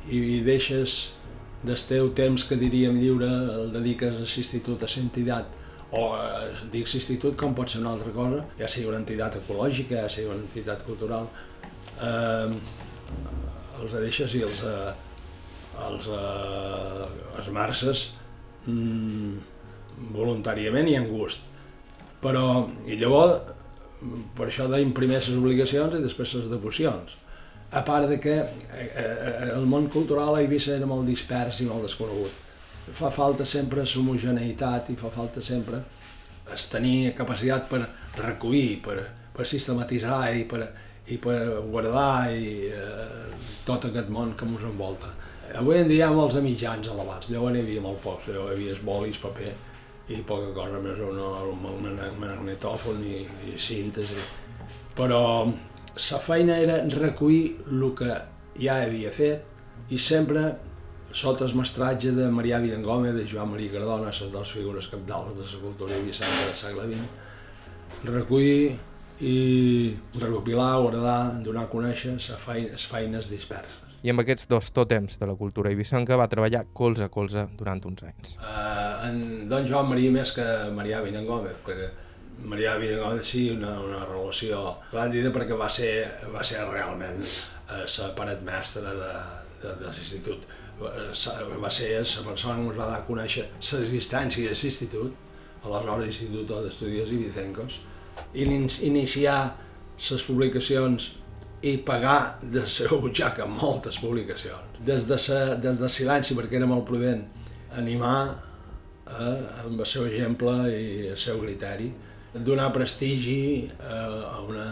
i, 0.10 0.22
i 0.38 0.40
deixes 0.46 1.14
del 1.62 1.82
teu 1.88 2.10
temps 2.18 2.46
que 2.50 2.58
diríem 2.58 2.98
lliure 2.98 3.30
el 3.58 3.74
dediques 3.74 4.18
a 4.18 4.26
l'institut, 4.26 4.82
a 4.82 4.90
l'entitat 4.96 5.60
o 5.92 6.04
eh, 6.16 6.52
dic 6.72 6.88
institut 6.96 7.36
com 7.40 7.54
pot 7.56 7.70
ser 7.70 7.82
una 7.84 7.92
altra 7.96 8.14
cosa, 8.16 8.46
ja 8.60 8.70
sigui 8.72 8.90
una 8.90 9.02
entitat 9.02 9.38
ecològica, 9.42 10.06
ja 10.06 10.10
sigui 10.12 10.32
una 10.32 10.40
entitat 10.40 10.86
cultural, 10.88 11.28
eh, 12.00 12.54
els 13.82 13.96
deixes 14.00 14.36
i 14.40 14.44
els, 14.48 14.64
eh, 14.64 14.92
els, 15.88 16.08
eh, 16.08 17.08
els 17.38 17.50
marces 17.56 18.06
mm, 18.66 19.34
voluntàriament 20.16 20.90
i 20.90 20.96
en 21.00 21.10
gust. 21.12 21.44
Però, 22.22 22.46
i 22.88 22.96
llavors, 23.02 23.52
per 24.38 24.48
això 24.48 24.68
d'imprimir 24.72 25.20
les 25.20 25.34
obligacions 25.36 25.98
i 25.98 26.04
després 26.04 26.38
les 26.40 26.48
devocions. 26.52 27.18
A 27.72 27.86
part 27.88 28.10
de 28.12 28.20
que 28.20 28.38
eh, 28.38 28.88
eh, 28.88 29.52
el 29.56 29.68
món 29.70 29.88
cultural 29.90 30.36
a 30.36 30.42
Eivissa 30.42 30.76
era 30.76 30.90
molt 30.90 31.08
dispers 31.08 31.62
i 31.62 31.70
molt 31.70 31.88
desconegut 31.88 32.48
fa 32.90 33.12
falta 33.14 33.46
sempre 33.46 33.86
l'homogeneïtat 33.86 34.90
i 34.92 34.98
fa 34.98 35.10
falta 35.14 35.42
sempre 35.42 35.82
es 36.54 36.68
tenir 36.70 37.14
capacitat 37.16 37.70
per 37.70 37.82
recollir, 38.18 38.82
per, 38.84 38.98
per 39.32 39.48
sistematitzar 39.48 40.34
i 40.36 40.44
per, 40.50 40.66
i 41.08 41.18
per 41.22 41.38
guardar 41.70 42.32
i, 42.34 42.68
eh, 42.68 43.52
tot 43.66 43.88
aquest 43.88 44.10
món 44.12 44.34
que 44.36 44.48
ens 44.50 44.66
envolta. 44.68 45.14
Avui 45.56 45.78
en 45.78 45.88
dia 45.88 46.06
hi 46.06 46.08
ha 46.08 46.16
molts 46.16 46.40
mitjans 46.44 46.90
elevats, 46.92 47.30
llavors 47.30 47.56
n'hi 47.56 47.64
havia 47.64 47.84
molt 47.84 48.02
pocs, 48.04 48.28
hi 48.28 48.40
havia 48.40 48.76
bolis, 48.84 49.20
paper 49.22 49.54
i 50.12 50.20
poca 50.28 50.52
cosa 50.56 50.80
més, 50.84 51.00
un, 51.00 51.20
un 51.22 51.88
magnetòfon 52.52 53.04
i, 53.04 53.26
i 53.54 53.60
síntesi. 53.60 54.20
Però 54.96 55.46
la 55.46 56.20
feina 56.20 56.58
era 56.58 56.82
recollir 56.88 57.58
el 57.70 57.94
que 57.96 58.12
ja 58.60 58.82
havia 58.84 59.12
fet 59.12 59.92
i 59.92 59.98
sempre 59.98 60.58
sota 61.14 61.46
el 61.46 61.56
mestratge 61.56 62.12
de 62.12 62.30
Marià 62.32 62.62
Virangome, 62.62 63.12
de 63.12 63.26
Joan 63.28 63.52
Maria 63.52 63.72
Cardona, 63.72 64.12
les 64.12 64.32
dues 64.32 64.52
figures 64.52 64.88
capdals 64.88 65.36
de 65.36 65.44
la 65.44 65.60
cultura 65.62 65.98
ibicenca 65.98 66.46
del 66.46 66.56
segle 66.56 66.88
XX, 66.88 67.08
recollir 68.06 68.78
i 69.22 69.94
recopilar, 70.16 70.80
guardar, 70.82 71.38
donar 71.44 71.68
a 71.68 71.70
conèixer 71.70 72.16
les 72.16 72.30
feines, 72.40 72.86
feines 72.86 73.28
disperses. 73.30 73.82
I 74.02 74.10
amb 74.10 74.24
aquests 74.24 74.48
dos 74.50 74.72
tòtems 74.74 75.20
de 75.22 75.28
la 75.30 75.36
cultura 75.38 75.70
ibicenca 75.70 76.16
va 76.18 76.26
treballar 76.32 76.64
colze 76.74 77.04
a 77.06 77.12
colze 77.14 77.44
durant 77.60 77.84
uns 77.86 78.02
anys. 78.08 78.32
Uh, 78.40 79.10
en 79.12 79.20
Don 79.52 79.68
Joan 79.68 79.92
Maria 79.92 80.14
més 80.16 80.32
que 80.34 80.46
Marià 80.74 81.04
Virangome, 81.06 81.52
perquè 81.68 81.92
Marià 82.50 82.78
Virangome 82.82 83.24
sí 83.24 83.50
una, 83.54 83.76
una 83.84 84.02
relació 84.06 84.64
gràndida 84.92 85.32
perquè 85.36 85.58
va 85.58 85.70
ser, 85.70 85.94
va 86.34 86.44
ser 86.44 86.64
realment 86.70 87.22
uh, 87.22 87.86
la 87.86 88.10
paret 88.18 88.42
mestra 88.48 88.96
de, 88.98 89.14
de, 89.62 89.78
de 89.84 89.94
l'institut 89.94 90.50
va 90.82 91.70
ser 91.70 92.02
la 92.02 92.24
persona 92.26 92.56
que 92.56 92.68
ens 92.68 92.78
va 92.78 92.88
dar 92.90 93.00
a 93.00 93.06
conèixer 93.06 93.46
l'existència 93.60 94.50
de 94.50 94.56
l'institut, 94.56 95.14
aleshores 95.64 96.08
Institut 96.08 96.54
d'Estudis 96.66 97.12
Ibicencos, 97.14 97.80
i 98.34 98.46
iniciar 98.88 99.40
les 100.02 100.24
publicacions 100.26 101.12
i 101.62 101.76
pagar 101.86 102.40
de 102.42 102.64
la 102.64 102.70
seva 102.70 102.98
butxaca 102.98 103.46
moltes 103.46 104.00
publicacions. 104.02 104.80
Des 104.82 105.06
de, 105.06 105.18
sa, 105.22 105.56
des 105.62 105.78
de 105.78 105.90
silenci, 105.90 106.34
perquè 106.38 106.58
era 106.58 106.70
molt 106.70 106.88
prudent, 106.88 107.22
animar 107.78 108.18
eh, 109.06 109.66
amb 109.66 109.78
el 109.78 109.86
seu 109.86 110.08
exemple 110.10 110.56
i 110.74 111.12
el 111.12 111.20
seu 111.22 111.38
criteri, 111.44 111.92
donar 112.34 112.72
prestigi 112.74 113.68
eh, 113.68 114.22
a, 114.32 114.40
una, 114.48 114.68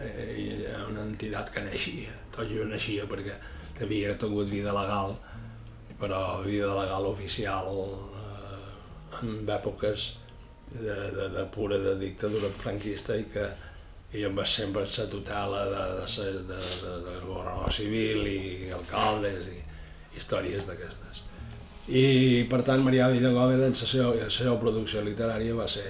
a 0.00 0.82
una 0.88 1.04
entitat 1.04 1.52
que 1.52 1.64
naixia. 1.66 2.14
Tot 2.34 2.48
jo 2.50 2.64
naixia 2.68 3.06
perquè 3.10 3.36
havia 3.84 4.14
tingut 4.18 4.48
vida 4.48 4.72
legal 4.72 5.16
però 5.98 6.42
vida 6.42 6.74
legal 6.74 7.06
oficial 7.06 7.70
eh, 7.80 9.22
en 9.22 9.48
èpoques 9.48 10.16
de, 10.70 10.96
de, 11.16 11.28
de 11.36 11.44
pura 11.54 11.78
de 11.78 11.94
dictadura 12.00 12.50
franquista 12.58 13.16
i 13.16 13.28
que 13.30 13.46
i 14.14 14.22
amb 14.26 14.40
sempre 14.46 14.84
la 14.86 15.06
tutela 15.10 15.64
de, 15.70 15.84
de, 15.98 16.32
de, 16.48 16.58
de, 16.82 16.90
de 17.06 17.14
governador 17.24 17.72
civil 17.72 18.26
i 18.30 18.70
alcaldes 18.74 19.48
i 19.50 19.58
històries 20.14 20.68
d'aquestes. 20.68 21.22
I 21.90 22.46
per 22.50 22.62
tant 22.62 22.84
Marià 22.84 23.08
Villagòmez 23.10 23.64
en 23.64 23.74
la 23.74 24.12
la 24.20 24.30
seva 24.30 24.54
producció 24.60 25.02
literària 25.02 25.54
va 25.54 25.66
ser 25.68 25.88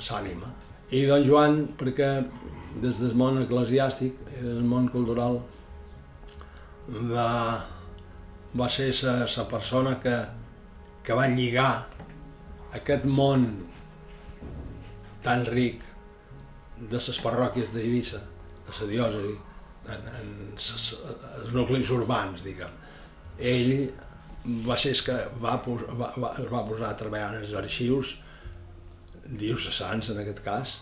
s'ànima. 0.00 0.50
I 0.90 1.04
don 1.08 1.24
Joan, 1.26 1.60
perquè 1.78 2.10
des 2.82 3.00
del 3.02 3.14
món 3.18 3.40
eclesiàstic 3.42 4.18
i 4.38 4.44
del 4.44 4.64
món 4.64 4.88
cultural 4.92 5.40
va, 7.12 7.30
va 8.56 8.68
ser 8.72 8.90
la 9.02 9.46
persona 9.50 9.98
que, 10.02 10.16
que 11.04 11.16
va 11.16 11.28
lligar 11.32 11.72
aquest 12.78 13.04
món 13.04 13.46
tan 15.24 15.44
ric 15.48 15.82
de 16.78 16.96
les 16.96 17.20
parròquies 17.20 17.72
d'Eivissa, 17.74 18.20
de 18.66 18.76
la 18.80 18.90
diòcesi, 18.92 19.36
en, 19.88 20.08
en 20.20 20.30
els 20.54 21.52
nuclis 21.56 21.90
urbans, 21.90 22.44
diguem. 22.44 22.76
Ell 23.38 23.72
va 24.66 24.76
ser 24.78 24.94
que 25.04 25.16
va, 25.42 25.58
va, 25.66 26.12
va, 26.16 26.32
es 26.38 26.48
va 26.52 26.64
posar 26.68 26.92
a 26.92 26.98
treballar 26.98 27.32
en 27.34 27.42
els 27.42 27.54
arxius 27.58 28.14
diocesans, 29.28 30.10
en 30.12 30.22
aquest 30.22 30.40
cas, 30.44 30.78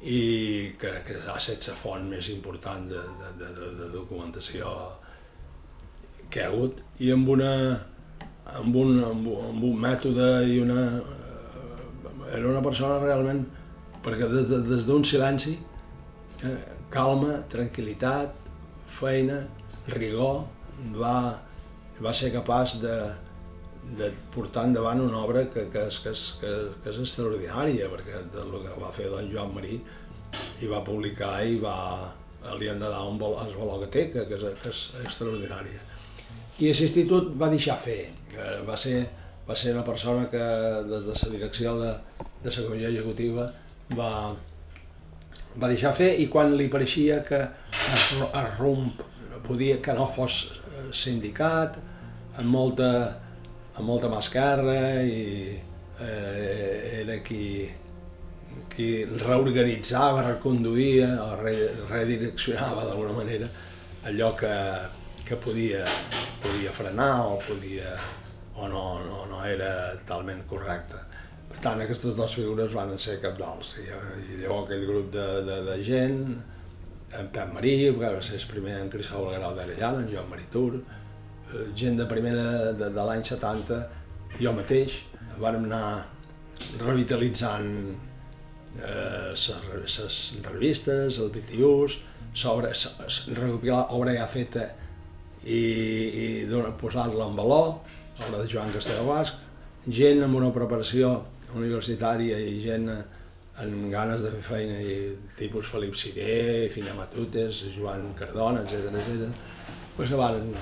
i 0.00 0.72
que, 0.80 0.92
que 1.04 1.18
ha 1.28 1.36
estat 1.36 1.68
la 1.68 1.76
font 1.76 2.06
més 2.08 2.30
important 2.32 2.86
de, 2.88 3.02
de, 3.20 3.50
de, 3.56 3.70
de 3.82 3.88
documentació 3.92 4.72
que 6.30 6.44
ha 6.44 6.48
hagut. 6.48 6.80
I 7.04 7.12
amb 7.12 7.28
una 7.36 7.52
amb 8.50 8.76
un, 8.76 8.96
amb, 9.04 9.26
amb 9.50 9.64
un 9.66 9.76
mètode 9.78 10.28
i 10.50 10.60
una 10.62 10.80
eh, 10.98 12.36
era 12.38 12.48
una 12.48 12.62
persona 12.64 12.98
realment 13.02 13.44
perquè 14.04 14.26
des, 14.30 14.48
de, 14.50 14.60
des 14.66 14.86
d'un 14.88 15.04
silenci 15.06 15.56
eh, 16.46 16.56
calma, 16.90 17.42
tranquil·litat 17.52 18.34
feina, 18.90 19.42
rigor 19.94 20.46
va, 20.96 21.16
va 22.02 22.14
ser 22.16 22.32
capaç 22.34 22.78
de, 22.82 22.96
de 23.98 24.10
portar 24.34 24.66
endavant 24.68 25.00
una 25.02 25.22
obra 25.24 25.44
que, 25.50 25.66
que, 25.72 25.86
és, 25.90 25.98
que, 26.04 26.12
és, 26.14 26.24
que, 26.40 26.50
que 26.82 26.92
és 26.92 26.98
extraordinària, 27.02 27.88
perquè 27.92 28.20
el 28.22 28.52
que 28.62 28.76
va 28.78 28.92
fer 28.94 29.08
don 29.10 29.30
Joan 29.32 29.54
Marí 29.54 29.80
i 30.62 30.68
va 30.70 30.82
publicar 30.86 31.40
i 31.46 31.58
va, 31.62 31.76
li 32.58 32.68
han 32.70 32.82
de 32.82 32.90
dar 32.90 33.02
un 33.08 33.18
vol, 33.18 33.38
el 33.42 33.56
valor 33.58 33.82
que 33.84 33.90
té, 33.96 34.04
que, 34.12 34.26
que, 34.28 34.38
és, 34.38 34.60
que 34.62 34.74
és 34.74 34.82
extraordinària. 35.04 35.82
I 36.60 36.70
a 36.70 36.76
l'institut 36.76 37.32
va 37.40 37.48
deixar 37.50 37.78
fer, 37.80 37.98
va 38.68 38.76
ser, 38.78 39.00
va 39.48 39.56
ser 39.56 39.74
una 39.74 39.84
persona 39.86 40.28
que 40.30 40.44
des 40.90 41.08
de 41.08 41.16
la 41.16 41.34
direcció 41.34 41.74
de, 41.80 41.94
de 42.44 42.54
la 42.54 42.66
comissió 42.68 42.92
executiva 42.92 43.48
va, 43.98 44.12
va 45.56 45.72
deixar 45.72 45.94
fer 45.96 46.12
i 46.22 46.28
quan 46.32 46.54
li 46.56 46.68
pareixia 46.72 47.22
que 47.26 47.40
es, 47.42 48.10
es 48.12 48.58
romp, 48.60 49.02
podia 49.48 49.80
que 49.82 49.96
no 49.96 50.06
fos 50.12 50.42
sindicat, 50.94 51.78
amb 52.38 52.50
molta, 52.52 52.90
amb 53.76 53.86
molta 53.86 54.10
mà 54.10 54.18
esquerra 54.22 54.78
i 55.02 55.54
eh, 56.00 57.00
era 57.02 57.18
qui, 57.26 57.68
qui 58.72 58.90
reorganitzava, 59.04 60.24
reconduïa 60.26 61.10
o 61.24 61.34
re, 61.42 61.54
redireccionava 61.90 62.86
d'alguna 62.88 63.18
manera 63.20 63.50
allò 64.08 64.32
que, 64.34 64.54
que 65.26 65.36
podia, 65.36 65.84
podia 66.42 66.72
frenar 66.72 67.12
o 67.28 67.38
podia 67.46 67.94
o 68.60 68.68
no, 68.68 69.00
no, 69.04 69.24
no 69.30 69.44
era 69.44 69.96
talment 70.08 70.42
correcte. 70.48 70.98
Per 71.50 71.58
tant, 71.64 71.80
aquestes 71.82 72.14
dues 72.14 72.34
figures 72.36 72.74
van 72.76 72.92
ser 72.98 73.18
capdals. 73.22 73.74
I, 73.80 73.88
i 73.88 74.40
llavors 74.42 74.68
aquell 74.68 74.86
grup 74.86 75.10
de, 75.14 75.26
de, 75.46 75.58
de 75.66 75.76
gent, 75.86 76.20
en 77.18 77.30
Pep 77.34 77.54
Marí, 77.54 77.74
que 77.96 77.98
va 77.98 78.22
ser 78.22 78.36
el 78.38 78.46
primer 78.50 78.76
en 78.84 78.90
Cristóbal 78.92 79.38
Grau 79.38 79.54
d'Arellana, 79.56 80.04
en 80.04 80.10
Joan 80.12 80.28
Maritur, 80.30 80.82
gent 81.76 81.98
de 81.98 82.06
primera 82.10 82.72
de, 82.76 82.90
de 82.94 83.06
l'any 83.06 83.24
70, 83.26 83.80
jo 84.40 84.52
mateix, 84.56 85.00
vàrem 85.40 85.66
anar 85.68 86.06
revitalitzant 86.80 87.70
les 88.76 89.48
eh, 89.50 90.42
revistes, 90.46 91.18
els 91.18 91.32
BTUs, 91.34 91.98
sobre 92.32 92.70
recopilar 93.34 93.88
obra 93.96 94.14
ja 94.14 94.26
feta 94.30 94.68
i, 95.42 95.58
i 95.58 96.26
posar-la 96.78 97.26
en 97.26 97.38
valor, 97.38 97.80
obra 98.20 98.42
de 98.42 98.48
Joan 98.50 98.70
Castelló 98.74 99.08
Basc, 99.08 99.40
gent 99.88 100.22
amb 100.22 100.38
una 100.38 100.52
preparació 100.54 101.16
universitària 101.56 102.38
i 102.38 102.60
gent 102.62 102.86
amb 102.90 103.88
ganes 103.92 104.22
de 104.22 104.30
fer 104.36 104.42
feina 104.46 104.76
i 104.80 105.16
tipus 105.36 105.68
Felip 105.72 105.96
Siguer, 105.98 106.68
Fina 106.72 106.94
Matutes, 106.94 107.64
Joan 107.74 108.12
Cardona, 108.18 108.62
etc 108.62 108.92
etc. 108.94 109.32
Pues 109.96 110.12
van, 110.16 110.52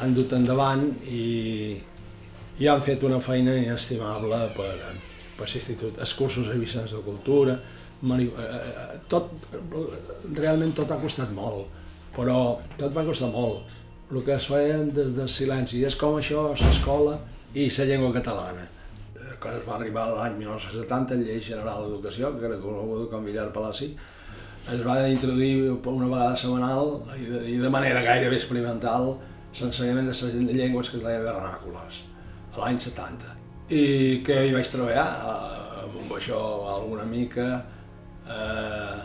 han 0.00 0.14
dut 0.16 0.32
endavant 0.32 0.86
i, 1.10 1.76
i 2.58 2.68
han 2.68 2.82
fet 2.82 3.04
una 3.04 3.20
feina 3.20 3.54
inestimable 3.58 4.40
per, 4.56 4.72
per 5.36 5.48
l'institut. 5.50 6.00
Els 6.00 6.14
cursos 6.18 6.48
a 6.48 6.58
Vicenç 6.58 6.96
de 6.96 7.02
Cultura, 7.04 7.58
mani, 8.08 8.30
eh, 8.30 8.98
tot, 9.08 9.30
realment 10.32 10.74
tot 10.76 10.90
ha 10.90 11.00
costat 11.02 11.32
molt, 11.36 11.68
però 12.16 12.38
tot 12.78 12.92
va 12.96 13.06
costar 13.06 13.30
molt 13.32 13.80
el 14.12 14.24
que 14.26 14.34
es 14.36 14.46
feia 14.50 14.78
des 14.92 15.14
del 15.16 15.28
silenci. 15.32 15.82
És 15.88 15.96
com 15.96 16.18
això, 16.18 16.50
l'escola 16.52 17.16
i 17.54 17.68
la 17.72 17.88
llengua 17.88 18.12
catalana. 18.12 18.68
Quan 19.42 19.56
es 19.58 19.64
va 19.66 19.78
arribar 19.78 20.06
l'any 20.12 20.36
1970, 20.38 21.16
la 21.16 21.28
Llei 21.28 21.40
General 21.42 21.86
d'Educació, 21.86 22.30
que 22.38 22.46
era 22.46 22.58
coneguda 22.62 23.08
com 23.10 23.24
Villar 23.26 23.48
Palassi, 23.54 23.88
es 24.72 24.82
va 24.86 25.00
introduir 25.10 25.72
una 25.72 26.06
vegada 26.06 26.36
setmanal 26.38 26.92
de, 27.16 27.40
i 27.50 27.56
de 27.58 27.70
manera 27.72 28.04
gairebé 28.04 28.36
experimental 28.38 29.16
l'ensenyament 29.60 30.08
de 30.08 30.14
les 30.14 30.56
llengües 30.56 30.90
que 30.90 30.98
es 30.98 31.04
deia 31.04 31.22
vernàcules, 31.24 32.02
a 32.52 32.60
l'any 32.62 32.80
70. 32.80 33.36
I 33.72 34.22
que 34.26 34.38
hi 34.46 34.52
vaig 34.54 34.68
treballar, 34.72 35.06
eh, 35.32 35.84
amb 35.84 36.12
això 36.16 36.40
alguna 36.74 37.04
mica, 37.08 37.48
eh, 38.26 39.00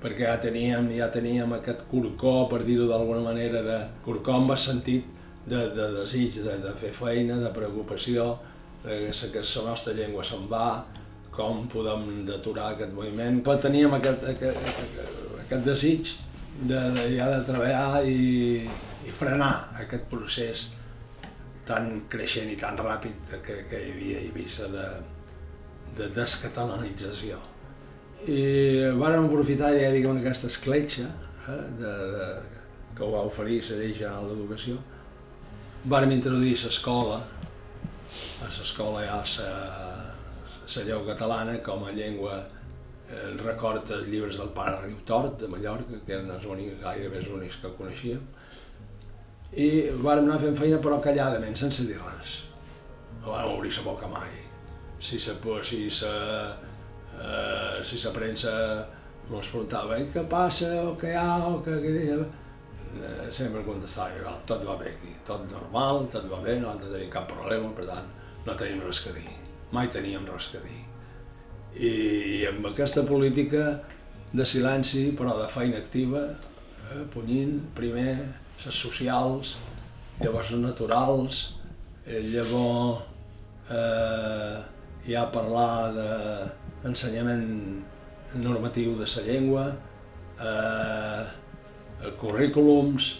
perquè 0.00 0.26
ja 0.26 0.36
teníem, 0.40 0.90
ja 0.96 1.10
teníem 1.12 1.52
aquest 1.56 1.84
corcó, 1.90 2.48
per 2.48 2.62
dir-ho 2.64 2.88
d'alguna 2.88 3.20
manera, 3.20 3.62
de 3.62 3.80
corcó 4.04 4.38
amb 4.38 4.54
el 4.56 4.58
sentit 4.58 5.04
de, 5.46 5.60
de 5.76 5.90
desig, 5.98 6.40
de, 6.44 6.56
de 6.64 6.72
fer 6.80 6.92
feina, 6.96 7.36
de 7.42 7.52
preocupació, 7.52 8.38
de 8.84 9.10
que, 9.12 9.42
la 9.44 9.68
nostra 9.68 9.92
llengua 9.92 10.24
se'n 10.24 10.48
va, 10.48 10.84
com 11.30 11.66
podem 11.70 12.24
deturar 12.26 12.72
aquest 12.74 12.92
moviment. 12.96 13.42
Però 13.44 13.58
teníem 13.60 13.92
aquest, 13.96 14.24
aquest, 14.32 14.70
aquest 15.44 15.66
desig 15.66 16.14
de, 16.60 16.80
de, 16.96 17.04
ja 17.16 17.28
de 17.36 17.42
treballar 17.48 18.02
i, 18.08 18.64
i 19.06 19.14
frenar 19.14 19.52
aquest 19.80 20.08
procés 20.10 20.66
tan 21.68 22.02
creixent 22.10 22.50
i 22.50 22.58
tan 22.60 22.78
ràpid 22.80 23.38
que, 23.46 23.62
que 23.70 23.80
hi 23.80 23.94
havia 23.94 24.18
a 24.18 24.26
Eivissa 24.26 24.68
de, 24.72 24.88
de 25.96 26.10
descatalanització 26.16 27.38
i 28.28 28.40
vàrem 29.00 29.26
aprofitar 29.26 29.72
ja 29.78 29.88
diguem 29.94 30.18
aquesta 30.20 30.48
escletxa 30.50 31.06
eh, 31.48 31.60
de, 31.80 31.92
de, 32.14 32.26
que 32.96 33.04
ho 33.04 33.12
va 33.14 33.24
oferir 33.24 33.62
la 33.70 33.78
llei 33.78 33.94
general 33.96 34.28
d'educació. 34.28 34.76
Vàrem 35.88 36.12
introduir 36.12 36.58
l'escola 36.60 37.22
a 38.44 38.48
l'escola 38.50 39.06
ja 39.06 39.22
la 39.40 40.84
llengua 40.84 41.06
catalana 41.14 41.56
com 41.64 41.86
a 41.86 41.94
llengua 41.96 42.36
eh, 43.08 43.30
record 43.40 43.88
els 43.96 44.06
llibres 44.12 44.36
del 44.36 44.52
pare 44.52 44.76
Riutort 44.84 45.40
de 45.40 45.48
Mallorca 45.48 46.02
que 46.04 46.18
eren 46.18 46.30
els 46.34 46.44
únics, 46.44 46.76
gairebé 46.82 47.22
els 47.22 47.32
únics 47.32 47.56
que 47.62 47.72
coneixíem 47.78 48.20
i 49.56 49.70
vàrem 49.98 50.28
anar 50.28 50.38
fent 50.42 50.58
feina 50.58 50.78
però 50.82 51.00
calladament, 51.02 51.56
sense 51.58 51.86
dir 51.88 51.98
res. 51.98 52.36
No 53.20 53.34
vam 53.34 53.56
obrir 53.56 53.72
la 53.76 53.86
boca 53.86 54.08
mai. 54.10 54.30
Si 55.00 55.18
se, 55.18 55.34
si 55.64 55.88
se 55.90 56.10
eh, 57.20 57.84
si 57.84 57.98
la 58.04 58.12
premsa 58.12 58.52
ens 59.30 59.48
preguntava 59.48 59.98
què 60.12 60.24
passa, 60.28 60.70
o 60.82 60.94
què 60.98 61.12
hi 61.12 61.18
ha, 61.18 61.32
o 61.50 61.60
què... 61.64 61.76
què 61.82 61.92
eh, 62.98 63.30
sempre 63.30 63.62
contestava 63.62 64.16
igual, 64.18 64.40
tot 64.46 64.64
va 64.66 64.76
bé 64.80 64.90
aquí, 64.90 65.14
tot 65.26 65.44
normal, 65.52 66.06
tot 66.10 66.26
va 66.30 66.40
bé, 66.42 66.58
no 66.58 66.72
hem 66.72 66.80
de 66.82 66.90
tenir 66.90 67.10
cap 67.12 67.28
problema, 67.30 67.70
per 67.76 67.86
tant, 67.86 68.08
no 68.46 68.56
tenim 68.58 68.82
res 68.82 69.02
que 69.04 69.14
dir, 69.14 69.36
mai 69.74 69.90
teníem 69.94 70.26
res 70.26 70.50
que 70.50 70.62
dir. 70.64 70.80
I, 71.78 71.90
i 71.90 72.38
amb 72.50 72.66
aquesta 72.72 73.04
política 73.06 73.66
de 74.32 74.46
silenci, 74.46 75.10
però 75.18 75.36
de 75.38 75.46
feina 75.52 75.78
activa, 75.78 76.24
eh, 76.90 77.04
punyint 77.14 77.60
primer 77.78 78.16
les 78.66 78.80
socials, 78.84 79.54
llavors 80.20 80.50
les 80.52 80.60
naturals, 80.60 81.40
eh, 82.06 82.20
llavors 82.32 83.02
eh, 83.70 84.58
ja 85.06 85.24
parlar 85.32 85.92
de, 85.94 86.08
ensenyament 86.88 87.46
normatiu 88.34 88.96
de 88.98 89.06
la 89.06 89.22
llengua, 89.26 89.64
eh, 90.40 91.24
currículums, 92.20 93.14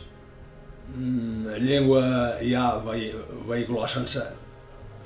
mm, 0.94 1.56
llengua 1.60 2.36
ja 2.42 2.82
vehicular 3.48 3.88
sense 3.88 4.22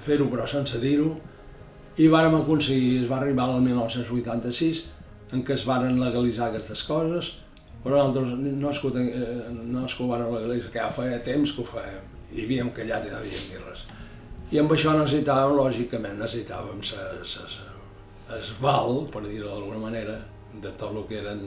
fer-ho 0.05 0.26
però 0.30 0.47
sense 0.47 0.78
dir-ho, 0.80 1.14
i 1.97 2.09
vàrem 2.11 2.35
aconseguir, 2.41 3.05
es 3.05 3.11
va 3.11 3.20
arribar 3.20 3.47
al 3.49 3.62
1986 3.62 4.85
en 5.32 5.45
què 5.47 5.55
es 5.55 5.64
varen 5.66 6.01
legalitzar 6.01 6.49
aquestes 6.49 6.82
coses, 6.82 7.43
nosaltres 7.93 8.32
no 8.41 8.70
és 8.70 8.80
que, 8.80 8.89
eh, 9.05 9.51
no 9.53 9.85
ho 9.85 10.09
varen 10.09 10.32
legalitzar, 10.32 10.70
que 10.72 10.80
ja 10.80 10.91
feia 10.91 11.20
temps 11.24 11.53
que 11.53 11.62
ho 11.62 11.68
fèiem, 11.68 12.07
i 12.32 12.45
havíem 12.45 12.72
callat 12.76 13.07
i 13.07 13.12
no 13.12 13.20
havíem 13.20 13.51
dit 13.51 13.61
res. 13.66 13.85
I 14.53 14.61
amb 14.62 14.72
això 14.72 14.95
necessitàvem, 14.97 15.57
lògicament, 15.59 16.18
necessitàvem 16.20 16.82
sa, 16.85 17.09
es 18.39 18.53
val, 18.61 19.05
per 19.12 19.22
dir-ho 19.26 19.51
d'alguna 19.51 19.80
manera, 19.82 20.18
de 20.62 20.70
tot 20.78 20.95
el 20.95 21.05
que 21.09 21.18
eren 21.20 21.43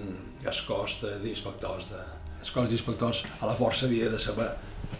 els 0.45 0.61
cos 0.67 0.99
d'inspectors. 1.23 1.88
De, 1.91 2.03
els 2.39 2.51
cos 2.53 2.69
d'inspectors 2.69 3.23
a 3.41 3.49
la 3.49 3.55
força 3.57 3.88
havia 3.88 4.11
de 4.11 4.19
saber, 4.19 4.49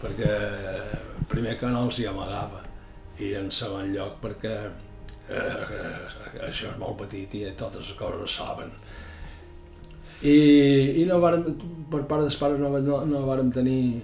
perquè 0.02 0.32
eh, 0.32 0.98
primer 1.30 1.56
que 1.60 1.70
no 1.70 1.84
els 1.86 2.00
hi 2.00 2.08
amagava, 2.10 2.64
i 3.18 3.34
en 3.38 3.50
segon 3.54 3.90
lloc 3.94 4.18
perquè 4.22 4.54
eh, 4.66 6.44
això 6.46 6.70
és 6.72 6.78
molt 6.80 7.00
petit 7.02 7.34
i 7.34 7.44
totes 7.58 7.90
les 7.90 7.98
coses 7.98 8.38
saben. 8.40 8.70
I, 10.26 10.38
i 10.98 11.04
no 11.06 11.20
vàrem, 11.22 11.44
per 11.90 12.02
part 12.10 12.24
dels 12.24 12.38
pares 12.40 12.58
no, 12.58 12.72
no, 12.82 13.02
no 13.06 13.26
vàrem 13.26 13.52
tenir 13.54 14.02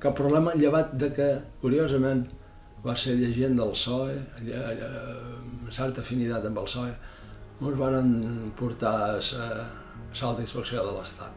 cap 0.00 0.14
problema, 0.16 0.54
llevat 0.54 0.92
de 0.98 1.10
que, 1.16 1.30
curiosament, 1.62 2.22
va 2.84 2.94
ser 2.96 3.16
llegint 3.18 3.58
del 3.58 3.74
PSOE, 3.74 4.14
certa 5.74 6.04
afinitat 6.04 6.46
amb 6.48 6.62
el 6.62 6.70
PSOE, 6.70 6.94
ens 7.60 7.76
van 7.80 8.14
portar 8.56 8.94
a 8.94 9.18
la 9.18 10.28
alta 10.30 10.46
inspecció 10.46 10.86
de 10.86 10.94
l'Estat. 10.96 11.34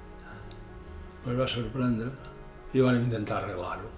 Ens 1.26 1.40
va 1.40 1.50
sorprendre 1.50 2.14
i 2.74 2.86
vam 2.86 3.02
intentar 3.02 3.42
arreglar-ho. 3.42 3.92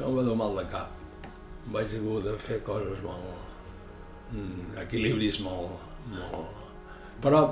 Em 0.00 0.16
va 0.16 0.24
dur 0.24 0.38
mal 0.38 0.56
de 0.56 0.64
cap. 0.72 0.96
Vaig 1.74 1.92
haver 1.98 2.22
de 2.24 2.38
fer 2.46 2.62
coses 2.66 3.04
molt... 3.04 3.38
Mm, 4.32 4.72
equilibris 4.86 5.42
molt, 5.44 5.76
molt... 6.08 6.61
Però 7.22 7.42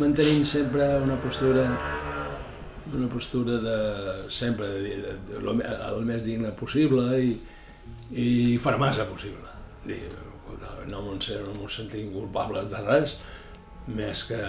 mantenint 0.00 0.44
sempre 0.48 0.88
una 1.02 1.18
postura 1.22 1.66
una 2.92 3.08
postura 3.08 3.56
de 3.56 3.76
sempre 4.28 4.66
de, 4.68 4.80
de, 4.82 5.12
de, 5.28 5.38
de, 5.40 5.76
el 5.88 6.02
més 6.04 6.24
digne 6.26 6.50
possible 6.58 7.06
i, 7.16 7.30
i 8.12 8.26
fer 8.60 8.74
massa 8.80 9.06
possible. 9.08 9.48
Dir, 9.86 10.02
no 10.90 11.00
ens 11.14 11.30
no 11.56 11.68
sentim 11.72 12.10
culpables 12.12 12.68
de 12.70 12.82
res, 12.84 13.16
més 13.86 14.24
que 14.28 14.40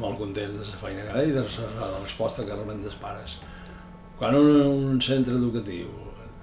molt 0.00 0.20
contents 0.20 0.60
de 0.60 0.68
la 0.68 0.80
feina 0.80 1.06
que 1.08 1.24
i 1.28 1.34
de 1.34 1.42
la 1.42 1.98
resposta 1.98 2.46
que 2.46 2.56
reben 2.56 2.82
dels 2.84 2.96
pares. 3.00 3.38
Quan 4.18 4.38
un, 4.38 4.50
un 4.92 5.00
centre 5.02 5.34
educatiu 5.36 5.90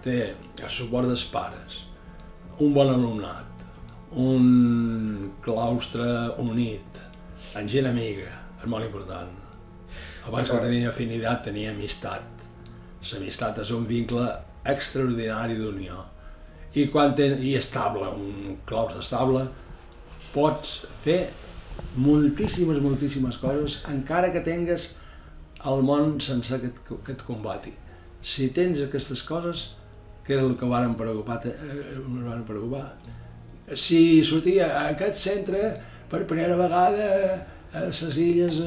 té 0.03 0.19
el 0.59 0.73
suport 0.73 1.09
dels 1.09 1.23
pares, 1.32 1.84
un 2.59 2.73
bon 2.75 2.91
alumnat, 2.91 3.45
un 4.19 5.32
claustre 5.45 6.05
unit, 6.43 6.99
amb 7.56 7.70
gent 7.70 7.88
amiga, 7.89 8.30
és 8.60 8.68
molt 8.70 8.86
important. 8.86 9.32
Abans 10.30 10.52
que 10.52 10.60
tenia 10.62 10.91
afinitat, 10.91 11.43
tenia 11.47 11.74
amistat. 11.74 12.45
L'amistat 13.10 13.62
és 13.64 13.72
un 13.74 13.86
vincle 13.89 14.26
extraordinari 14.70 15.58
d'unió. 15.58 16.04
I 16.78 16.86
quan 16.93 17.16
ten, 17.18 17.39
i 17.41 17.56
estable, 17.58 18.12
un 18.14 18.58
claustre 18.70 19.02
estable, 19.02 19.47
pots 20.34 20.84
fer 21.02 21.20
moltíssimes, 21.97 22.82
moltíssimes 22.84 23.39
coses, 23.41 23.80
encara 23.89 24.30
que 24.34 24.43
tingues 24.45 24.91
el 25.70 25.82
món 25.88 26.20
sense 26.24 26.60
que 26.62 26.70
et, 26.70 26.82
que 26.88 27.16
et 27.16 27.24
combati. 27.26 27.74
Si 28.22 28.50
tens 28.54 28.84
aquestes 28.84 29.24
coses, 29.26 29.70
que 30.26 30.36
era 30.36 30.45
el 30.45 30.56
que 30.60 30.68
varen 30.70 30.93
preocupar, 31.00 31.39
eh, 31.47 31.97
varen 32.06 32.45
preocupar. 32.45 32.91
Si 33.74 34.22
sortia 34.26 34.70
a 34.76 34.84
aquest 34.91 35.18
centre 35.24 35.64
per 36.10 36.26
primera 36.28 36.57
vegada 36.57 37.07
a 37.74 37.86
les 37.86 38.18
illes 38.18 38.60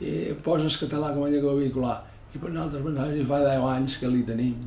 i 0.00 0.34
poses 0.44 0.78
català 0.80 1.12
com 1.14 1.24
a 1.26 1.30
llengua 1.32 1.56
vehicular 1.60 1.96
i 2.34 2.40
per 2.40 2.50
nosaltres 2.50 2.84
mensajes 2.84 3.28
fa 3.28 3.40
10 3.44 3.70
anys 3.76 3.96
que 4.00 4.10
li 4.12 4.24
tenim. 4.28 4.66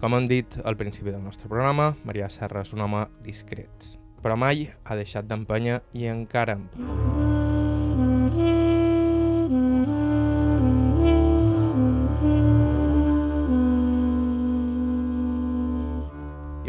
Com 0.00 0.16
hem 0.16 0.28
dit 0.28 0.60
al 0.64 0.76
principi 0.80 1.12
del 1.12 1.24
nostre 1.24 1.48
programa, 1.48 1.92
Maria 2.08 2.30
Serra 2.32 2.64
és 2.64 2.72
un 2.76 2.84
home 2.84 3.06
discret, 3.24 3.92
però 4.24 4.36
mai 4.36 4.70
ha 4.84 4.96
deixat 4.96 5.28
d'empènyer 5.28 5.82
i 5.92 6.08
encara 6.12 6.56
empeny. 6.56 7.29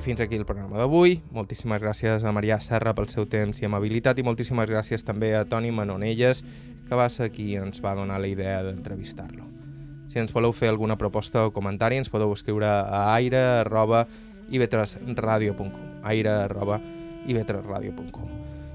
I 0.01 0.03
fins 0.03 0.17
aquí 0.17 0.33
el 0.33 0.49
programa 0.49 0.81
d'avui. 0.81 1.21
Moltíssimes 1.29 1.77
gràcies 1.77 2.25
a 2.25 2.33
Marià 2.33 2.57
Serra 2.57 2.89
pel 2.97 3.05
seu 3.05 3.29
temps 3.29 3.61
i 3.61 3.67
amabilitat 3.67 4.17
i 4.17 4.23
moltíssimes 4.25 4.65
gràcies 4.65 5.05
també 5.05 5.37
a 5.37 5.45
Toni 5.45 5.69
Manonelles, 5.69 6.41
que 6.87 6.95
va 6.97 7.05
ser 7.13 7.29
qui 7.29 7.53
ens 7.53 7.77
va 7.85 7.93
donar 7.93 8.17
la 8.17 8.25
idea 8.25 8.65
d'entrevistar-lo. 8.65 9.45
Si 10.09 10.17
ens 10.17 10.33
voleu 10.33 10.49
fer 10.57 10.73
alguna 10.73 10.97
proposta 10.97 11.45
o 11.45 11.53
comentari, 11.53 12.01
ens 12.01 12.09
podeu 12.09 12.33
escriure 12.33 12.65
a 12.65 13.13
aire.ivetresradio.com 13.13 16.01
aire.ivetresradio.com 16.01 18.25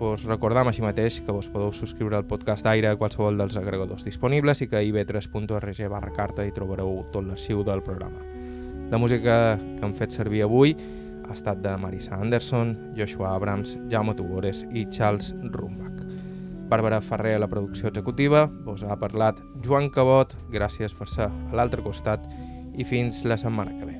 Us 0.06 0.30
recordam 0.30 0.70
així 0.70 0.86
mateix 0.86 1.26
que 1.26 1.34
vos 1.34 1.50
podeu 1.50 1.74
subscriure 1.74 2.14
al 2.20 2.30
podcast 2.30 2.62
d'Aire 2.62 2.86
a 2.92 2.98
qualsevol 3.00 3.34
dels 3.34 3.58
agregadors 3.58 4.06
disponibles 4.06 4.62
i 4.62 4.70
que 4.70 4.78
a 4.78 4.86
ib3.org 4.86 5.90
barra 5.90 6.14
carta 6.14 6.46
hi 6.46 6.54
trobareu 6.54 7.02
tot 7.10 7.26
l'arxiu 7.26 7.66
del 7.66 7.82
programa. 7.82 8.22
La 8.94 9.02
música 9.02 9.58
que 9.58 9.82
hem 9.82 9.90
fet 9.98 10.14
servir 10.14 10.46
avui 10.46 10.78
ha 11.28 11.34
estat 11.34 11.60
de 11.64 11.74
Marisa 11.80 12.16
Anderson, 12.16 12.74
Joshua 12.96 13.34
Abrams, 13.34 13.76
Jaume 13.90 14.14
Tugores 14.14 14.64
i 14.72 14.86
Charles 14.90 15.34
Rumbach. 15.52 16.04
Bàrbara 16.70 17.00
Ferrer 17.00 17.36
a 17.36 17.42
la 17.42 17.50
producció 17.50 17.88
executiva, 17.92 18.46
vos 18.66 18.82
ha 18.82 18.98
parlat 18.98 19.42
Joan 19.62 19.90
Cabot, 19.90 20.34
gràcies 20.50 20.96
per 20.98 21.10
ser 21.10 21.28
a 21.30 21.54
l'altre 21.54 21.84
costat 21.84 22.26
i 22.76 22.84
fins 22.84 23.22
la 23.24 23.38
setmana 23.38 23.76
que 23.78 23.86
ve. 23.86 23.95